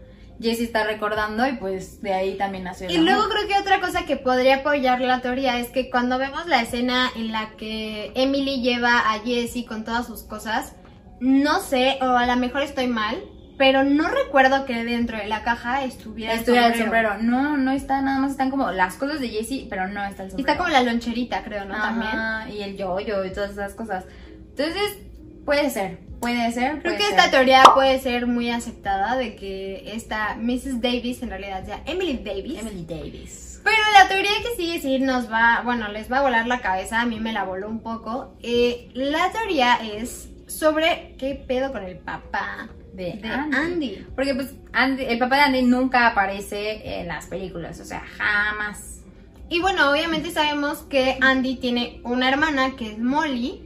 Jessie 0.40 0.64
está 0.64 0.84
recordando, 0.84 1.46
y 1.46 1.52
pues 1.52 2.00
de 2.00 2.14
ahí 2.14 2.38
también 2.38 2.64
nació 2.64 2.86
el 2.86 2.92
Y 2.92 2.96
amor. 2.96 3.08
luego 3.10 3.28
creo 3.28 3.46
que 3.46 3.58
otra 3.58 3.80
cosa 3.80 4.06
que 4.06 4.16
podría 4.16 4.56
apoyar 4.56 5.02
la 5.02 5.20
teoría 5.20 5.58
es 5.58 5.68
que 5.68 5.90
cuando 5.90 6.16
vemos 6.16 6.46
la 6.46 6.62
escena 6.62 7.10
en 7.14 7.30
la 7.30 7.50
que 7.58 8.10
Emily 8.14 8.62
lleva 8.62 9.12
a 9.12 9.18
Jessie 9.20 9.66
con 9.66 9.84
todas 9.84 10.06
sus 10.06 10.22
cosas, 10.22 10.74
no 11.20 11.60
sé, 11.60 11.98
o 12.00 12.16
a 12.16 12.24
lo 12.26 12.36
mejor 12.36 12.62
estoy 12.62 12.86
mal, 12.86 13.22
pero 13.58 13.84
no 13.84 14.08
recuerdo 14.08 14.64
que 14.66 14.84
dentro 14.84 15.16
de 15.16 15.26
la 15.26 15.42
caja 15.42 15.84
estuviera, 15.84 16.34
Estuviera 16.34 16.66
el 16.66 16.72
el 16.74 16.78
sombrero. 16.80 17.10
sombrero. 17.14 17.30
No, 17.30 17.56
no 17.56 17.70
está, 17.72 18.02
nada 18.02 18.18
más 18.18 18.32
están 18.32 18.50
como 18.50 18.70
las 18.70 18.94
cosas 18.96 19.20
de 19.20 19.28
Jessie, 19.28 19.66
pero 19.70 19.88
no 19.88 20.04
está 20.04 20.24
el 20.24 20.30
sombrero. 20.30 20.50
está 20.52 20.56
como 20.56 20.68
la 20.68 20.82
loncherita, 20.82 21.42
creo, 21.42 21.64
¿no? 21.64 21.74
También. 21.74 22.12
Ajá, 22.12 22.48
y 22.50 22.62
el 22.62 22.76
yo-yo 22.76 23.24
y 23.24 23.32
todas 23.32 23.52
esas 23.52 23.74
cosas. 23.74 24.04
Entonces, 24.50 24.98
puede 25.44 25.70
ser, 25.70 25.98
puede 26.20 26.50
ser. 26.52 26.80
Creo 26.80 26.82
puede 26.82 26.96
que 26.96 27.02
ser. 27.04 27.18
esta 27.18 27.30
teoría 27.30 27.62
puede 27.74 27.98
ser 27.98 28.26
muy 28.26 28.50
aceptada 28.50 29.16
de 29.16 29.36
que 29.36 29.92
esta 29.94 30.34
Mrs. 30.36 30.80
Davis 30.80 31.22
en 31.22 31.30
realidad 31.30 31.64
sea 31.64 31.80
Emily 31.86 32.18
Davis. 32.24 32.60
Emily 32.60 32.84
Davis. 32.84 33.60
Pero 33.64 33.76
la 33.94 34.06
teoría 34.08 34.30
que 34.42 34.56
sí, 34.56 34.78
sí 34.80 34.98
nos 35.00 35.30
va, 35.32 35.62
bueno, 35.64 35.88
les 35.88 36.10
va 36.12 36.18
a 36.18 36.22
volar 36.22 36.46
la 36.46 36.60
cabeza, 36.60 37.00
a 37.00 37.06
mí 37.06 37.18
me 37.18 37.32
la 37.32 37.42
voló 37.44 37.68
un 37.68 37.80
poco. 37.80 38.36
Eh, 38.42 38.90
la 38.94 39.32
teoría 39.32 39.76
es 39.82 40.28
sobre 40.46 41.16
qué 41.18 41.34
pedo 41.34 41.72
con 41.72 41.82
el 41.82 41.96
papá 41.98 42.68
De, 42.96 43.12
de 43.20 43.28
Andy. 43.28 43.56
Andy. 43.56 44.06
Porque 44.14 44.34
pues 44.34 44.54
Andy- 44.72 45.04
el 45.04 45.18
papá 45.18 45.36
de 45.36 45.42
Andy 45.42 45.62
nunca 45.62 46.06
aparece 46.06 47.00
en 47.00 47.08
las 47.08 47.26
películas, 47.26 47.78
o 47.80 47.84
sea, 47.84 48.00
jamás. 48.16 49.00
Y 49.48 49.60
bueno, 49.60 49.90
obviamente 49.90 50.30
sabemos 50.30 50.78
que 50.78 51.18
Andy 51.20 51.56
tiene 51.56 52.00
una 52.04 52.28
hermana 52.28 52.74
que 52.76 52.92
es 52.92 52.98
Molly. 52.98 53.62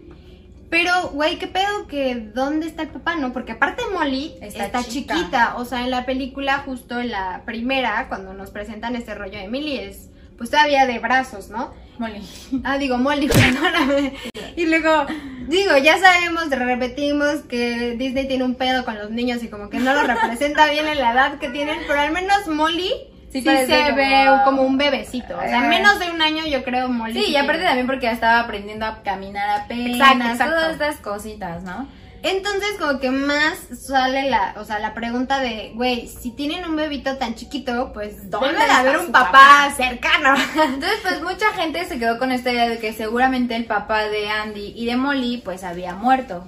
Pero, 0.68 1.08
güey, 1.08 1.36
¿qué 1.38 1.48
pedo 1.48 1.88
que 1.88 2.14
dónde 2.32 2.66
está 2.68 2.82
el 2.82 2.90
papá, 2.90 3.16
no? 3.16 3.32
Porque 3.32 3.52
aparte 3.52 3.82
Molly 3.92 4.34
Está 4.40 4.66
está, 4.66 4.84
chica. 4.84 5.16
chiquita. 5.16 5.56
O 5.56 5.64
sea, 5.64 5.82
en 5.82 5.90
la 5.90 6.06
película, 6.06 6.58
justo 6.58 7.00
en 7.00 7.10
la 7.10 7.42
primera, 7.44 8.06
cuando 8.08 8.34
nos 8.34 8.50
presentan 8.50 8.94
este 8.94 9.14
rollo 9.16 9.32
de 9.38 9.44
Emily, 9.44 9.78
es 9.78 10.10
pues 10.38 10.48
todavía 10.50 10.86
de 10.86 10.98
brazos, 11.00 11.50
¿no? 11.50 11.72
Molly. 12.00 12.22
Ah, 12.64 12.78
digo, 12.78 12.96
Molly, 12.98 13.28
perdóname. 13.28 14.14
Y 14.56 14.66
luego, 14.66 15.06
digo, 15.48 15.76
ya 15.76 15.98
sabemos, 15.98 16.48
repetimos 16.50 17.40
que 17.48 17.94
Disney 17.98 18.26
tiene 18.26 18.44
un 18.44 18.54
pedo 18.54 18.84
con 18.84 18.96
los 18.98 19.10
niños 19.10 19.42
y 19.42 19.48
como 19.48 19.68
que 19.68 19.78
no 19.78 19.92
lo 19.94 20.02
representa 20.04 20.70
bien 20.70 20.88
en 20.88 20.98
la 20.98 21.12
edad 21.12 21.38
que 21.38 21.48
tienen, 21.50 21.78
pero 21.86 22.00
al 22.00 22.10
menos 22.12 22.48
Molly 22.48 22.90
sí, 23.30 23.42
se 23.42 23.66
como- 23.66 23.96
ve 23.96 24.26
como 24.44 24.62
un 24.62 24.78
bebecito. 24.78 25.36
O 25.36 25.42
sea, 25.42 25.60
menos 25.60 25.98
de 26.00 26.10
un 26.10 26.20
año 26.22 26.44
yo 26.46 26.64
creo 26.64 26.88
Molly. 26.88 27.22
Sí, 27.22 27.30
y 27.32 27.36
aparte 27.36 27.62
también 27.64 27.86
porque 27.86 28.04
ya 28.06 28.12
estaba 28.12 28.40
aprendiendo 28.40 28.86
a 28.86 29.02
caminar 29.02 29.60
apenas, 29.60 29.94
Exacto, 30.00 30.24
exacto. 30.32 30.54
todas 30.54 30.72
estas 30.72 30.96
cositas, 30.96 31.62
¿no? 31.62 31.86
Entonces 32.22 32.70
como 32.78 32.98
que 32.98 33.11
más 33.11 33.59
sale 33.78 34.28
la, 34.28 34.54
o 34.59 34.64
sea, 34.64 34.78
la 34.78 34.94
pregunta 34.94 35.40
de, 35.40 35.72
güey, 35.74 36.09
si 36.09 36.30
tienen 36.30 36.64
un 36.64 36.76
bebito 36.76 37.16
tan 37.16 37.35
chiquito, 37.35 37.92
pues 37.92 38.30
¿dónde 38.30 38.48
¿Dónde 38.48 38.61
debe 38.61 38.72
de 38.72 38.78
haber 38.78 38.98
un 38.98 39.12
papá, 39.12 39.30
papá? 39.33 39.74
cercano? 39.76 40.35
Entonces, 40.64 40.98
pues 41.02 41.22
mucha 41.22 41.50
gente 41.52 41.85
se 41.87 41.98
quedó 41.98 42.18
con 42.18 42.33
esta 42.33 42.52
idea 42.52 42.68
de 42.68 42.78
que 42.78 42.92
seguramente 42.92 43.56
el 43.56 43.64
papá 43.64 44.04
de 44.04 44.28
Andy 44.28 44.72
y 44.76 44.87
de 44.87 44.96
Molly 44.96 45.38
pues 45.44 45.64
había 45.64 45.94
muerto. 45.94 46.46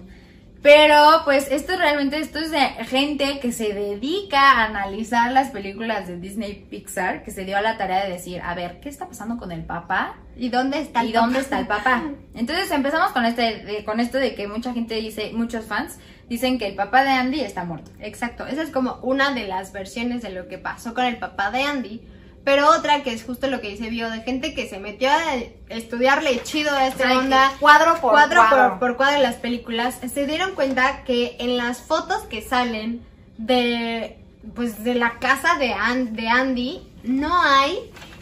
Pero 0.63 1.23
pues 1.25 1.49
esto 1.51 1.77
realmente, 1.77 2.19
esto 2.21 2.39
es 2.39 2.53
de 2.53 2.61
gente 2.85 3.41
que 3.41 3.51
se 3.51 3.75
dedica 3.75 4.41
a 4.53 4.67
analizar 4.67 5.33
las 5.33 5.51
películas 5.51 6.07
de 6.07 6.19
Disney 6.21 6.67
Pixar, 6.71 7.25
que 7.25 7.33
se 7.33 7.45
dio 7.45 7.57
a 7.57 7.63
la 7.63 7.77
tarea 7.77 8.05
de 8.05 8.13
decir, 8.13 8.41
a 8.41 8.55
ver, 8.55 8.79
¿qué 8.81 8.89
está 8.89 9.09
pasando 9.09 9.39
con 9.39 9.51
el 9.51 9.65
papá? 9.65 10.15
¿Y 10.37 10.51
dónde 10.51 10.79
está 10.79 11.01
el 11.01 11.09
¿Y 11.09 11.13
dónde 11.13 11.41
papá? 11.41 11.43
está 11.43 11.59
el 11.59 11.67
papá? 11.67 12.03
Entonces 12.35 12.71
empezamos 12.71 13.11
con 13.11 13.25
este, 13.25 13.65
de- 13.65 13.85
con 13.85 13.99
esto 13.99 14.19
de 14.19 14.37
que 14.37 14.47
mucha 14.47 14.73
gente 14.73 14.95
dice, 14.95 15.33
muchos 15.35 15.65
fans 15.65 15.99
dicen 16.29 16.59
que 16.61 16.69
el 16.69 16.77
papá 16.77 17.03
de 17.03 17.11
Andy 17.11 17.41
está 17.41 17.65
muerto. 17.65 17.91
Exacto, 17.99 18.47
esa 18.47 18.63
es 18.63 18.71
como 18.71 19.01
una 19.03 19.35
de 19.35 19.49
las 19.49 19.73
versiones 19.73 20.23
de 20.23 20.31
lo 20.31 20.47
que 20.47 20.59
pasó 20.59 20.95
con 20.95 21.05
el 21.07 21.17
papá 21.19 21.51
de 21.51 21.63
Andy. 21.65 22.01
Pero 22.45 22.69
otra 22.71 23.03
que 23.05 23.13
es 23.13 23.25
justo 23.25 23.47
lo 23.47 23.61
que 23.61 23.69
dice 23.69 23.89
Bio, 23.89 24.11
de 24.11 24.23
gente 24.23 24.53
que 24.53 24.69
se 24.69 24.79
metió 24.81 25.09
a 25.11 25.35
estudiarle 25.69 26.43
chido 26.43 26.75
a 26.75 26.89
esta 26.89 27.09
Ay, 27.09 27.17
onda. 27.19 27.53
cuadro 27.61 27.93
por 28.01 28.11
cuadro, 28.11 28.41
cuadro. 28.49 28.69
Por, 28.71 28.79
por 28.81 28.97
cuadro 28.97 29.17
de 29.19 29.23
las 29.23 29.37
películas, 29.37 29.99
se 30.13 30.27
dieron 30.27 30.53
cuenta 30.57 31.05
que 31.05 31.37
en 31.39 31.57
las 31.57 31.83
fotos 31.83 32.23
que 32.25 32.43
salen 32.43 33.05
de 33.39 34.19
pues 34.57 34.83
de 34.83 34.95
la 34.97 35.19
casa 35.21 35.55
de, 35.57 35.73
An- 35.73 36.15
de 36.17 36.29
Andy 36.29 36.83
no 37.05 37.41
hay 37.43 37.79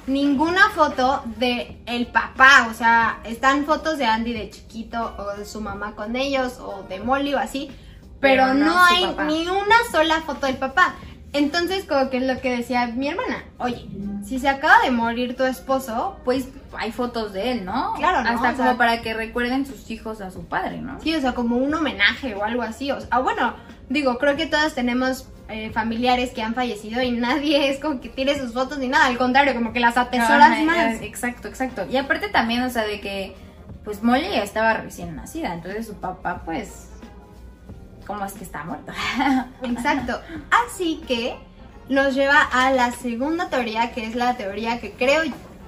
ninguna 0.07 0.69
foto 0.71 1.23
de 1.37 1.79
el 1.87 2.07
papá, 2.09 2.69
o 2.71 2.75
sea, 2.75 3.21
están 3.25 3.65
fotos 3.65 3.97
de 3.97 4.05
Andy 4.05 4.33
de 4.35 4.51
chiquito 4.51 5.15
o 5.19 5.39
de 5.39 5.47
su 5.47 5.61
mamá 5.63 5.95
con 5.95 6.17
ellos 6.17 6.59
o 6.59 6.85
de 6.89 7.01
Molly 7.01 7.33
o 7.35 7.39
así, 7.39 7.71
pero, 8.21 8.43
Pero 8.49 8.55
no, 8.55 8.85
hay 8.85 9.07
papá. 9.07 9.25
ni 9.25 9.47
una 9.49 9.77
sola 9.91 10.21
foto 10.21 10.45
del 10.47 10.59
papá. 10.59 10.95
Entonces, 11.33 11.85
como 11.85 12.11
que 12.11 12.17
es 12.19 12.25
lo 12.25 12.41
que 12.41 12.57
decía 12.57 12.87
mi 12.89 13.09
hermana, 13.09 13.45
oye, 13.59 13.87
si 14.27 14.39
se 14.41 14.49
acaba 14.49 14.75
de 14.85 14.91
morir 14.91 15.37
tu 15.37 15.45
esposo, 15.45 16.19
Pues 16.25 16.49
hay 16.77 16.93
fotos 16.93 17.33
de 17.33 17.53
él, 17.53 17.65
¿no? 17.65 17.95
Claro, 17.95 18.23
¿no? 18.23 18.31
Hasta 18.31 18.53
O 18.53 18.57
sea- 18.57 18.67
como 18.67 18.77
para 18.79 19.01
que 19.03 19.15
recuerden 19.15 19.65
sus 19.67 19.91
hijos 19.91 20.21
a 20.21 20.31
su 20.31 20.45
padre, 20.47 20.79
¿no? 20.79 21.01
Sí, 21.01 21.15
o 21.15 21.21
sea, 21.21 21.33
como 21.35 21.57
un 21.57 21.73
homenaje 21.75 22.35
o 22.35 22.45
algo 22.45 22.63
así. 22.63 22.91
O 22.91 22.99
sea, 23.01 23.09
ah, 23.13 23.21
bueno, 23.21 23.55
digo, 23.89 24.19
creo 24.19 24.37
que 24.37 24.47
todos 24.47 24.75
tenemos 24.75 25.29
eh, 25.49 25.71
familiares 25.71 26.31
que 26.31 26.43
han 26.43 26.55
fallecido 26.55 27.03
y 27.03 27.11
nadie 27.11 27.71
es 27.71 27.81
como 27.81 28.01
que 28.01 28.09
tire 28.09 28.39
sus 28.39 28.53
fotos 28.53 28.79
ni 28.79 28.87
nada. 28.89 29.07
Al 29.07 29.19
contrario, 29.19 29.53
como 29.55 29.73
que 29.73 29.81
las 29.81 29.97
atesoras 29.97 30.63
más. 30.65 31.01
eh, 31.01 31.07
Exacto, 31.07 31.49
exacto. 31.49 31.87
Y 31.91 31.97
aparte 31.97 32.29
también, 32.29 32.63
o 32.63 32.71
sea, 32.71 32.85
de 32.85 33.01
que 33.01 33.35
pues 33.85 34.03
Molly 34.03 34.35
estaba 34.35 34.75
recién 34.75 35.17
nacida, 35.17 35.55
entonces 35.55 35.87
su 35.87 35.95
papá 35.95 36.43
pues 36.45 36.90
¿cómo 38.07 38.25
es 38.25 38.33
que 38.33 38.45
está 38.45 38.65
muerto? 38.65 38.93
Exacto. 39.63 40.21
Así 40.67 41.03
que 41.07 41.37
nos 41.89 42.15
lleva 42.15 42.41
a 42.43 42.71
la 42.71 42.93
segunda 42.93 43.49
teoría, 43.49 43.93
que 43.93 44.07
es 44.07 44.15
la 44.15 44.37
teoría 44.37 44.81
que 44.81 44.93
creo 44.93 45.23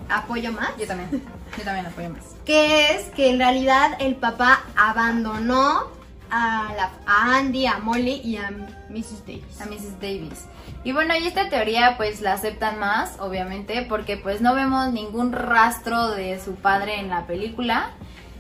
apoyo 0.09 0.53
más. 0.53 0.71
yo 0.79 0.87
también. 0.87 1.23
Yo 1.59 1.65
también 1.65 1.87
apoyo 1.87 2.11
más. 2.11 2.23
que 2.45 2.95
es 2.95 3.03
que 3.11 3.31
en 3.31 3.39
realidad 3.39 3.91
el 3.99 4.17
papá 4.17 4.61
abandonó 4.77 5.85
a, 6.31 6.73
la- 6.77 6.91
a 7.07 7.37
Andy, 7.37 7.67
a 7.67 7.79
Molly 7.79 8.21
y 8.25 8.37
a 8.37 8.51
Mrs. 8.89 9.27
Davis. 9.27 9.61
A 9.61 9.67
Mrs. 9.67 10.01
Davis. 10.01 10.45
Y 10.85 10.93
bueno, 10.93 11.15
y 11.17 11.27
esta 11.27 11.49
teoría 11.49 11.97
pues 11.97 12.21
la 12.23 12.33
aceptan 12.33 12.79
más, 12.79 13.17
obviamente, 13.21 13.83
porque 13.89 14.17
pues 14.17 14.41
no 14.41 14.55
vemos 14.55 14.91
ningún 14.93 15.33
rastro 15.33 16.11
de 16.11 16.41
su 16.41 16.55
padre 16.55 16.99
en 16.99 17.09
la 17.09 17.27
película. 17.27 17.91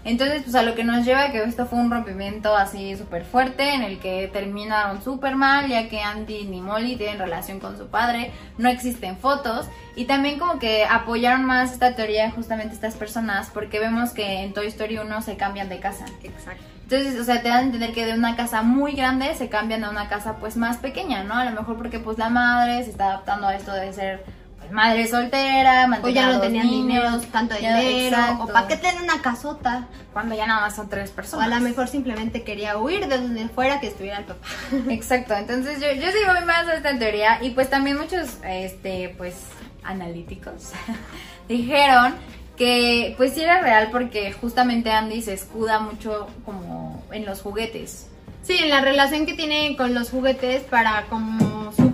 Entonces, 0.05 0.43
pues 0.43 0.55
a 0.55 0.63
lo 0.63 0.75
que 0.75 0.83
nos 0.83 1.05
lleva 1.05 1.31
que 1.31 1.43
esto 1.43 1.67
fue 1.67 1.79
un 1.79 1.91
rompimiento 1.91 2.57
así 2.57 2.97
súper 2.97 3.25
fuerte 3.25 3.75
en 3.75 3.83
el 3.83 4.01
que 4.01 4.29
terminaron 4.33 5.03
súper 5.03 5.37
mal, 5.37 5.69
ya 5.69 5.89
que 5.89 6.01
Andy 6.01 6.45
ni 6.45 6.61
Molly 6.61 6.97
tienen 6.97 7.19
relación 7.19 7.61
con 7.61 7.79
su 7.79 7.87
padre, 7.87 8.33
no 8.59 8.69
existen 8.69 9.17
fotos. 9.17 9.69
Y 9.95 10.07
también 10.07 10.39
como 10.39 10.59
que 10.59 10.85
apoyaron 10.85 11.45
más 11.45 11.73
esta 11.73 11.95
teoría 11.95 12.31
justamente 12.31 12.75
estas 12.75 12.95
personas, 12.95 13.51
porque 13.53 13.79
vemos 13.79 14.11
que 14.11 14.41
en 14.41 14.53
Toy 14.53 14.67
Story 14.67 14.99
1 14.99 15.23
se 15.23 15.37
cambian 15.37 15.69
de 15.69 15.79
casa. 15.79 16.07
Exacto. 16.23 16.63
Entonces, 16.83 17.19
o 17.19 17.25
sea, 17.25 17.41
te 17.41 17.49
dan 17.49 17.59
a 17.59 17.63
entender 17.63 17.93
que 17.93 18.05
de 18.05 18.13
una 18.13 18.37
casa 18.37 18.63
muy 18.63 18.93
grande 18.93 19.35
se 19.35 19.49
cambian 19.49 19.85
a 19.85 19.91
una 19.91 20.09
casa 20.09 20.37
pues 20.37 20.57
más 20.57 20.77
pequeña, 20.77 21.25
¿no? 21.25 21.35
A 21.35 21.45
lo 21.45 21.53
mejor 21.53 21.77
porque 21.77 21.99
pues 21.99 22.19
la 22.19 22.29
madre 22.29 22.85
se 22.85 22.91
está 22.91 23.07
adaptando 23.07 23.47
a 23.47 23.55
esto 23.55 23.73
de 23.73 23.93
ser 23.93 24.25
madre 24.73 25.07
soltera, 25.07 26.01
O 26.03 26.09
ya 26.09 26.33
no 26.33 26.41
tenían 26.41 26.67
niños, 26.67 26.87
dinero, 26.87 27.21
tanto 27.31 27.55
dinero, 27.55 27.79
exacto. 27.81 28.45
o 28.45 28.47
para 28.49 28.67
qué 28.69 28.77
tener 28.77 29.03
una 29.03 29.23
casota. 29.23 29.87
Cuando 30.13 30.35
ya 30.35 30.47
nada 30.47 30.63
más 30.63 30.77
son 30.77 30.89
tres 30.89 31.11
O 31.11 31.15
personas. 31.15 31.47
a 31.47 31.55
lo 31.57 31.61
mejor 31.61 31.89
simplemente 31.89 32.43
quería 32.43 32.77
huir 32.77 33.07
de 33.07 33.19
donde 33.19 33.49
fuera 33.49 33.81
que 33.81 33.89
estuviera 33.89 34.19
el 34.19 34.25
papá. 34.25 34.47
Exacto, 34.91 35.35
entonces 35.35 35.81
yo, 35.81 35.93
yo 35.93 36.11
voy 36.33 36.45
más 36.45 36.67
a 36.69 36.75
esta 36.75 36.99
teoría 36.99 37.43
y 37.43 37.51
pues 37.51 37.71
también 37.71 37.99
muchos, 37.99 38.39
este, 38.45 39.15
pues, 39.17 39.37
analíticos 39.85 40.73
dijeron 41.49 42.15
que 42.57 43.15
pues 43.17 43.35
sí 43.35 43.43
era 43.43 43.61
real 43.61 43.89
porque 43.91 44.33
justamente 44.33 44.93
Andy 44.93 45.23
se 45.23 45.33
escuda 45.33 45.81
mucho 45.81 46.29
como 46.45 47.03
en 47.11 47.25
los 47.25 47.41
juguetes. 47.41 48.09
Sí, 48.43 48.57
en 48.59 48.71
la 48.71 48.81
relación 48.81 49.25
que 49.27 49.35
tiene 49.35 49.77
con 49.77 49.95
los 49.95 50.11
juguetes 50.11 50.63
para 50.65 51.05
como 51.09 51.52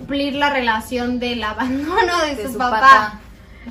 suplir 0.09 0.33
la 0.33 0.49
relación 0.49 1.19
del 1.19 1.43
abandono 1.43 2.19
de, 2.25 2.35
De 2.35 2.45
su, 2.45 2.53
su 2.53 2.57
papá. 2.57 2.79
papá. 2.79 3.19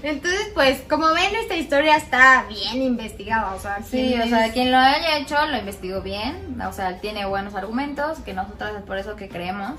Entonces, 0.02 0.50
pues, 0.54 0.80
como 0.88 1.12
ven, 1.12 1.34
esta 1.34 1.56
historia 1.56 1.96
está 1.96 2.44
bien 2.48 2.80
investigada, 2.80 3.54
o 3.54 3.60
sea, 3.60 3.82
Sí, 3.82 4.14
¿quién 4.14 4.22
o 4.22 4.26
sea, 4.26 4.52
quien 4.52 4.70
lo 4.70 4.78
haya 4.78 5.18
hecho 5.18 5.34
lo 5.46 5.58
investigó 5.58 6.02
bien, 6.02 6.60
o 6.64 6.72
sea, 6.72 7.00
tiene 7.00 7.26
buenos 7.26 7.56
argumentos, 7.56 8.18
que 8.20 8.32
nosotras 8.32 8.74
es 8.76 8.82
por 8.82 8.98
eso 8.98 9.16
que 9.16 9.28
creemos. 9.28 9.72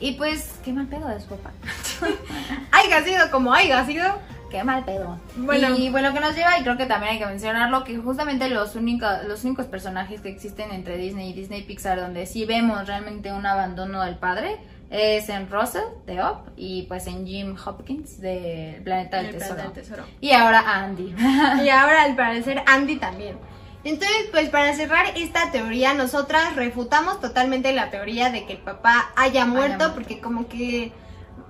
Y 0.00 0.12
pues, 0.12 0.58
qué 0.62 0.72
mal 0.74 0.86
pedo 0.88 1.08
de 1.08 1.20
su 1.20 1.28
papá. 1.28 1.52
haya 2.72 3.02
sido 3.04 3.30
como 3.30 3.54
haya 3.54 3.86
sido. 3.86 4.20
Qué 4.50 4.62
mal 4.62 4.84
pedo. 4.84 5.18
Bueno. 5.36 5.74
y 5.76 5.88
bueno, 5.88 6.12
que 6.12 6.20
nos 6.20 6.36
lleva, 6.36 6.58
y 6.58 6.62
creo 6.62 6.76
que 6.76 6.86
también 6.86 7.14
hay 7.14 7.18
que 7.18 7.26
mencionarlo, 7.26 7.84
que 7.84 7.96
justamente 7.96 8.48
los, 8.50 8.76
únicos 8.76 9.24
los 9.26 9.44
únicos 9.44 9.66
personajes 9.66 10.20
que 10.20 10.28
existen 10.28 10.72
entre 10.72 10.98
Disney 10.98 11.30
y 11.30 11.32
Disney 11.32 11.62
Pixar 11.62 11.98
donde 11.98 12.26
sí 12.26 12.44
vemos 12.44 12.86
realmente 12.86 13.32
un 13.32 13.46
abandono 13.46 14.02
del 14.02 14.16
padre 14.16 14.58
es 14.94 15.28
en 15.28 15.50
Russell 15.50 15.82
de 16.06 16.22
Up 16.22 16.52
y 16.56 16.82
pues 16.82 17.08
en 17.08 17.26
Jim 17.26 17.56
Hopkins 17.64 18.20
de 18.20 18.80
Planeta 18.84 19.16
del 19.16 19.26
El 19.26 19.32
Tesoro. 19.32 19.54
Planeta 19.54 19.74
del 19.74 19.88
Tesoro. 19.88 20.04
Y 20.20 20.30
ahora 20.30 20.62
Andy. 20.66 21.14
Y 21.64 21.68
ahora, 21.68 22.04
al 22.04 22.14
parecer, 22.14 22.62
Andy 22.66 22.96
también. 22.96 23.36
Entonces, 23.82 24.28
pues 24.30 24.48
para 24.50 24.72
cerrar 24.74 25.06
esta 25.16 25.50
teoría, 25.50 25.94
nosotras 25.94 26.54
refutamos 26.54 27.20
totalmente 27.20 27.72
la 27.72 27.90
teoría 27.90 28.30
de 28.30 28.46
que 28.46 28.52
el 28.54 28.60
papá 28.60 29.10
haya 29.16 29.44
muerto, 29.46 29.78
muerto. 29.78 29.94
porque 29.94 30.20
como 30.20 30.46
que... 30.46 30.92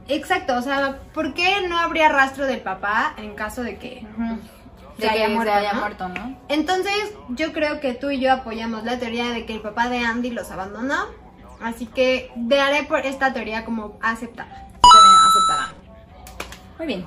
Exacto, 0.09 0.57
o 0.57 0.63
sea, 0.63 0.99
¿por 1.13 1.35
qué 1.35 1.69
no 1.69 1.79
habría 1.79 2.09
rastro 2.09 2.47
del 2.47 2.61
papá 2.61 3.15
en 3.19 3.35
caso 3.35 3.63
de 3.63 3.77
que... 3.77 4.07
De 4.97 5.09
haya 5.09 5.27
que 5.27 5.35
muerto, 5.35 5.53
se 5.53 5.59
haya 5.59 5.73
¿no? 5.75 5.81
muerto, 5.81 6.09
¿no? 6.09 6.39
Entonces, 6.49 6.95
yo 7.31 7.53
creo 7.53 7.81
que 7.81 7.95
tú 7.95 8.11
y 8.11 8.21
yo 8.21 8.33
apoyamos 8.33 8.85
la 8.85 8.99
teoría 8.99 9.31
de 9.31 9.45
que 9.45 9.53
el 9.53 9.61
papá 9.61 9.89
de 9.89 9.99
Andy 9.99 10.31
los 10.31 10.51
abandonó. 10.51 11.24
Así 11.65 11.87
que 11.87 12.31
daré 12.37 12.83
por 12.83 13.07
esta 13.07 13.33
teoría 13.33 13.65
como 13.65 13.99
aceptada. 14.03 14.69
También 14.83 15.17
aceptada. 15.29 15.75
Muy 16.77 16.87
bien. 16.87 17.07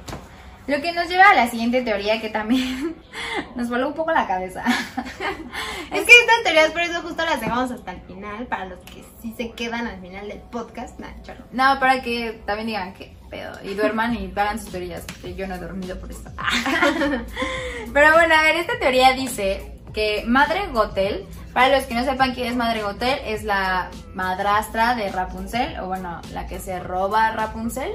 Lo 0.65 0.81
que 0.81 0.91
nos 0.93 1.07
lleva 1.07 1.29
a 1.29 1.35
la 1.35 1.47
siguiente 1.47 1.83
teoría 1.83 2.19
que 2.19 2.29
también 2.29 2.95
nos 3.55 3.69
voló 3.69 3.87
un 3.87 3.93
poco 3.93 4.11
la 4.11 4.27
cabeza. 4.27 4.63
Es 5.91 6.03
que 6.05 6.11
estas 6.11 6.43
teorías 6.43 6.71
por 6.71 6.81
eso 6.81 7.01
justo 7.01 7.23
las 7.23 7.39
dejamos 7.39 7.71
hasta 7.71 7.91
el 7.93 8.01
final, 8.01 8.45
para 8.47 8.65
los 8.65 8.79
que 8.79 9.05
sí 9.21 9.33
se 9.37 9.51
quedan 9.51 9.87
al 9.87 10.01
final 10.01 10.27
del 10.27 10.39
podcast. 10.39 10.99
Nah. 10.99 11.07
No, 11.51 11.79
para 11.79 12.01
que 12.01 12.41
también 12.45 12.67
digan 12.67 12.93
que 12.93 13.15
pedo 13.29 13.53
y 13.63 13.73
duerman 13.75 14.15
y 14.15 14.33
hagan 14.35 14.59
sus 14.59 14.71
teorías, 14.71 15.03
porque 15.03 15.35
yo 15.35 15.47
no 15.47 15.55
he 15.55 15.59
dormido 15.59 15.97
por 15.99 16.11
esto. 16.11 16.29
Pero 17.93 18.11
bueno, 18.11 18.35
a 18.35 18.41
ver, 18.41 18.57
esta 18.57 18.77
teoría 18.79 19.13
dice 19.13 19.79
que 19.93 20.23
Madre 20.27 20.67
Gotel, 20.73 21.25
para 21.57 21.75
los 21.75 21.87
que 21.87 21.95
no 21.95 22.05
sepan 22.05 22.35
quién 22.35 22.49
es 22.49 22.55
Madre 22.55 22.83
Gotel, 22.83 23.17
es 23.25 23.43
la 23.43 23.89
madrastra 24.13 24.93
de 24.93 25.11
Rapunzel, 25.11 25.79
o 25.79 25.87
bueno, 25.87 26.21
la 26.31 26.45
que 26.45 26.59
se 26.59 26.79
roba 26.79 27.29
a 27.29 27.31
Rapunzel. 27.31 27.93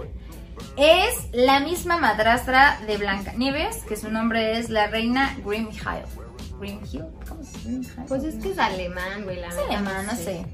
Es 0.76 1.28
la 1.30 1.60
misma 1.60 1.96
madrastra 1.96 2.80
de 2.88 2.96
Blancanieves, 2.96 3.84
que 3.84 3.96
su 3.96 4.10
nombre 4.10 4.58
es 4.58 4.68
la 4.68 4.88
reina 4.88 5.36
Grimhild. 5.44 6.08
Grimhild, 6.58 7.24
¿cómo 7.28 7.44
se 7.44 7.68
dice? 7.68 7.92
Pues 8.08 8.24
es 8.24 8.42
que 8.42 8.50
es 8.50 8.58
alemán, 8.58 9.22
güey, 9.22 9.38
la 9.38 9.46
Es 9.46 9.58
alemán, 9.58 10.06
no 10.06 10.16
sé. 10.16 10.44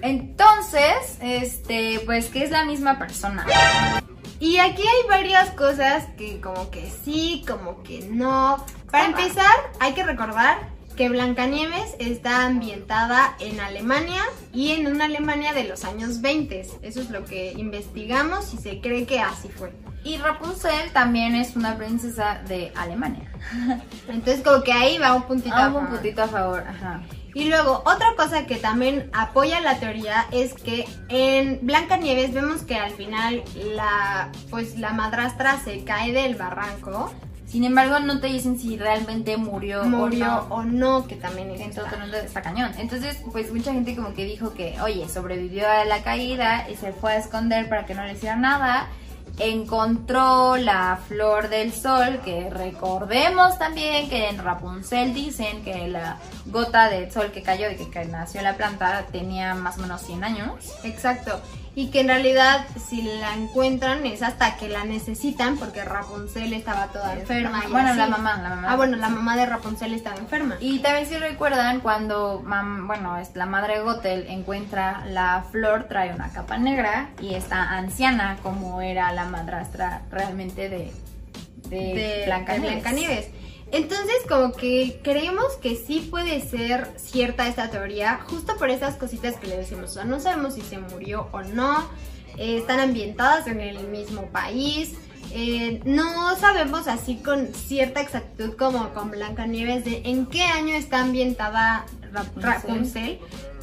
Entonces, 0.00 1.18
este, 1.20 2.02
pues 2.06 2.26
que 2.26 2.44
es 2.44 2.52
la 2.52 2.64
misma 2.64 3.00
persona. 3.00 3.44
Y 4.38 4.58
aquí 4.58 4.82
hay 4.82 5.08
varias 5.08 5.50
cosas 5.50 6.04
que 6.16 6.40
como 6.40 6.70
que 6.70 6.88
sí, 7.04 7.44
como 7.48 7.82
que 7.82 8.06
no. 8.08 8.64
Para 8.92 9.06
empezar, 9.06 9.72
hay 9.80 9.94
que 9.94 10.04
recordar 10.04 10.70
que 10.92 11.08
Blancanieves 11.08 11.94
está 11.98 12.46
ambientada 12.46 13.36
en 13.40 13.60
Alemania 13.60 14.22
y 14.52 14.72
en 14.72 14.86
una 14.86 15.06
Alemania 15.06 15.52
de 15.52 15.64
los 15.64 15.84
años 15.84 16.20
20. 16.20 16.60
Eso 16.82 17.00
es 17.00 17.10
lo 17.10 17.24
que 17.24 17.52
investigamos 17.52 18.52
y 18.54 18.58
se 18.58 18.80
cree 18.80 19.06
que 19.06 19.20
así 19.20 19.48
fue. 19.48 19.72
Y 20.04 20.16
Rapunzel 20.18 20.90
también 20.92 21.34
es 21.36 21.54
una 21.56 21.76
princesa 21.76 22.40
de 22.48 22.72
Alemania. 22.76 23.30
Entonces 24.08 24.42
como 24.42 24.62
que 24.62 24.72
ahí 24.72 24.98
va 24.98 25.14
un 25.14 25.22
puntito 25.24 25.54
a 25.54 25.64
Ah, 25.64 25.68
un 25.68 25.74
favor. 25.74 25.88
puntito 25.90 26.22
a 26.22 26.28
favor, 26.28 26.64
ajá. 26.68 27.02
Y 27.34 27.44
luego, 27.48 27.82
otra 27.86 28.14
cosa 28.14 28.46
que 28.46 28.56
también 28.56 29.08
apoya 29.14 29.60
la 29.62 29.78
teoría 29.78 30.26
es 30.32 30.52
que 30.52 30.86
en 31.08 31.60
Blancanieves 31.62 32.34
vemos 32.34 32.62
que 32.62 32.74
al 32.76 32.90
final 32.92 33.42
la 33.74 34.30
pues 34.50 34.76
la 34.78 34.92
madrastra 34.92 35.58
se 35.64 35.82
cae 35.84 36.12
del 36.12 36.34
barranco, 36.34 37.10
Sin 37.52 37.64
embargo, 37.64 38.00
no 38.00 38.18
te 38.18 38.28
dicen 38.28 38.58
si 38.58 38.78
realmente 38.78 39.36
murió, 39.36 39.84
murió 39.84 40.46
o 40.48 40.62
no. 40.62 40.94
o 40.94 41.00
no, 41.02 41.06
que 41.06 41.16
también 41.16 41.50
es 41.50 41.60
Entonces 41.60 42.24
está 42.24 42.40
cañón. 42.40 42.72
Entonces, 42.78 43.22
pues 43.30 43.52
mucha 43.52 43.74
gente 43.74 43.94
como 43.94 44.14
que 44.14 44.24
dijo 44.24 44.54
que, 44.54 44.80
oye, 44.80 45.06
sobrevivió 45.06 45.68
a 45.68 45.84
la 45.84 46.02
caída 46.02 46.66
y 46.70 46.76
se 46.76 46.92
fue 46.92 47.12
a 47.12 47.18
esconder 47.18 47.68
para 47.68 47.84
que 47.84 47.92
no 47.92 48.04
le 48.06 48.14
hiciera 48.14 48.36
nada. 48.36 48.88
Encontró 49.38 50.56
la 50.56 50.98
flor 51.06 51.50
del 51.50 51.74
sol, 51.74 52.20
que 52.24 52.48
recordemos 52.48 53.58
también 53.58 54.08
que 54.08 54.30
en 54.30 54.38
Rapunzel 54.38 55.12
dicen 55.12 55.62
que 55.62 55.88
la 55.88 56.16
gota 56.46 56.88
de 56.88 57.10
sol 57.10 57.32
que 57.32 57.42
cayó 57.42 57.68
de 57.68 57.76
que 57.76 58.04
nació 58.06 58.40
la 58.40 58.56
planta 58.56 59.04
tenía 59.12 59.54
más 59.54 59.76
o 59.76 59.82
menos 59.82 60.00
100 60.00 60.24
años. 60.24 60.72
Exacto. 60.84 61.42
Y 61.74 61.86
que 61.86 62.00
en 62.00 62.08
realidad 62.08 62.66
si 62.86 63.00
la 63.00 63.32
encuentran 63.34 64.04
es 64.04 64.22
hasta 64.22 64.56
que 64.56 64.68
la 64.68 64.84
necesitan 64.84 65.56
porque 65.56 65.82
Rapunzel 65.82 66.52
estaba 66.52 66.88
toda 66.88 67.14
enferma. 67.14 67.62
y 67.66 67.70
Bueno, 67.72 67.88
así. 67.88 67.98
la 67.98 68.06
mamá, 68.08 68.36
la 68.42 68.48
mamá. 68.50 68.68
Ah, 68.70 68.76
bueno, 68.76 68.98
la 68.98 69.08
mamá 69.08 69.36
de 69.38 69.46
Rapunzel 69.46 69.94
estaba 69.94 70.16
enferma. 70.16 70.56
Y 70.60 70.80
también 70.80 71.06
si 71.06 71.16
recuerdan 71.16 71.80
cuando, 71.80 72.42
mam- 72.44 72.86
bueno, 72.86 73.16
es 73.16 73.34
la 73.36 73.46
madre 73.46 73.80
Gothel 73.80 74.26
encuentra 74.28 75.02
la 75.06 75.44
flor, 75.50 75.84
trae 75.88 76.14
una 76.14 76.28
capa 76.30 76.58
negra 76.58 77.08
y 77.22 77.34
está 77.34 77.70
anciana 77.70 78.36
como 78.42 78.82
era 78.82 79.10
la 79.12 79.24
madrastra 79.24 80.02
realmente 80.10 80.68
de, 80.68 80.92
de, 81.70 81.76
de 81.94 82.22
Blancanieves. 82.26 83.30
Entonces, 83.72 84.16
como 84.28 84.52
que 84.52 85.00
creemos 85.02 85.54
que 85.62 85.76
sí 85.76 86.06
puede 86.10 86.40
ser 86.46 86.88
cierta 86.96 87.48
esta 87.48 87.70
teoría, 87.70 88.20
justo 88.28 88.56
por 88.58 88.68
esas 88.70 88.96
cositas 88.96 89.36
que 89.36 89.46
le 89.46 89.56
decimos. 89.56 89.90
O 89.90 89.94
sea, 89.94 90.04
no 90.04 90.20
sabemos 90.20 90.54
si 90.54 90.60
se 90.60 90.78
murió 90.78 91.28
o 91.32 91.42
no. 91.42 91.88
eh, 92.38 92.58
están 92.58 92.80
ambientadas 92.80 93.46
en 93.46 93.60
el 93.60 93.86
mismo 93.88 94.26
país. 94.30 94.92
eh, 95.34 95.80
no 95.84 96.36
sabemos 96.36 96.86
así 96.88 97.16
con 97.16 97.54
cierta 97.54 98.00
exactitud 98.02 98.54
como 98.56 98.90
con 98.92 99.10
Blancanieves 99.10 99.84
de 99.84 100.02
en 100.04 100.26
qué 100.26 100.42
año 100.42 100.74
está 100.74 101.00
ambientada 101.00 101.86
Rapunzel. 102.12 102.42
Rapunzel. 102.42 103.18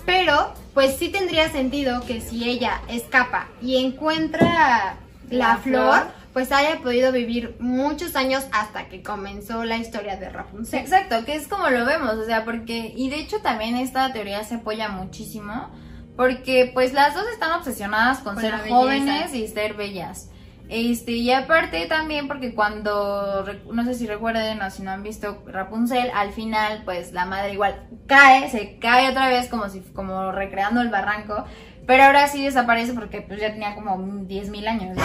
Pero, 0.05 0.53
pues 0.73 0.95
sí 0.97 1.09
tendría 1.09 1.51
sentido 1.51 2.01
que 2.05 2.21
si 2.21 2.49
ella 2.49 2.81
escapa 2.87 3.47
y 3.61 3.77
encuentra 3.85 4.97
la, 5.29 5.49
La 5.49 5.57
flor, 5.57 5.99
flor. 5.99 6.07
Pues 6.33 6.51
haya 6.51 6.79
podido 6.81 7.11
vivir 7.11 7.55
muchos 7.59 8.15
años 8.15 8.45
hasta 8.51 8.87
que 8.87 9.01
comenzó 9.01 9.63
la 9.63 9.77
historia 9.77 10.15
de 10.17 10.29
Rapunzel. 10.29 10.79
Exacto, 10.79 11.25
que 11.25 11.35
es 11.35 11.47
como 11.47 11.69
lo 11.69 11.85
vemos, 11.85 12.13
o 12.13 12.25
sea, 12.25 12.45
porque, 12.45 12.93
y 12.95 13.09
de 13.09 13.17
hecho 13.17 13.39
también 13.41 13.75
esta 13.75 14.13
teoría 14.13 14.43
se 14.43 14.55
apoya 14.55 14.89
muchísimo, 14.89 15.69
porque 16.15 16.71
pues 16.73 16.93
las 16.93 17.13
dos 17.15 17.25
están 17.31 17.51
obsesionadas 17.53 18.19
con, 18.19 18.35
Con 18.35 18.43
ser 18.43 18.53
jóvenes 18.69 19.33
y 19.33 19.47
ser 19.47 19.73
bellas. 19.73 20.29
Este, 20.69 21.13
y 21.13 21.31
aparte 21.31 21.87
también 21.87 22.27
porque 22.27 22.53
cuando, 22.53 23.43
no 23.73 23.83
sé 23.85 23.95
si 23.95 24.05
recuerden 24.05 24.61
o 24.61 24.69
si 24.69 24.83
no 24.83 24.91
han 24.91 25.01
visto 25.01 25.41
Rapunzel, 25.47 26.11
al 26.13 26.31
final 26.31 26.83
pues 26.85 27.11
la 27.11 27.25
madre 27.25 27.53
igual 27.53 27.87
cae, 28.05 28.51
se 28.51 28.77
cae 28.77 29.09
otra 29.09 29.29
vez 29.29 29.49
como 29.49 29.67
si, 29.69 29.81
como 29.81 30.31
recreando 30.31 30.81
el 30.81 30.89
barranco, 30.89 31.43
pero 31.89 32.03
ahora 32.03 32.27
sí 32.27 32.43
desaparece 32.43 32.93
porque 32.93 33.21
pues 33.21 33.41
ya 33.41 33.51
tenía 33.51 33.73
como 33.73 33.97
10.000 33.97 34.67
años 34.67 34.95
de 34.95 35.01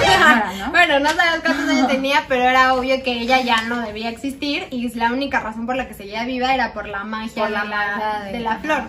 ¿no? 0.58 0.70
Bueno, 0.70 1.00
no 1.00 1.08
sabemos 1.08 1.40
cuántos 1.42 1.66
años 1.70 1.88
tenía, 1.96 2.24
pero 2.28 2.42
era 2.44 2.74
obvio 2.74 3.02
que 3.02 3.12
ella 3.12 3.40
ya 3.40 3.62
no 3.62 3.80
debía 3.80 4.10
existir 4.10 4.66
y 4.70 4.92
la 4.94 5.10
única 5.10 5.40
razón 5.40 5.64
por 5.64 5.76
la 5.76 5.88
que 5.88 5.94
seguía 5.94 6.24
viva 6.26 6.52
era 6.54 6.74
por 6.74 6.86
la 6.86 7.02
magia, 7.02 7.32
Por 7.42 7.46
de, 7.46 7.52
la, 7.52 7.64
magia 7.64 8.20
de- 8.26 8.32
de 8.32 8.40
la 8.40 8.58
flor. 8.58 8.82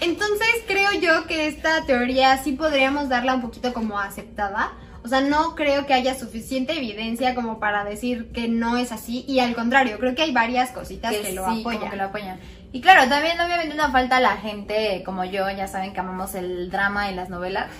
Entonces 0.00 0.48
creo 0.66 0.92
yo 0.94 1.28
que 1.28 1.46
esta 1.46 1.84
teoría 1.86 2.36
sí 2.38 2.54
podríamos 2.54 3.08
darla 3.08 3.34
un 3.36 3.40
poquito 3.42 3.72
como 3.72 4.00
aceptada. 4.00 4.72
O 5.08 5.10
sea, 5.10 5.22
no 5.22 5.54
creo 5.54 5.86
que 5.86 5.94
haya 5.94 6.14
suficiente 6.14 6.76
evidencia 6.76 7.34
como 7.34 7.58
para 7.58 7.82
decir 7.82 8.30
que 8.30 8.46
no 8.46 8.76
es 8.76 8.92
así. 8.92 9.24
Y 9.26 9.40
al 9.40 9.54
contrario, 9.54 9.98
creo 9.98 10.14
que 10.14 10.20
hay 10.20 10.32
varias 10.32 10.70
cositas 10.70 11.16
que, 11.16 11.32
lo 11.32 11.50
sí, 11.50 11.62
como 11.62 11.70
apoyan. 11.70 11.90
que 11.90 11.96
lo 11.96 12.04
apoyan. 12.04 12.38
Y 12.72 12.82
claro, 12.82 13.08
también 13.08 13.40
obviamente 13.40 13.74
no 13.74 13.90
falta 13.90 14.20
la 14.20 14.36
gente 14.36 15.02
como 15.06 15.24
yo, 15.24 15.48
ya 15.48 15.66
saben 15.66 15.94
que 15.94 16.00
amamos 16.00 16.34
el 16.34 16.70
drama 16.70 17.10
y 17.10 17.14
las 17.14 17.30
novelas. 17.30 17.70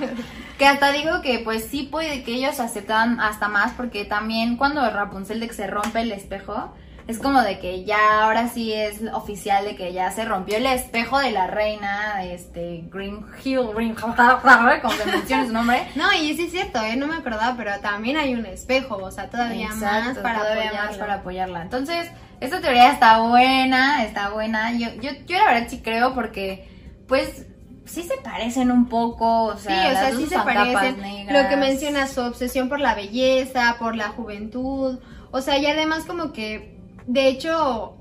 que 0.58 0.64
hasta 0.64 0.90
digo 0.92 1.20
que 1.20 1.40
pues 1.40 1.66
sí 1.66 1.82
puede 1.82 2.22
que 2.22 2.36
ellos 2.36 2.58
aceptan 2.58 3.20
hasta 3.20 3.48
más 3.48 3.74
porque 3.74 4.06
también 4.06 4.56
cuando 4.56 4.88
Rapunzel 4.88 5.40
de 5.40 5.48
que 5.48 5.54
se 5.54 5.66
rompe 5.66 6.00
el 6.00 6.12
espejo, 6.12 6.72
es 7.08 7.18
como 7.18 7.40
de 7.40 7.58
que 7.58 7.84
ya 7.84 8.22
ahora 8.24 8.48
sí 8.48 8.72
es 8.72 9.00
oficial 9.12 9.64
de 9.64 9.74
que 9.74 9.92
ya 9.92 10.10
se 10.12 10.24
rompió 10.24 10.58
el 10.58 10.66
espejo 10.66 11.18
de 11.18 11.30
la 11.32 11.46
reina, 11.46 12.22
este, 12.22 12.84
Green 12.92 13.24
Hill, 13.42 13.70
Green 13.74 13.94
como 14.00 14.14
se 14.14 15.06
menciona 15.06 15.46
su 15.46 15.52
nombre. 15.52 15.88
No, 15.96 16.12
y 16.12 16.36
sí 16.36 16.44
es 16.44 16.50
cierto, 16.52 16.80
¿eh? 16.82 16.96
no 16.96 17.06
me 17.06 17.16
acordaba, 17.16 17.56
pero 17.56 17.72
también 17.80 18.18
hay 18.18 18.34
un 18.34 18.44
espejo, 18.46 18.96
o 18.96 19.10
sea, 19.10 19.30
todavía 19.30 19.70
más 19.74 20.18
para 20.18 20.38
todavía 20.40 20.64
más 20.64 20.74
apoyarlo. 20.74 20.98
para 20.98 21.14
apoyarla. 21.14 21.62
Entonces, 21.62 22.10
esta 22.40 22.60
teoría 22.60 22.92
está 22.92 23.20
buena, 23.22 24.04
está 24.04 24.28
buena. 24.28 24.72
Yo, 24.72 24.88
yo, 25.00 25.10
yo 25.26 25.38
la 25.38 25.44
verdad 25.52 25.66
sí 25.68 25.80
creo 25.80 26.14
porque, 26.14 26.68
pues, 27.08 27.46
sí 27.86 28.02
se 28.02 28.18
parecen 28.18 28.70
un 28.70 28.86
poco. 28.86 29.44
O 29.44 29.56
Sí, 29.56 29.64
sea, 29.64 29.88
o 29.88 29.92
las 29.92 30.08
sea, 30.08 30.16
sí 30.16 30.26
se 30.26 30.38
parecen. 30.38 31.00
negras. 31.00 31.42
Lo 31.42 31.48
que 31.48 31.56
menciona 31.56 32.06
su 32.06 32.20
obsesión 32.20 32.68
por 32.68 32.80
la 32.80 32.94
belleza, 32.94 33.76
por 33.78 33.96
la 33.96 34.08
juventud. 34.08 34.98
O 35.30 35.40
sea, 35.40 35.56
y 35.58 35.66
además 35.66 36.04
como 36.04 36.32
que, 36.32 36.77
de 37.08 37.28
hecho, 37.28 37.96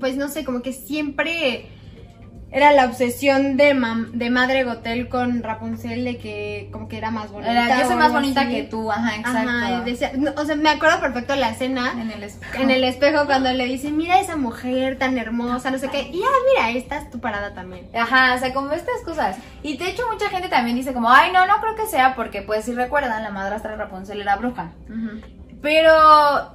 pues 0.00 0.16
no 0.16 0.28
sé, 0.28 0.44
como 0.44 0.62
que 0.62 0.72
siempre 0.72 1.68
era 2.54 2.70
la 2.72 2.84
obsesión 2.84 3.56
de, 3.56 3.74
mam- 3.74 4.10
de 4.10 4.28
Madre 4.28 4.64
Gotel 4.64 5.08
con 5.08 5.42
Rapunzel 5.42 6.04
de 6.04 6.18
que 6.18 6.68
como 6.70 6.86
que 6.86 6.98
era 6.98 7.10
más 7.10 7.30
bonita. 7.32 7.50
Era, 7.50 7.80
yo 7.80 7.86
soy 7.86 7.96
más 7.96 8.12
bonita 8.12 8.42
así. 8.42 8.50
que 8.50 8.62
tú, 8.64 8.92
ajá, 8.92 9.16
exacto. 9.16 9.48
Ajá, 9.50 9.80
decía- 9.84 10.12
no, 10.18 10.32
o 10.36 10.44
sea, 10.44 10.54
me 10.56 10.68
acuerdo 10.68 11.00
perfecto 11.00 11.34
la 11.34 11.48
escena 11.48 11.92
En 11.98 12.10
el 12.10 12.22
espejo. 12.22 12.62
en 12.62 12.70
el 12.70 12.84
espejo 12.84 13.24
cuando 13.24 13.50
le 13.54 13.64
dice, 13.64 13.90
mira 13.90 14.20
esa 14.20 14.36
mujer 14.36 14.98
tan 14.98 15.16
hermosa, 15.16 15.70
no 15.70 15.78
sé 15.78 15.88
qué. 15.88 16.10
Y 16.12 16.22
ah, 16.22 16.28
mira, 16.54 16.70
esta 16.78 16.98
es 16.98 17.10
tu 17.10 17.20
parada 17.20 17.54
también. 17.54 17.88
Ajá, 17.98 18.34
o 18.34 18.38
sea, 18.38 18.52
como 18.52 18.70
estas 18.72 19.00
cosas. 19.02 19.38
Y 19.62 19.78
de 19.78 19.88
hecho 19.88 20.02
mucha 20.12 20.28
gente 20.28 20.48
también 20.50 20.76
dice 20.76 20.92
como, 20.92 21.10
ay, 21.10 21.32
no, 21.32 21.46
no 21.46 21.54
creo 21.62 21.74
que 21.74 21.86
sea 21.86 22.14
porque, 22.14 22.42
pues, 22.42 22.66
si 22.66 22.74
recuerdan, 22.74 23.22
la 23.22 23.30
madrastra 23.30 23.70
de 23.70 23.76
Rapunzel 23.78 24.20
era 24.20 24.36
bruja. 24.36 24.72
Pero, 25.62 25.94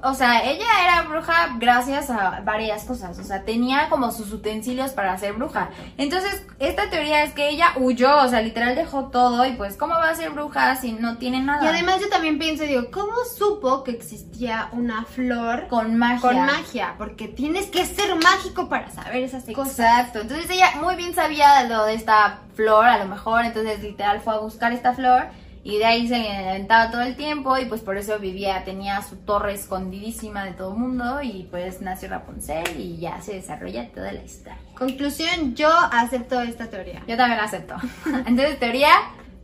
o 0.02 0.12
sea, 0.12 0.44
ella 0.44 0.66
era 0.84 1.02
bruja 1.08 1.56
gracias 1.58 2.10
a 2.10 2.42
varias 2.44 2.84
cosas. 2.84 3.18
O 3.18 3.24
sea, 3.24 3.42
tenía 3.42 3.88
como 3.88 4.12
sus 4.12 4.30
utensilios 4.30 4.90
para 4.92 5.16
ser 5.16 5.32
bruja. 5.32 5.70
Entonces, 5.96 6.46
esta 6.58 6.90
teoría 6.90 7.24
es 7.24 7.32
que 7.32 7.48
ella 7.48 7.72
huyó, 7.76 8.22
o 8.22 8.28
sea, 8.28 8.42
literal 8.42 8.76
dejó 8.76 9.04
todo 9.04 9.46
y 9.46 9.52
pues, 9.52 9.76
¿cómo 9.78 9.94
va 9.94 10.10
a 10.10 10.14
ser 10.14 10.30
bruja 10.30 10.76
si 10.76 10.92
no 10.92 11.16
tiene 11.16 11.40
nada? 11.40 11.64
Y 11.64 11.68
además 11.68 12.00
yo 12.02 12.10
también 12.10 12.38
pienso, 12.38 12.64
digo, 12.64 12.90
¿cómo 12.90 13.14
supo 13.34 13.82
que 13.82 13.92
existía 13.92 14.68
una 14.72 15.04
flor 15.04 15.68
con 15.68 15.96
magia. 15.96 16.20
con 16.20 16.36
magia? 16.44 16.94
Porque 16.98 17.28
tienes 17.28 17.66
que 17.66 17.86
ser 17.86 18.14
mágico 18.16 18.68
para 18.68 18.90
saber 18.90 19.22
esas 19.22 19.44
cosas. 19.44 19.78
Exacto. 19.78 20.20
Entonces 20.20 20.50
ella 20.50 20.72
muy 20.82 20.96
bien 20.96 21.14
sabía 21.14 21.64
lo 21.64 21.86
de 21.86 21.94
esta 21.94 22.40
flor, 22.54 22.84
a 22.84 22.98
lo 22.98 23.06
mejor. 23.06 23.46
Entonces, 23.46 23.82
literal 23.82 24.20
fue 24.20 24.34
a 24.34 24.38
buscar 24.38 24.72
esta 24.72 24.92
flor. 24.92 25.28
Y 25.68 25.76
de 25.76 25.84
ahí 25.84 26.08
se 26.08 26.18
le 26.18 26.34
aventaba 26.34 26.90
todo 26.90 27.02
el 27.02 27.14
tiempo 27.14 27.58
y 27.58 27.66
pues 27.66 27.82
por 27.82 27.98
eso 27.98 28.18
vivía, 28.18 28.64
tenía 28.64 29.02
su 29.02 29.16
torre 29.16 29.52
escondidísima 29.52 30.46
de 30.46 30.52
todo 30.52 30.72
el 30.72 30.78
mundo 30.78 31.20
y 31.22 31.46
pues 31.50 31.82
nació 31.82 32.08
Rapunzel 32.08 32.80
y 32.80 32.96
ya 32.96 33.20
se 33.20 33.34
desarrolla 33.34 33.86
toda 33.92 34.12
la 34.12 34.22
historia. 34.22 34.56
Conclusión, 34.78 35.54
yo 35.54 35.68
acepto 35.68 36.40
esta 36.40 36.68
teoría. 36.70 37.02
Yo 37.06 37.18
también 37.18 37.36
la 37.36 37.44
acepto. 37.44 37.74
Entonces, 38.26 38.58
teoría 38.58 38.88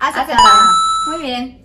Aceptada. 0.01 0.22
aceptada. 0.22 0.70
Muy 1.11 1.20
bien. 1.27 1.62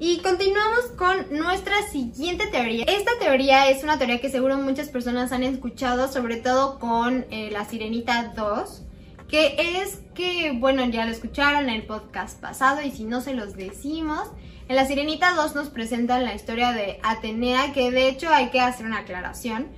Y 0.00 0.20
continuamos 0.20 0.86
con 0.96 1.38
nuestra 1.38 1.74
siguiente 1.92 2.46
teoría. 2.46 2.86
Esta 2.88 3.10
teoría 3.20 3.68
es 3.68 3.84
una 3.84 3.98
teoría 3.98 4.18
que 4.18 4.30
seguro 4.30 4.56
muchas 4.56 4.88
personas 4.88 5.30
han 5.32 5.42
escuchado, 5.42 6.10
sobre 6.10 6.36
todo 6.38 6.78
con 6.78 7.26
eh, 7.30 7.50
la 7.52 7.66
Sirenita 7.66 8.32
2, 8.34 8.82
que 9.28 9.80
es 9.82 10.00
que, 10.14 10.52
bueno, 10.52 10.84
ya 10.86 11.04
lo 11.04 11.12
escucharon 11.12 11.64
en 11.64 11.70
el 11.70 11.82
podcast 11.82 12.40
pasado 12.40 12.80
y 12.82 12.90
si 12.90 13.04
no 13.04 13.20
se 13.20 13.34
los 13.34 13.54
decimos, 13.54 14.28
en 14.68 14.76
la 14.76 14.86
Sirenita 14.86 15.34
2 15.34 15.54
nos 15.54 15.68
presentan 15.68 16.24
la 16.24 16.34
historia 16.34 16.72
de 16.72 16.98
Atenea, 17.02 17.72
que 17.72 17.90
de 17.90 18.08
hecho 18.08 18.28
hay 18.30 18.48
que 18.48 18.60
hacer 18.60 18.86
una 18.86 19.00
aclaración. 19.00 19.68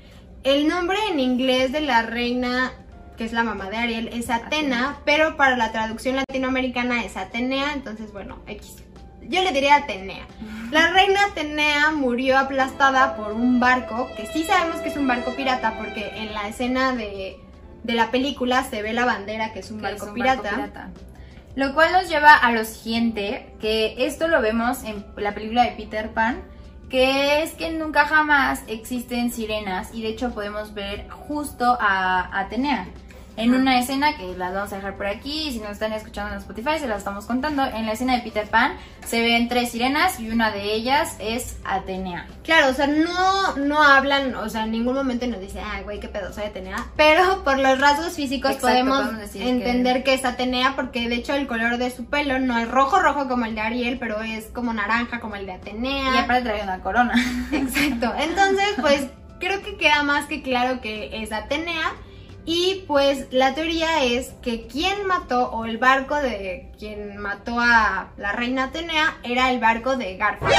El 0.45 0.69
nombre 0.69 0.99
en 1.11 1.21
inglés 1.21 1.73
de 1.73 1.81
la 1.81 2.03
reina, 2.03 2.73
que 3.17 3.25
es 3.25 3.33
la 3.33 3.43
mamá 3.43 3.71
de 3.71 3.77
Ariel, 3.77 4.09
es 4.13 4.31
Atena, 4.31 4.99
pero 5.05 5.37
para 5.37 5.57
la 5.57 5.73
traducción 5.73 6.17
latinoamericana 6.17 7.05
es 7.05 7.17
Atenea, 7.17 7.73
entonces 7.75 8.13
bueno, 8.13 8.39
X. 8.47 8.77
yo 9.23 9.43
le 9.43 9.53
diría 9.53 9.77
Atenea. 9.77 10.27
La 10.71 10.93
reina 10.93 11.25
Atenea 11.25 11.91
murió 11.91 12.39
aplastada 12.39 13.17
por 13.17 13.33
un 13.33 13.59
barco, 13.59 14.09
que 14.17 14.27
sí 14.27 14.45
sabemos 14.45 14.81
que 14.81 14.89
es 14.89 14.97
un 14.97 15.09
barco 15.09 15.35
pirata, 15.35 15.75
porque 15.77 16.09
en 16.15 16.33
la 16.33 16.47
escena 16.47 16.95
de, 16.95 17.41
de 17.83 17.95
la 17.95 18.11
película 18.11 18.65
se 18.65 18.83
ve 18.83 18.93
la 18.93 19.05
bandera 19.05 19.53
que 19.53 19.61
es 19.61 19.71
un, 19.71 19.81
barco, 19.81 20.05
es 20.05 20.09
un 20.09 20.15
pirata. 20.15 20.43
barco 20.43 20.57
pirata. 20.57 20.91
Lo 21.57 21.75
cual 21.75 21.93
nos 21.93 22.09
lleva 22.09 22.35
a 22.35 22.53
lo 22.53 22.65
siguiente, 22.65 23.55
que 23.61 24.07
esto 24.07 24.29
lo 24.29 24.41
vemos 24.41 24.85
en 24.85 25.05
la 25.17 25.35
película 25.35 25.65
de 25.65 25.73
Peter 25.73 26.11
Pan, 26.11 26.43
que 26.89 27.43
es 27.43 27.53
que 27.53 27.71
nunca 27.71 28.05
jamás 28.07 28.63
existen 28.67 29.33
sirenas 29.33 29.93
y 29.93 30.03
de 30.03 30.09
hecho 30.09 30.31
podemos 30.31 30.75
ver 30.75 31.09
justo 31.09 31.77
a 31.81 32.39
Atenea. 32.39 32.87
En 33.43 33.55
una 33.55 33.79
escena 33.79 34.17
que 34.17 34.37
las 34.37 34.53
vamos 34.55 34.73
a 34.73 34.77
dejar 34.77 34.97
por 34.97 35.07
aquí, 35.07 35.51
si 35.53 35.59
nos 35.59 35.71
están 35.73 35.93
escuchando 35.93 36.33
en 36.33 36.39
Spotify 36.41 36.79
se 36.79 36.87
las 36.87 36.99
estamos 36.99 37.25
contando, 37.27 37.65
en 37.65 37.87
la 37.87 37.93
escena 37.93 38.15
de 38.17 38.23
Peter 38.23 38.47
Pan 38.49 38.73
se 39.05 39.21
ven 39.23 39.49
tres 39.49 39.71
sirenas 39.73 40.21
y 40.21 40.31
una 40.31 40.51
de 40.51 40.73
ellas 40.75 41.17
es 41.21 41.57
Atenea. 41.65 42.27
Claro, 42.45 42.69
o 42.71 42.75
sea, 42.75 42.87
no, 42.87 43.57
no 43.57 43.83
hablan, 43.83 44.35
o 44.35 44.49
sea, 44.49 44.65
en 44.65 44.73
ningún 44.73 44.95
momento 44.95 45.27
nos 45.27 45.41
dice, 45.41 45.61
ah, 45.61 45.81
güey, 45.83 46.01
qué 46.01 46.09
pedo, 46.09 46.33
soy 46.33 46.45
Atenea. 46.45 46.87
Pero 46.97 47.43
por 47.43 47.59
los 47.59 47.81
rasgos 47.81 48.13
físicos 48.15 48.51
Exacto, 48.53 48.69
podemos, 48.69 48.99
podemos 49.01 49.21
decir 49.21 49.43
que- 49.43 49.49
entender 49.49 50.05
que... 50.05 50.15
es 50.15 50.25
Atenea, 50.25 50.75
porque 50.77 51.09
de 51.09 51.15
hecho 51.17 51.35
el 51.35 51.47
color 51.47 51.79
de 51.79 51.91
su 51.91 52.05
pelo 52.05 52.39
no 52.39 52.59
es 52.59 52.69
rojo, 52.69 52.99
rojo 53.01 53.27
como 53.29 53.47
el 53.47 53.55
de 53.55 53.61
Ariel, 53.63 53.99
pero 53.99 54.21
es 54.23 54.47
como 54.47 54.73
naranja 54.73 55.19
como 55.21 55.37
el 55.37 55.47
de 55.47 55.53
Atenea. 55.53 56.15
Y 56.15 56.19
aparte 56.19 56.43
trae 56.43 56.63
una 56.63 56.81
corona. 56.81 57.15
Exacto. 57.53 58.13
Entonces, 58.19 58.67
pues 58.81 59.07
creo 59.39 59.63
que 59.63 59.77
queda 59.79 60.03
más 60.03 60.27
que 60.27 60.43
claro 60.43 60.81
que 60.83 61.23
es 61.23 61.33
Atenea. 61.33 61.93
Y 62.53 62.83
pues 62.89 63.29
la 63.31 63.55
teoría 63.55 64.03
es 64.03 64.33
que 64.43 64.67
quien 64.67 65.07
mató 65.07 65.53
o 65.53 65.67
el 65.67 65.79
barco 65.79 66.17
de 66.17 66.73
quien 66.81 67.17
mató 67.17 67.61
a 67.61 68.09
la 68.17 68.33
reina 68.33 68.65
Atenea 68.65 69.19
era 69.23 69.53
el 69.53 69.61
barco 69.61 69.97
de 69.97 70.17
Garfield. 70.17 70.53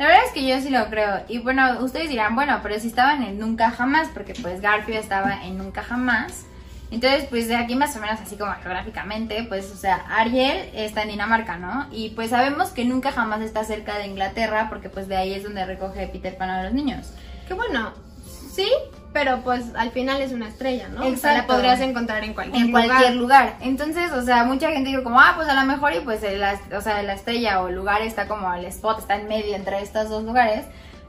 La 0.00 0.06
verdad 0.06 0.22
es 0.26 0.32
que 0.32 0.44
yo 0.44 0.60
sí 0.60 0.70
lo 0.70 0.86
creo. 0.90 1.20
Y 1.28 1.38
bueno, 1.38 1.78
ustedes 1.84 2.08
dirán, 2.08 2.34
bueno, 2.34 2.58
pero 2.64 2.80
si 2.80 2.88
estaban 2.88 3.22
en 3.22 3.38
Nunca 3.38 3.70
Jamás, 3.70 4.08
porque 4.12 4.34
pues 4.34 4.60
Garfield 4.60 4.98
estaba 4.98 5.44
en 5.44 5.56
Nunca 5.56 5.84
Jamás. 5.84 6.46
Entonces, 6.90 7.26
pues 7.30 7.46
de 7.46 7.54
aquí 7.54 7.76
más 7.76 7.94
o 7.94 8.00
menos 8.00 8.20
así 8.20 8.34
como 8.34 8.52
geográficamente, 8.54 9.44
pues, 9.44 9.70
o 9.70 9.76
sea, 9.76 10.04
Ariel 10.08 10.68
está 10.74 11.02
en 11.02 11.10
Dinamarca, 11.10 11.58
¿no? 11.58 11.86
Y 11.92 12.10
pues 12.10 12.30
sabemos 12.30 12.70
que 12.70 12.84
Nunca 12.84 13.12
Jamás 13.12 13.40
está 13.40 13.62
cerca 13.62 13.98
de 13.98 14.08
Inglaterra, 14.08 14.66
porque 14.68 14.88
pues 14.88 15.06
de 15.06 15.16
ahí 15.16 15.32
es 15.32 15.44
donde 15.44 15.64
recoge 15.64 16.08
Peter 16.08 16.36
Pan 16.36 16.50
a 16.50 16.64
los 16.64 16.72
niños. 16.72 17.12
Que 17.46 17.54
bueno, 17.54 17.92
sí, 18.52 18.66
pero 19.14 19.40
pues 19.42 19.64
al 19.76 19.90
final 19.92 20.20
es 20.20 20.32
una 20.32 20.48
estrella, 20.48 20.88
¿no? 20.88 21.00
O 21.00 21.16
sea, 21.16 21.30
la 21.32 21.38
Exacto. 21.38 21.54
podrías 21.54 21.80
encontrar 21.80 22.22
en 22.24 22.34
cualquier 22.34 22.62
En 22.64 22.70
lugar. 22.72 22.86
cualquier 22.88 23.14
lugar. 23.14 23.54
Entonces, 23.62 24.12
o 24.12 24.20
sea, 24.22 24.44
mucha 24.44 24.70
gente 24.70 24.90
dijo 24.90 25.02
como, 25.02 25.18
ah, 25.20 25.32
pues 25.36 25.48
a 25.48 25.54
lo 25.54 25.62
mejor 25.64 25.94
y 25.94 26.00
pues 26.00 26.22
el- 26.22 26.40
la, 26.40 26.60
o 26.76 26.80
sea, 26.82 27.02
la 27.02 27.14
estrella 27.14 27.62
o 27.62 27.68
el 27.68 27.76
lugar 27.76 28.02
está 28.02 28.28
como 28.28 28.52
el 28.52 28.66
spot, 28.66 28.98
está 28.98 29.16
en 29.16 29.26
medio 29.28 29.54
entre 29.56 29.80
estos 29.80 30.10
dos 30.10 30.22
lugares. 30.24 30.66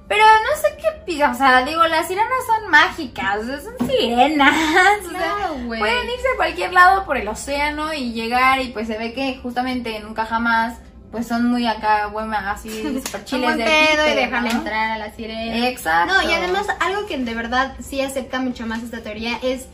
Pero 0.08 0.24
no 0.24 0.62
sé 0.62 0.78
qué 0.80 1.24
o 1.24 1.34
sea, 1.34 1.64
digo, 1.64 1.84
las 1.88 2.08
sirenas 2.08 2.30
son 2.46 2.70
mágicas, 2.70 3.38
o 3.42 3.46
sea, 3.46 3.60
son 3.62 3.88
sirenas. 3.90 4.54
o 5.06 5.10
sea, 5.10 5.20
Claro, 5.20 5.56
güey. 5.66 5.80
pueden 5.80 6.04
irse 6.06 6.28
a 6.34 6.38
cualquier 6.38 6.74
lado 6.74 7.06
por 7.06 7.18
el 7.18 7.28
océano 7.28 7.94
y 7.94 8.12
llegar 8.14 8.60
y 8.62 8.68
pues 8.70 8.88
se 8.88 8.98
ve 8.98 9.14
que 9.14 9.40
justamente 9.42 10.00
nunca 10.02 10.26
jamás, 10.26 10.78
pues 11.16 11.28
son 11.28 11.46
muy 11.46 11.66
acá, 11.66 12.08
bueno, 12.08 12.36
así 12.36 12.70
super 13.06 13.24
chiles 13.24 13.56
de 13.56 13.64
pedo 13.64 14.06
y 14.12 14.16
dejan 14.16 14.44
¿no? 14.44 14.52
entrar 14.52 14.92
a 14.92 14.98
la 14.98 15.14
sirena. 15.14 15.70
Exacto. 15.70 16.14
No, 16.14 16.30
y 16.30 16.34
además 16.34 16.68
algo 16.82 17.06
que 17.06 17.18
de 17.18 17.34
verdad 17.34 17.74
sí 17.80 18.02
acepta 18.02 18.42
mucho 18.42 18.68
más 18.68 18.84
esta 18.84 19.00
teoría 19.00 19.40
es, 19.42 19.68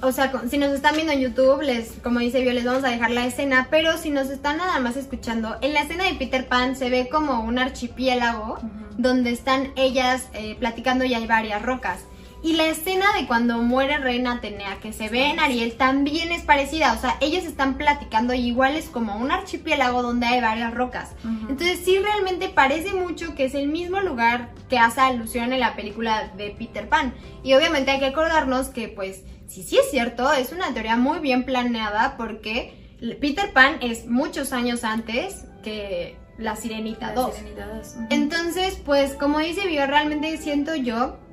o 0.00 0.12
sea, 0.12 0.30
si 0.48 0.58
nos 0.58 0.70
están 0.70 0.94
viendo 0.94 1.12
en 1.12 1.22
YouTube, 1.22 1.60
les, 1.60 1.94
como 2.04 2.20
dice 2.20 2.40
Vio, 2.40 2.52
les 2.52 2.64
vamos 2.64 2.84
a 2.84 2.88
dejar 2.88 3.10
la 3.10 3.26
escena, 3.26 3.66
pero 3.68 3.98
si 3.98 4.10
nos 4.10 4.30
están 4.30 4.58
nada 4.58 4.78
más 4.78 4.96
escuchando, 4.96 5.56
en 5.60 5.74
la 5.74 5.80
escena 5.80 6.04
de 6.04 6.14
Peter 6.14 6.46
Pan 6.46 6.76
se 6.76 6.88
ve 6.88 7.08
como 7.08 7.40
un 7.40 7.58
archipiélago 7.58 8.60
donde 8.96 9.32
están 9.32 9.72
ellas 9.74 10.28
eh, 10.34 10.54
platicando 10.60 11.04
y 11.04 11.14
hay 11.14 11.26
varias 11.26 11.62
rocas. 11.62 11.98
Y 12.44 12.52
la 12.52 12.66
escena 12.66 13.06
de 13.18 13.26
cuando 13.26 13.62
muere 13.62 13.96
Reina 13.96 14.32
Atenea, 14.34 14.76
que 14.78 14.92
se 14.92 15.08
ve 15.08 15.30
en 15.30 15.40
Ariel, 15.40 15.76
también 15.78 16.30
es 16.30 16.42
parecida. 16.42 16.92
O 16.92 17.00
sea, 17.00 17.16
ellos 17.22 17.44
están 17.44 17.78
platicando 17.78 18.34
y 18.34 18.40
igual 18.40 18.76
es 18.76 18.90
como 18.90 19.16
un 19.16 19.30
archipiélago 19.30 20.02
donde 20.02 20.26
hay 20.26 20.42
varias 20.42 20.74
rocas. 20.74 21.12
Ujú. 21.24 21.48
Entonces 21.48 21.80
sí 21.82 21.98
realmente 21.98 22.50
parece 22.50 22.92
mucho 22.92 23.34
que 23.34 23.46
es 23.46 23.54
el 23.54 23.68
mismo 23.68 23.98
lugar 24.00 24.50
que 24.68 24.78
hace 24.78 25.00
alusión 25.00 25.54
en 25.54 25.60
la 25.60 25.74
película 25.74 26.32
de 26.36 26.50
Peter 26.50 26.86
Pan. 26.86 27.14
Y 27.42 27.54
obviamente 27.54 27.92
hay 27.92 27.98
que 27.98 28.08
acordarnos 28.08 28.68
que 28.68 28.88
pues 28.88 29.22
si 29.46 29.62
sí 29.62 29.78
es 29.78 29.90
cierto, 29.90 30.30
es 30.30 30.52
una 30.52 30.74
teoría 30.74 30.98
muy 30.98 31.20
bien 31.20 31.44
planeada 31.44 32.18
porque 32.18 32.74
Peter 33.22 33.54
Pan 33.54 33.78
es 33.80 34.06
muchos 34.06 34.52
años 34.52 34.84
antes 34.84 35.46
que 35.62 36.18
la 36.36 36.56
Sirenita 36.56 37.06
La 37.06 37.14
2. 37.14 37.34
Sirenita 37.36 37.66
dos. 37.68 37.94
Ujú. 37.94 38.06
Entonces, 38.10 38.78
pues 38.84 39.14
como 39.14 39.38
dice 39.38 39.66
Bio, 39.66 39.86
realmente 39.86 40.36
siento 40.36 40.74
yo 40.74 41.23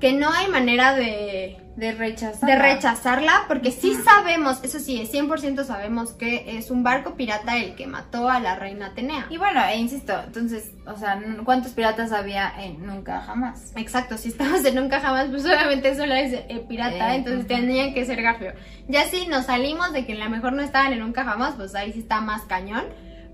que 0.00 0.12
no 0.12 0.30
hay 0.30 0.48
manera 0.48 0.94
de, 0.94 1.58
de 1.76 1.92
rechazar. 1.92 2.48
de 2.48 2.56
rechazarla, 2.56 3.44
porque 3.48 3.70
sí 3.70 3.94
sabemos, 4.04 4.62
eso 4.62 4.78
sí, 4.78 5.02
100% 5.10 5.64
sabemos 5.64 6.12
que 6.12 6.58
es 6.58 6.70
un 6.70 6.82
barco 6.82 7.14
pirata 7.14 7.56
el 7.56 7.74
que 7.74 7.86
mató 7.86 8.28
a 8.28 8.40
la 8.40 8.56
reina 8.56 8.86
Atenea. 8.86 9.26
Y 9.30 9.38
bueno, 9.38 9.60
e 9.64 9.76
insisto, 9.76 10.14
entonces, 10.26 10.72
o 10.86 10.96
sea, 10.96 11.20
¿cuántos 11.44 11.72
piratas 11.72 12.12
había 12.12 12.52
en 12.58 12.84
Nunca 12.86 13.20
Jamás? 13.22 13.72
Exacto, 13.76 14.18
si 14.18 14.28
estamos 14.28 14.64
en 14.64 14.74
Nunca 14.74 15.00
Jamás, 15.00 15.28
pues 15.28 15.44
obviamente 15.44 15.94
solo 15.96 16.14
es 16.14 16.32
eh, 16.32 16.64
pirata, 16.68 17.14
Eh, 17.14 17.16
entonces 17.16 17.46
tendrían 17.46 17.94
que 17.94 18.04
ser 18.04 18.22
Garfio. 18.22 18.52
Ya 18.88 19.04
si 19.04 19.26
nos 19.26 19.46
salimos 19.46 19.92
de 19.92 20.06
que 20.06 20.12
a 20.12 20.24
lo 20.24 20.30
mejor 20.30 20.52
no 20.52 20.62
estaban 20.62 20.92
en 20.92 21.00
Nunca 21.00 21.24
Jamás, 21.24 21.54
pues 21.56 21.74
ahí 21.74 21.92
sí 21.92 22.00
está 22.00 22.20
más 22.20 22.42
cañón. 22.42 22.84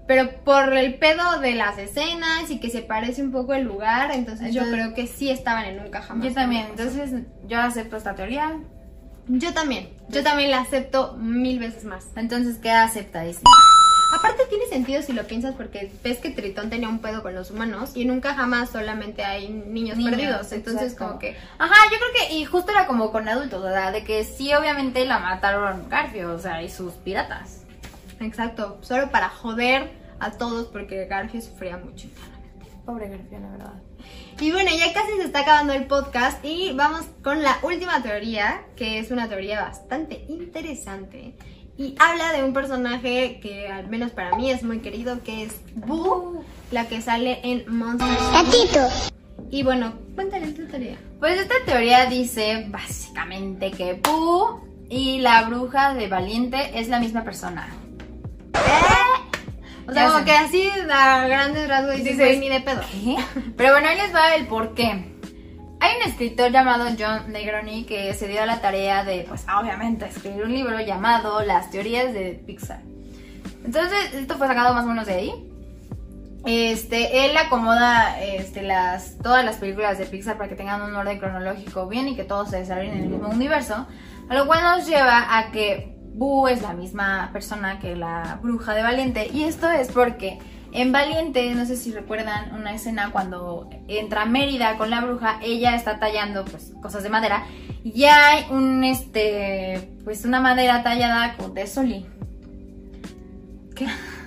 Pero 0.09 0.31
por 0.43 0.73
el 0.73 0.95
pedo 0.95 1.39
de 1.39 1.55
las 1.55 1.77
escenas 1.77 2.51
y 2.51 2.59
que 2.59 2.71
se 2.71 2.81
parece 2.81 3.23
un 3.23 3.31
poco 3.31 3.53
el 3.53 3.65
lugar, 3.65 4.11
entonces, 4.11 4.55
yo 4.55 4.63
creo 4.63 4.95
que 4.95 5.07
sí 5.07 5.31
estaban 5.31 5.67
en 5.67 5.77
Nunca 5.77 6.01
Jamás. 6.01 6.27
Yo 6.27 6.33
también, 6.33 6.67
entonces 6.71 7.11
yo 7.47 7.61
acepto 7.61 7.99
esta 7.99 8.15
teoría. 8.15 8.59
Yo 9.29 9.53
también, 9.53 9.91
yo 10.09 10.23
también 10.23 10.51
la 10.51 10.63
acepto 10.63 11.15
mil 11.19 11.59
veces 11.59 11.85
más. 11.85 12.07
Entonces 12.17 12.57
queda 12.57 12.85
aceptadísima. 12.85 13.51
Aparte 14.17 14.45
tiene 14.49 14.65
sentido 14.65 15.03
si 15.03 15.13
lo 15.13 15.25
piensas 15.25 15.55
porque 15.55 15.93
ves 16.03 16.17
que 16.21 16.31
Tritón 16.31 16.71
tenía 16.71 16.89
un 16.89 17.01
pedo 17.01 17.23
con 17.23 17.35
los 17.35 17.51
humanos 17.51 17.91
y 17.95 18.07
nunca 18.07 18.35
jamás 18.35 18.71
solamente 18.71 19.23
hay 19.23 19.51
niños, 19.51 19.99
Niños, 19.99 20.11
perdidos. 20.11 20.53
Entonces 20.53 20.93
exacto. 20.93 21.07
como 21.07 21.19
que 21.19 21.37
Ajá, 21.59 21.75
yo 21.93 21.99
creo 21.99 22.29
que, 22.29 22.35
y 22.35 22.47
justo 22.47 22.71
era 22.71 22.87
como 22.87 23.13
con 23.13 23.29
adultos, 23.29 23.63
o 23.63 23.69
sea, 23.69 23.93
de 23.93 24.05
que 24.05 24.25
sí, 24.25 24.55
obviamente 24.55 25.05
la 25.05 25.19
mataron 25.19 25.91
Garfio, 25.91 26.33
o 26.33 26.39
sea, 26.39 26.63
y 26.63 26.71
sus 26.71 26.95
piratas. 26.95 27.65
Exacto, 28.21 28.79
solo 28.81 29.11
para 29.11 29.29
joder 29.29 29.98
a 30.21 30.33
todos 30.33 30.67
porque 30.67 31.07
Garfio 31.07 31.41
sufría 31.41 31.77
mucho. 31.79 32.09
Pobre 32.85 33.09
Garfio, 33.09 33.39
la 33.41 33.51
verdad. 33.51 33.83
Y 34.41 34.53
bueno, 34.53 34.71
ya 34.71 34.93
casi 34.93 35.13
se 35.17 35.25
está 35.25 35.41
acabando 35.41 35.73
el 35.73 35.87
podcast 35.87 36.45
y 36.45 36.73
vamos 36.73 37.07
con 37.23 37.43
la 37.43 37.59
última 37.63 38.03
teoría, 38.03 38.63
que 38.77 38.99
es 38.99 39.11
una 39.11 39.29
teoría 39.29 39.63
bastante 39.63 40.25
interesante. 40.29 41.35
Y 41.77 41.95
habla 41.99 42.33
de 42.33 42.45
un 42.45 42.53
personaje 42.53 43.41
que 43.41 43.69
al 43.69 43.89
menos 43.89 44.13
para 44.13 44.37
mí 44.37 44.51
es 44.51 44.63
muy 44.63 44.81
querido, 44.81 45.23
que 45.23 45.45
es 45.45 45.61
Boo, 45.75 46.45
la 46.71 46.89
que 46.89 47.01
sale 47.03 47.41
en 47.43 47.65
Monsters. 47.69 48.33
Gatito. 48.33 49.11
Y 49.51 49.63
bueno, 49.63 49.95
cuéntale 50.15 50.53
tu 50.53 50.67
teoría. 50.67 50.99
Pues 51.19 51.41
esta 51.41 51.55
teoría 51.67 52.07
dice 52.07 52.67
básicamente 52.69 53.71
que 53.71 53.95
Pooh 53.95 54.61
y 54.89 55.21
la 55.21 55.43
bruja 55.49 55.95
de 55.95 56.09
Valiente 56.09 56.79
es 56.79 56.89
la 56.89 57.01
misma 57.01 57.25
persona. 57.25 57.69
O 59.89 59.93
sea, 59.93 60.07
como 60.07 60.19
sé. 60.19 60.25
que 60.27 60.33
así 60.33 60.71
a 60.91 61.27
grandes 61.27 61.67
rasgos 61.67 61.97
dices, 61.97 62.19
Dices, 62.19 62.27
güey, 62.27 62.41
ni 62.41 62.49
de 62.51 62.61
pedo. 62.61 62.81
¿Qué? 62.93 63.17
Pero 63.57 63.73
bueno, 63.73 63.89
ahí 63.89 63.97
les 63.97 64.15
va 64.15 64.35
el 64.35 64.47
por 64.47 64.75
qué. 64.75 65.17
Hay 65.81 65.97
un 65.97 66.11
escritor 66.11 66.51
llamado 66.51 66.87
John 66.99 67.33
Negroni 67.33 67.85
que 67.85 68.13
se 68.13 68.29
dio 68.29 68.43
a 68.43 68.47
la 68.47 68.61
tarea 68.61 69.05
de, 69.05 69.25
pues 69.29 69.47
obviamente, 69.49 70.07
escribir 70.07 70.45
un 70.45 70.53
libro 70.53 70.81
llamado 70.81 71.43
Las 71.43 71.71
teorías 71.71 72.13
de 72.13 72.43
Pixar. 72.47 72.81
Entonces, 73.65 74.13
esto 74.15 74.37
fue 74.37 74.47
sacado 74.47 74.75
más 74.75 74.85
o 74.85 74.89
menos 74.89 75.07
de 75.07 75.15
ahí. 75.15 75.33
Este, 76.45 77.27
él 77.27 77.37
acomoda 77.37 78.21
este, 78.21 78.63
las, 78.63 79.19
todas 79.19 79.45
las 79.45 79.57
películas 79.57 79.99
de 79.99 80.07
Pixar 80.07 80.37
para 80.37 80.49
que 80.49 80.55
tengan 80.55 80.83
un 80.83 80.95
orden 80.95 81.19
cronológico 81.19 81.87
bien 81.87 82.09
y 82.09 82.17
que 82.17 82.25
todos 82.25 82.51
se 82.51 82.59
desarrollen 82.59 82.95
en 82.95 83.03
el 83.05 83.09
mismo 83.09 83.29
universo. 83.29 83.87
A 84.29 84.35
lo 84.35 84.47
cual 84.47 84.63
nos 84.63 84.87
lleva 84.87 85.39
a 85.39 85.51
que 85.51 85.98
Boo 86.15 86.49
es 86.49 86.63
la 86.63 86.73
misma 86.73 87.31
persona 87.33 87.79
que 87.79 87.97
la 87.97 88.39
bruja 88.43 88.75
de 88.75 88.83
Valiente. 88.83 89.29
Y 89.33 89.45
esto 89.45 89.71
es 89.71 89.89
porque 89.89 90.39
en 90.73 90.93
Valiente, 90.93 91.55
no 91.55 91.65
sé 91.65 91.77
si 91.77 91.93
recuerdan 91.93 92.55
una 92.55 92.75
escena 92.75 93.11
cuando 93.11 93.71
entra 93.89 94.27
Mérida 94.27 94.77
con 94.77 94.91
la 94.91 95.01
bruja, 95.01 95.39
ella 95.43 95.75
está 95.75 95.99
tallando 95.99 96.45
pues 96.45 96.73
cosas 96.83 97.03
de 97.03 97.09
madera 97.09 97.45
y 97.83 98.05
hay 98.05 98.47
un 98.51 98.85
este 98.85 99.91
pues 100.05 100.25
una 100.25 100.41
madera 100.41 100.83
tallada 100.83 101.37
con 101.37 101.55
de 101.55 101.67
Soli. 101.67 102.07
¿Qué? 103.75 103.87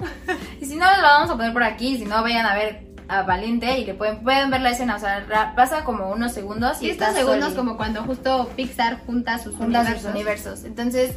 y 0.61 0.65
si 0.65 0.75
no 0.77 0.85
lo 0.85 1.01
vamos 1.03 1.29
a 1.29 1.35
poner 1.35 1.53
por 1.53 1.63
aquí, 1.63 1.97
si 1.97 2.05
no 2.05 2.21
vayan 2.23 2.45
a 2.45 2.55
ver 2.55 2.87
a 3.07 3.23
Valiente 3.23 3.77
y 3.77 3.85
le 3.85 3.93
pueden 3.93 4.23
pueden 4.23 4.49
ver 4.49 4.61
la 4.61 4.71
escena, 4.71 4.95
o 4.95 4.99
sea, 4.99 5.53
pasa 5.55 5.83
como 5.83 6.09
unos 6.09 6.31
segundos 6.31 6.81
y, 6.81 6.87
Y 6.87 6.89
estos 6.91 7.13
segundos 7.13 7.49
Sully 7.49 7.57
como 7.57 7.77
cuando 7.77 8.03
justo 8.03 8.49
Pixar 8.55 9.05
junta 9.05 9.37
sus 9.37 9.53
universos. 9.55 10.01
sus 10.01 10.11
universos. 10.11 10.63
Entonces, 10.63 11.15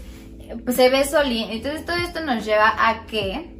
pues 0.64 0.76
se 0.76 0.88
ve 0.88 1.04
Soli. 1.04 1.46
Entonces, 1.50 1.84
todo 1.84 1.96
esto 1.96 2.20
nos 2.20 2.44
lleva 2.44 2.72
a 2.76 3.06
que, 3.06 3.54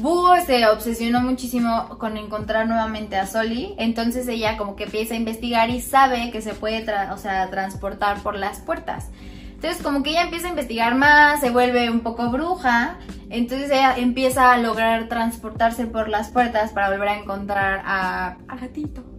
Boo 0.00 0.34
se 0.44 0.66
obsesionó 0.66 1.20
muchísimo 1.20 1.98
con 1.98 2.16
encontrar 2.16 2.66
nuevamente 2.66 3.16
a 3.16 3.26
Soli, 3.26 3.74
entonces 3.78 4.26
ella 4.26 4.56
como 4.56 4.74
que 4.74 4.84
empieza 4.84 5.14
a 5.14 5.16
investigar 5.16 5.70
y 5.70 5.80
sabe 5.80 6.30
que 6.32 6.42
se 6.42 6.54
puede, 6.54 6.84
o 7.12 7.16
sea, 7.16 7.48
transportar 7.50 8.20
por 8.22 8.36
las 8.36 8.60
puertas. 8.60 9.10
Entonces 9.54 9.82
como 9.82 10.02
que 10.02 10.10
ella 10.10 10.22
empieza 10.22 10.48
a 10.48 10.50
investigar 10.50 10.94
más, 10.94 11.40
se 11.40 11.50
vuelve 11.50 11.90
un 11.90 12.00
poco 12.00 12.28
bruja, 12.30 12.98
entonces 13.30 13.70
ella 13.70 13.96
empieza 13.96 14.52
a 14.52 14.58
lograr 14.58 15.08
transportarse 15.08 15.86
por 15.86 16.08
las 16.08 16.28
puertas 16.30 16.72
para 16.72 16.90
volver 16.90 17.08
a 17.08 17.18
encontrar 17.18 17.82
a, 17.84 18.36
a 18.48 18.56
Gatito. 18.56 19.13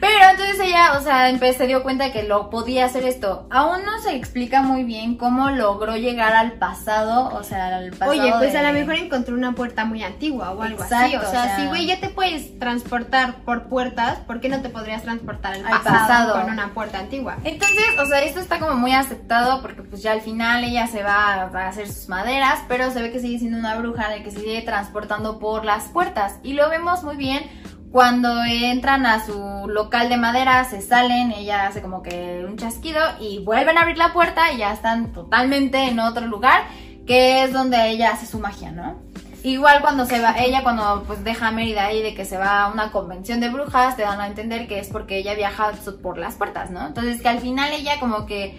Pero 0.00 0.30
entonces 0.30 0.60
ella, 0.60 0.92
o 0.96 1.00
sea, 1.02 1.36
se 1.52 1.66
dio 1.66 1.82
cuenta 1.82 2.12
que 2.12 2.22
lo 2.22 2.50
podía 2.50 2.84
hacer 2.84 3.02
esto. 3.04 3.48
Aún 3.50 3.84
no 3.84 3.98
se 4.00 4.14
explica 4.14 4.62
muy 4.62 4.84
bien 4.84 5.16
cómo 5.16 5.50
logró 5.50 5.96
llegar 5.96 6.34
al 6.34 6.52
pasado, 6.52 7.30
o 7.34 7.42
sea, 7.42 7.76
al 7.78 7.90
pasado. 7.90 8.12
Oye, 8.12 8.32
pues 8.38 8.54
a 8.54 8.62
lo 8.62 8.72
mejor 8.72 8.94
encontró 8.94 9.34
una 9.34 9.52
puerta 9.56 9.84
muy 9.84 10.04
antigua 10.04 10.52
o 10.52 10.62
algo 10.62 10.82
así. 10.84 10.94
Exacto, 10.94 11.26
O 11.26 11.28
o 11.28 11.32
sea, 11.32 11.42
sea- 11.44 11.56
si 11.56 11.66
güey 11.66 11.86
ya 11.86 11.98
te 11.98 12.10
puedes 12.10 12.56
transportar 12.60 13.36
por 13.44 13.64
puertas, 13.64 14.18
¿por 14.20 14.40
qué 14.40 14.48
no 14.48 14.62
te 14.62 14.68
podrías 14.68 15.02
transportar 15.02 15.54
al, 15.54 15.66
Al 15.66 15.72
pasado, 15.82 15.98
pasado. 15.98 16.32
con 16.42 16.50
una 16.52 16.68
puerta 16.74 17.00
antigua? 17.00 17.36
Entonces, 17.42 17.84
o 18.00 18.06
sea, 18.06 18.22
esto 18.22 18.38
está 18.38 18.60
como 18.60 18.74
muy 18.76 18.92
aceptado 18.92 19.60
porque 19.62 19.82
pues 19.82 20.00
ya 20.02 20.12
al 20.12 20.20
final 20.20 20.62
ella 20.62 20.86
se 20.86 21.02
va 21.02 21.42
a 21.52 21.68
hacer 21.68 21.88
sus 21.88 22.08
maderas, 22.08 22.60
pero 22.68 22.92
se 22.92 23.02
ve 23.02 23.10
que 23.10 23.18
sigue 23.18 23.40
siendo 23.40 23.58
una 23.58 23.74
bruja 23.74 24.08
de 24.10 24.22
que 24.22 24.30
se 24.30 24.38
sigue 24.38 24.62
transportando 24.62 25.40
por 25.40 25.64
las 25.64 25.84
puertas. 25.88 26.36
Y 26.44 26.52
lo 26.52 26.68
vemos 26.70 27.02
muy 27.02 27.16
bien 27.16 27.42
cuando 27.90 28.44
entran 28.44 29.06
a 29.06 29.24
su 29.24 29.66
local 29.68 30.08
de 30.08 30.16
madera, 30.16 30.64
se 30.64 30.80
salen, 30.82 31.32
ella 31.32 31.66
hace 31.66 31.80
como 31.80 32.02
que 32.02 32.44
un 32.46 32.56
chasquido 32.56 33.00
y 33.20 33.38
vuelven 33.38 33.78
a 33.78 33.82
abrir 33.82 33.96
la 33.96 34.12
puerta 34.12 34.52
y 34.52 34.58
ya 34.58 34.72
están 34.72 35.12
totalmente 35.12 35.84
en 35.84 35.98
otro 35.98 36.26
lugar, 36.26 36.64
que 37.06 37.44
es 37.44 37.52
donde 37.52 37.88
ella 37.88 38.10
hace 38.12 38.26
su 38.26 38.38
magia, 38.38 38.70
¿no? 38.70 39.00
Igual 39.42 39.80
cuando 39.80 40.04
se 40.04 40.20
va, 40.20 40.34
ella 40.38 40.62
cuando 40.62 41.04
pues 41.06 41.22
deja 41.22 41.48
a 41.48 41.52
Mérida 41.52 41.86
ahí 41.86 42.02
de 42.02 42.14
que 42.14 42.24
se 42.24 42.36
va 42.36 42.64
a 42.64 42.72
una 42.72 42.90
convención 42.90 43.40
de 43.40 43.48
brujas, 43.48 43.96
te 43.96 44.02
dan 44.02 44.20
a 44.20 44.26
entender 44.26 44.66
que 44.66 44.80
es 44.80 44.88
porque 44.88 45.16
ella 45.16 45.34
viaja 45.34 45.72
por 46.02 46.18
las 46.18 46.34
puertas, 46.34 46.70
¿no? 46.70 46.86
Entonces 46.86 47.22
que 47.22 47.28
al 47.28 47.38
final 47.38 47.72
ella 47.72 48.00
como 48.00 48.26
que 48.26 48.58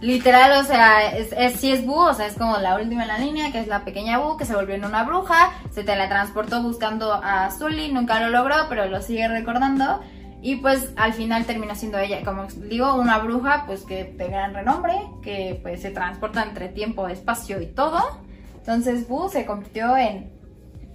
literal, 0.00 0.60
o 0.60 0.64
sea, 0.64 1.16
es, 1.16 1.54
sí 1.58 1.70
es 1.70 1.84
Boo, 1.84 2.10
o 2.10 2.14
sea, 2.14 2.26
es 2.26 2.34
como 2.34 2.56
la 2.58 2.76
última 2.76 3.02
en 3.02 3.08
la 3.08 3.18
línea, 3.18 3.52
que 3.52 3.60
es 3.60 3.66
la 3.66 3.84
pequeña 3.84 4.18
Boo, 4.18 4.36
que 4.36 4.44
se 4.44 4.54
volvió 4.54 4.74
en 4.74 4.84
una 4.84 5.04
bruja, 5.04 5.52
se 5.70 5.84
teletransportó 5.84 6.62
buscando 6.62 7.12
a 7.12 7.50
Zully, 7.50 7.92
nunca 7.92 8.20
lo 8.20 8.30
logró, 8.30 8.54
pero 8.68 8.86
lo 8.86 9.02
sigue 9.02 9.28
recordando. 9.28 10.00
Y 10.42 10.56
pues 10.56 10.92
al 10.96 11.12
final 11.12 11.44
termina 11.44 11.74
siendo 11.74 11.98
ella, 11.98 12.22
como 12.24 12.46
digo, 12.46 12.94
una 12.94 13.18
bruja, 13.18 13.64
pues 13.66 13.82
que 13.82 14.04
de 14.04 14.28
gran 14.28 14.54
renombre, 14.54 14.94
que 15.22 15.58
pues 15.62 15.82
se 15.82 15.90
transporta 15.90 16.42
entre 16.42 16.68
tiempo, 16.68 17.08
espacio 17.08 17.60
y 17.60 17.66
todo. 17.66 18.00
Entonces 18.58 19.08
Boo 19.08 19.28
se 19.28 19.46
convirtió 19.46 19.96
en 19.96 20.35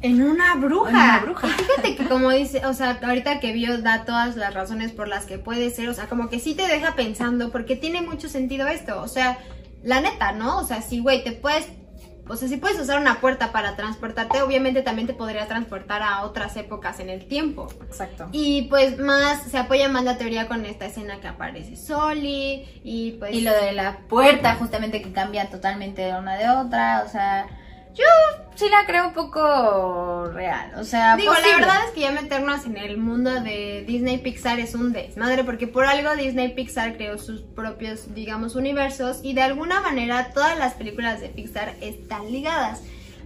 En 0.01 0.21
una 0.21 0.55
bruja. 0.55 0.89
En 0.89 0.95
una 0.95 1.19
bruja. 1.19 1.47
Y 1.47 1.51
fíjate 1.51 1.95
que 1.95 2.07
como 2.07 2.31
dice, 2.31 2.65
o 2.65 2.73
sea, 2.73 2.99
ahorita 3.01 3.39
que 3.39 3.53
vio 3.53 3.77
da 3.81 4.05
todas 4.05 4.35
las 4.35 4.53
razones 4.53 4.91
por 4.91 5.07
las 5.07 5.25
que 5.25 5.37
puede 5.37 5.69
ser, 5.69 5.89
o 5.89 5.93
sea, 5.93 6.07
como 6.07 6.29
que 6.29 6.39
sí 6.39 6.55
te 6.55 6.67
deja 6.67 6.95
pensando, 6.95 7.51
porque 7.51 7.75
tiene 7.75 8.01
mucho 8.01 8.27
sentido 8.27 8.67
esto, 8.67 9.01
o 9.01 9.07
sea, 9.07 9.37
la 9.83 10.01
neta, 10.01 10.31
¿no? 10.31 10.59
O 10.59 10.63
sea, 10.63 10.81
si, 10.81 10.99
güey, 10.99 11.23
te 11.23 11.31
puedes, 11.31 11.67
o 12.27 12.35
sea, 12.35 12.47
si 12.47 12.57
puedes 12.57 12.79
usar 12.79 12.99
una 12.99 13.19
puerta 13.19 13.51
para 13.51 13.75
transportarte, 13.75 14.41
obviamente 14.41 14.81
también 14.81 15.07
te 15.07 15.13
podría 15.13 15.47
transportar 15.47 16.01
a 16.01 16.23
otras 16.23 16.55
épocas 16.57 16.99
en 16.99 17.09
el 17.09 17.27
tiempo. 17.27 17.67
Exacto. 17.83 18.27
Y 18.31 18.63
pues 18.63 18.97
más, 18.99 19.43
se 19.43 19.57
apoya 19.57 19.89
más 19.89 20.03
la 20.03 20.17
teoría 20.17 20.47
con 20.47 20.65
esta 20.65 20.85
escena 20.85 21.19
que 21.19 21.27
aparece 21.27 21.75
Soli, 21.75 22.81
y 22.83 23.13
pues... 23.13 23.33
Y 23.33 23.41
lo 23.41 23.53
de 23.53 23.71
la 23.73 23.99
puerta, 24.07 24.55
justamente 24.55 25.01
que 25.01 25.11
cambia 25.11 25.49
totalmente 25.49 26.01
de 26.01 26.13
una 26.13 26.35
de 26.35 26.49
otra, 26.49 27.03
o 27.05 27.09
sea, 27.09 27.47
yo 27.93 28.05
sí 28.55 28.69
la 28.69 28.85
creo 28.85 29.07
un 29.07 29.13
poco 29.13 30.25
real, 30.33 30.73
o 30.77 30.83
sea, 30.83 31.15
Digo, 31.15 31.33
posible. 31.33 31.51
la 31.51 31.57
verdad 31.57 31.85
es 31.87 31.91
que 31.91 32.01
ya 32.01 32.11
meternos 32.11 32.65
en 32.65 32.77
el 32.77 32.97
mundo 32.97 33.41
de 33.41 33.83
Disney 33.87 34.17
Pixar 34.19 34.59
es 34.59 34.75
un 34.75 34.93
desmadre, 34.93 35.43
porque 35.43 35.67
por 35.67 35.85
algo 35.85 36.15
Disney 36.15 36.53
Pixar 36.53 36.95
creó 36.95 37.17
sus 37.17 37.41
propios, 37.41 38.13
digamos, 38.13 38.55
universos 38.55 39.19
y 39.23 39.33
de 39.33 39.41
alguna 39.41 39.81
manera 39.81 40.31
todas 40.33 40.57
las 40.57 40.73
películas 40.75 41.21
de 41.21 41.29
Pixar 41.29 41.75
están 41.81 42.31
ligadas. 42.31 42.81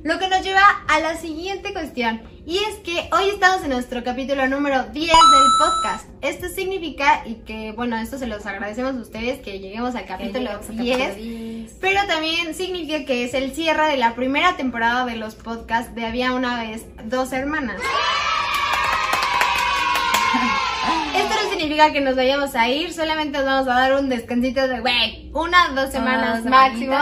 Lo 0.05 0.17
que 0.19 0.27
nos 0.27 0.43
lleva 0.43 0.61
a 0.87 0.99
la 0.99 1.17
siguiente 1.17 1.73
cuestión, 1.73 2.21
y 2.45 2.59
es 2.59 2.75
que 2.83 3.09
hoy 3.11 3.29
estamos 3.29 3.63
en 3.63 3.71
nuestro 3.71 4.03
capítulo 4.03 4.47
número 4.47 4.83
10 4.83 4.93
del 4.93 5.17
podcast. 5.57 6.07
Esto 6.21 6.47
significa, 6.47 7.23
y 7.25 7.37
que 7.37 7.71
bueno, 7.71 7.97
esto 7.97 8.19
se 8.19 8.27
los 8.27 8.45
agradecemos 8.45 8.95
a 8.97 8.99
ustedes, 8.99 9.39
que 9.39 9.57
lleguemos 9.57 9.95
al 9.95 10.05
capítulo 10.05 10.41
llegamos 10.41 10.69
al 10.69 10.77
10. 10.77 10.97
capítulo 10.99 11.25
10. 11.25 11.77
Pero 11.81 12.05
también 12.05 12.53
significa 12.53 13.03
que 13.03 13.23
es 13.23 13.33
el 13.33 13.55
cierre 13.55 13.87
de 13.87 13.97
la 13.97 14.13
primera 14.13 14.55
temporada 14.55 15.07
de 15.07 15.15
los 15.15 15.33
podcasts 15.33 15.95
de 15.95 16.05
Había 16.05 16.33
una 16.33 16.61
vez 16.61 16.85
dos 17.05 17.33
hermanas. 17.33 17.81
Esto 21.17 21.33
no 21.33 21.49
significa 21.49 21.91
que 21.91 22.01
nos 22.01 22.15
vayamos 22.15 22.53
a 22.53 22.69
ir, 22.69 22.93
solamente 22.93 23.39
nos 23.39 23.47
vamos 23.47 23.67
a 23.69 23.73
dar 23.73 23.95
un 23.95 24.09
descansito 24.09 24.67
de, 24.67 24.81
güey, 24.81 25.31
una, 25.33 25.69
dos 25.69 25.91
semanas 25.91 26.45
máximo. 26.45 26.95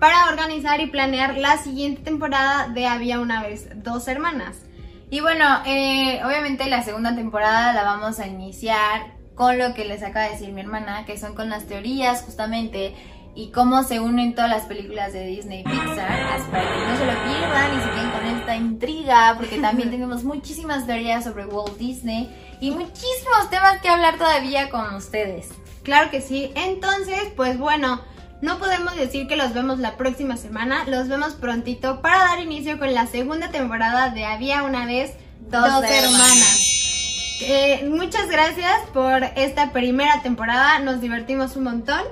Para 0.00 0.30
organizar 0.30 0.80
y 0.80 0.86
planear 0.86 1.36
la 1.36 1.58
siguiente 1.58 2.02
temporada 2.02 2.68
de 2.68 2.86
Había 2.86 3.20
una 3.20 3.42
vez 3.42 3.68
dos 3.84 4.08
hermanas. 4.08 4.56
Y 5.10 5.20
bueno, 5.20 5.44
eh, 5.66 6.20
obviamente 6.24 6.66
la 6.68 6.82
segunda 6.82 7.14
temporada 7.14 7.74
la 7.74 7.82
vamos 7.84 8.18
a 8.18 8.26
iniciar 8.26 9.14
con 9.34 9.58
lo 9.58 9.74
que 9.74 9.84
les 9.84 10.02
acaba 10.02 10.24
de 10.26 10.32
decir 10.32 10.52
mi 10.52 10.62
hermana, 10.62 11.04
que 11.04 11.18
son 11.18 11.34
con 11.34 11.50
las 11.50 11.66
teorías 11.66 12.22
justamente 12.22 12.94
y 13.34 13.50
cómo 13.52 13.82
se 13.84 14.00
unen 14.00 14.34
todas 14.34 14.50
las 14.50 14.64
películas 14.64 15.12
de 15.12 15.26
Disney 15.26 15.60
y 15.60 15.64
Pixar, 15.64 16.10
así 16.32 16.50
para 16.50 16.62
que 16.62 16.78
no 16.78 16.96
se 16.96 17.06
lo 17.06 17.12
pierdan 17.24 17.78
y 17.78 17.82
se 17.82 17.90
queden 17.90 18.10
con 18.10 18.26
esta 18.38 18.56
intriga, 18.56 19.34
porque 19.36 19.58
también 19.58 19.90
tenemos 19.92 20.24
muchísimas 20.24 20.86
teorías 20.86 21.24
sobre 21.24 21.46
Walt 21.46 21.76
Disney 21.76 22.28
y 22.60 22.70
muchísimos 22.70 23.50
temas 23.50 23.80
que 23.80 23.88
hablar 23.88 24.16
todavía 24.16 24.70
con 24.70 24.94
ustedes. 24.94 25.50
Claro 25.82 26.10
que 26.10 26.20
sí. 26.20 26.52
Entonces, 26.54 27.32
pues 27.36 27.58
bueno, 27.58 28.00
no 28.42 28.58
podemos 28.58 28.94
decir 28.96 29.26
que 29.26 29.36
los 29.36 29.52
vemos 29.52 29.78
la 29.78 29.96
próxima 29.96 30.36
semana, 30.36 30.84
los 30.86 31.08
vemos 31.08 31.34
prontito 31.34 32.00
para 32.00 32.18
dar 32.18 32.40
inicio 32.40 32.78
con 32.78 32.92
la 32.94 33.06
segunda 33.06 33.50
temporada 33.50 34.10
de 34.10 34.24
Había 34.24 34.62
una 34.62 34.86
vez 34.86 35.12
dos, 35.40 35.62
Dos 35.62 35.84
hermanas. 35.84 36.66
Eh, 37.42 37.88
muchas 37.90 38.28
gracias 38.28 38.80
por 38.92 39.24
esta 39.36 39.72
primera 39.72 40.22
temporada, 40.22 40.78
nos 40.80 41.00
divertimos 41.00 41.56
un 41.56 41.64
montón. 41.64 42.02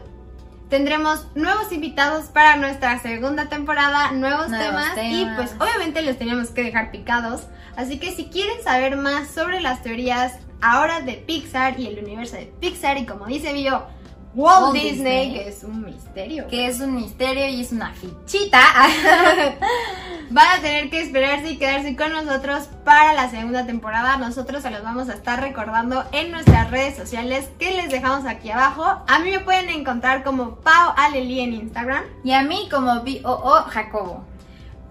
Tendremos 0.70 1.26
nuevos 1.34 1.72
invitados 1.72 2.26
para 2.26 2.56
nuestra 2.56 2.98
segunda 3.00 3.48
temporada, 3.48 4.12
nuevos, 4.12 4.50
Nuevos 4.50 4.66
temas, 4.66 4.92
y 4.98 5.22
temas. 5.22 5.36
pues 5.36 5.54
obviamente 5.60 6.02
los 6.02 6.18
teníamos 6.18 6.48
que 6.50 6.62
dejar 6.62 6.90
picados. 6.90 7.42
Así 7.76 7.98
que 7.98 8.12
si 8.14 8.26
quieren 8.26 8.62
saber 8.62 8.96
más 8.96 9.28
sobre 9.28 9.60
las 9.62 9.82
teorías 9.82 10.34
ahora 10.60 11.00
de 11.00 11.14
Pixar 11.14 11.78
y 11.80 11.86
el 11.86 11.98
universo 12.04 12.36
de 12.36 12.52
Pixar 12.60 12.98
y 12.98 13.06
como 13.06 13.26
dice 13.26 13.52
Bio, 13.54 13.86
Walt, 14.34 14.62
Walt 14.62 14.74
Disney, 14.74 15.30
Disney. 15.30 15.32
que 15.34 15.48
es 15.48 15.64
un 15.64 15.84
misterio, 15.84 16.46
Que 16.48 16.66
es 16.66 16.80
un 16.80 16.94
misterio 16.94 17.48
y 17.48 17.60
es 17.60 17.72
una 17.72 17.92
fichita. 17.94 18.60
van 20.30 20.58
a 20.58 20.60
tener 20.62 20.90
que 20.90 21.00
esperarse 21.00 21.50
y 21.52 21.56
quedarse 21.56 21.96
con 21.96 22.12
nosotros 22.12 22.68
para 22.84 23.14
la 23.14 23.30
segunda 23.30 23.64
temporada. 23.66 24.16
Nosotros 24.18 24.62
se 24.62 24.70
los 24.70 24.82
vamos 24.82 25.08
a 25.08 25.14
estar 25.14 25.40
recordando 25.40 26.04
en 26.12 26.30
nuestras 26.30 26.70
redes 26.70 26.96
sociales 26.96 27.48
que 27.58 27.72
les 27.72 27.90
dejamos 27.90 28.26
aquí 28.26 28.50
abajo. 28.50 28.84
A 29.08 29.18
mí 29.20 29.30
me 29.30 29.40
pueden 29.40 29.70
encontrar 29.70 30.22
como 30.22 30.56
Pau 30.56 30.92
Aleli 30.96 31.40
en 31.40 31.54
Instagram. 31.54 32.04
y 32.24 32.32
a 32.32 32.42
mí 32.42 32.68
como 32.70 33.02
B.O.O. 33.02 33.62
Jacobo. 33.68 34.24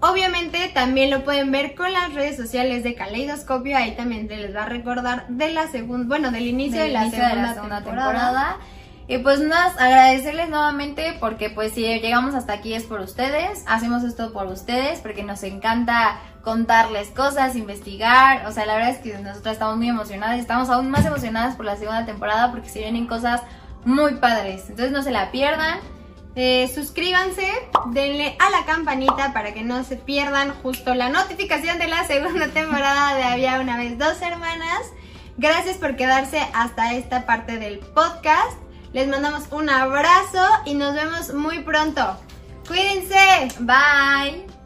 Obviamente 0.00 0.70
también 0.72 1.10
lo 1.10 1.24
pueden 1.24 1.50
ver 1.50 1.74
con 1.74 1.92
las 1.92 2.14
redes 2.14 2.36
sociales 2.36 2.84
de 2.84 2.94
Caleidoscopio, 2.94 3.76
ahí 3.76 3.96
también 3.96 4.28
se 4.28 4.36
les 4.36 4.54
va 4.54 4.62
a 4.62 4.66
recordar 4.66 5.26
de 5.28 5.52
la 5.52 5.66
segunda, 5.66 6.06
bueno, 6.06 6.30
del 6.30 6.46
inicio, 6.46 6.78
del 6.80 6.88
de, 6.88 6.92
la 6.92 7.02
inicio 7.06 7.18
segunda 7.24 7.34
de 7.42 7.48
la 7.48 7.54
segunda 7.54 7.76
temporada. 7.82 8.12
temporada. 8.12 8.56
Y 9.08 9.16
pues 9.18 9.40
nada, 9.40 9.72
agradecerles 9.78 10.50
nuevamente 10.50 11.16
porque 11.18 11.48
pues 11.48 11.72
si 11.72 11.80
llegamos 11.80 12.34
hasta 12.34 12.52
aquí 12.52 12.74
es 12.74 12.84
por 12.84 13.00
ustedes, 13.00 13.64
hacemos 13.66 14.04
esto 14.04 14.34
por 14.34 14.48
ustedes 14.48 15.00
porque 15.00 15.22
nos 15.22 15.42
encanta 15.44 16.20
contarles 16.42 17.08
cosas, 17.08 17.56
investigar, 17.56 18.46
o 18.46 18.52
sea, 18.52 18.66
la 18.66 18.74
verdad 18.74 18.90
es 18.90 18.98
que 18.98 19.16
nosotros 19.16 19.54
estamos 19.54 19.78
muy 19.78 19.88
emocionadas 19.88 20.38
estamos 20.38 20.68
aún 20.68 20.90
más 20.90 21.06
emocionadas 21.06 21.56
por 21.56 21.64
la 21.64 21.76
segunda 21.76 22.04
temporada 22.04 22.50
porque 22.50 22.68
se 22.68 22.80
vienen 22.80 23.06
cosas 23.06 23.40
muy 23.86 24.16
padres, 24.16 24.64
entonces 24.68 24.92
no 24.92 25.02
se 25.02 25.10
la 25.10 25.30
pierdan. 25.30 25.78
Eh, 26.36 26.70
suscríbanse, 26.72 27.50
denle 27.86 28.36
a 28.38 28.50
la 28.50 28.66
campanita 28.66 29.32
para 29.32 29.54
que 29.54 29.64
no 29.64 29.82
se 29.84 29.96
pierdan 29.96 30.52
justo 30.62 30.94
la 30.94 31.08
notificación 31.08 31.78
de 31.78 31.88
la 31.88 32.04
segunda 32.04 32.48
temporada 32.52 33.16
de 33.16 33.24
Había 33.24 33.58
una 33.58 33.78
vez 33.78 33.98
dos 33.98 34.20
hermanas. 34.20 34.82
Gracias 35.38 35.78
por 35.78 35.96
quedarse 35.96 36.40
hasta 36.52 36.92
esta 36.92 37.24
parte 37.24 37.58
del 37.58 37.78
podcast. 37.78 38.67
Les 38.98 39.06
mandamos 39.06 39.44
un 39.52 39.70
abrazo 39.70 40.44
y 40.64 40.74
nos 40.74 40.92
vemos 40.92 41.32
muy 41.32 41.60
pronto. 41.60 42.16
Cuídense. 42.66 43.46
Bye. 43.60 44.57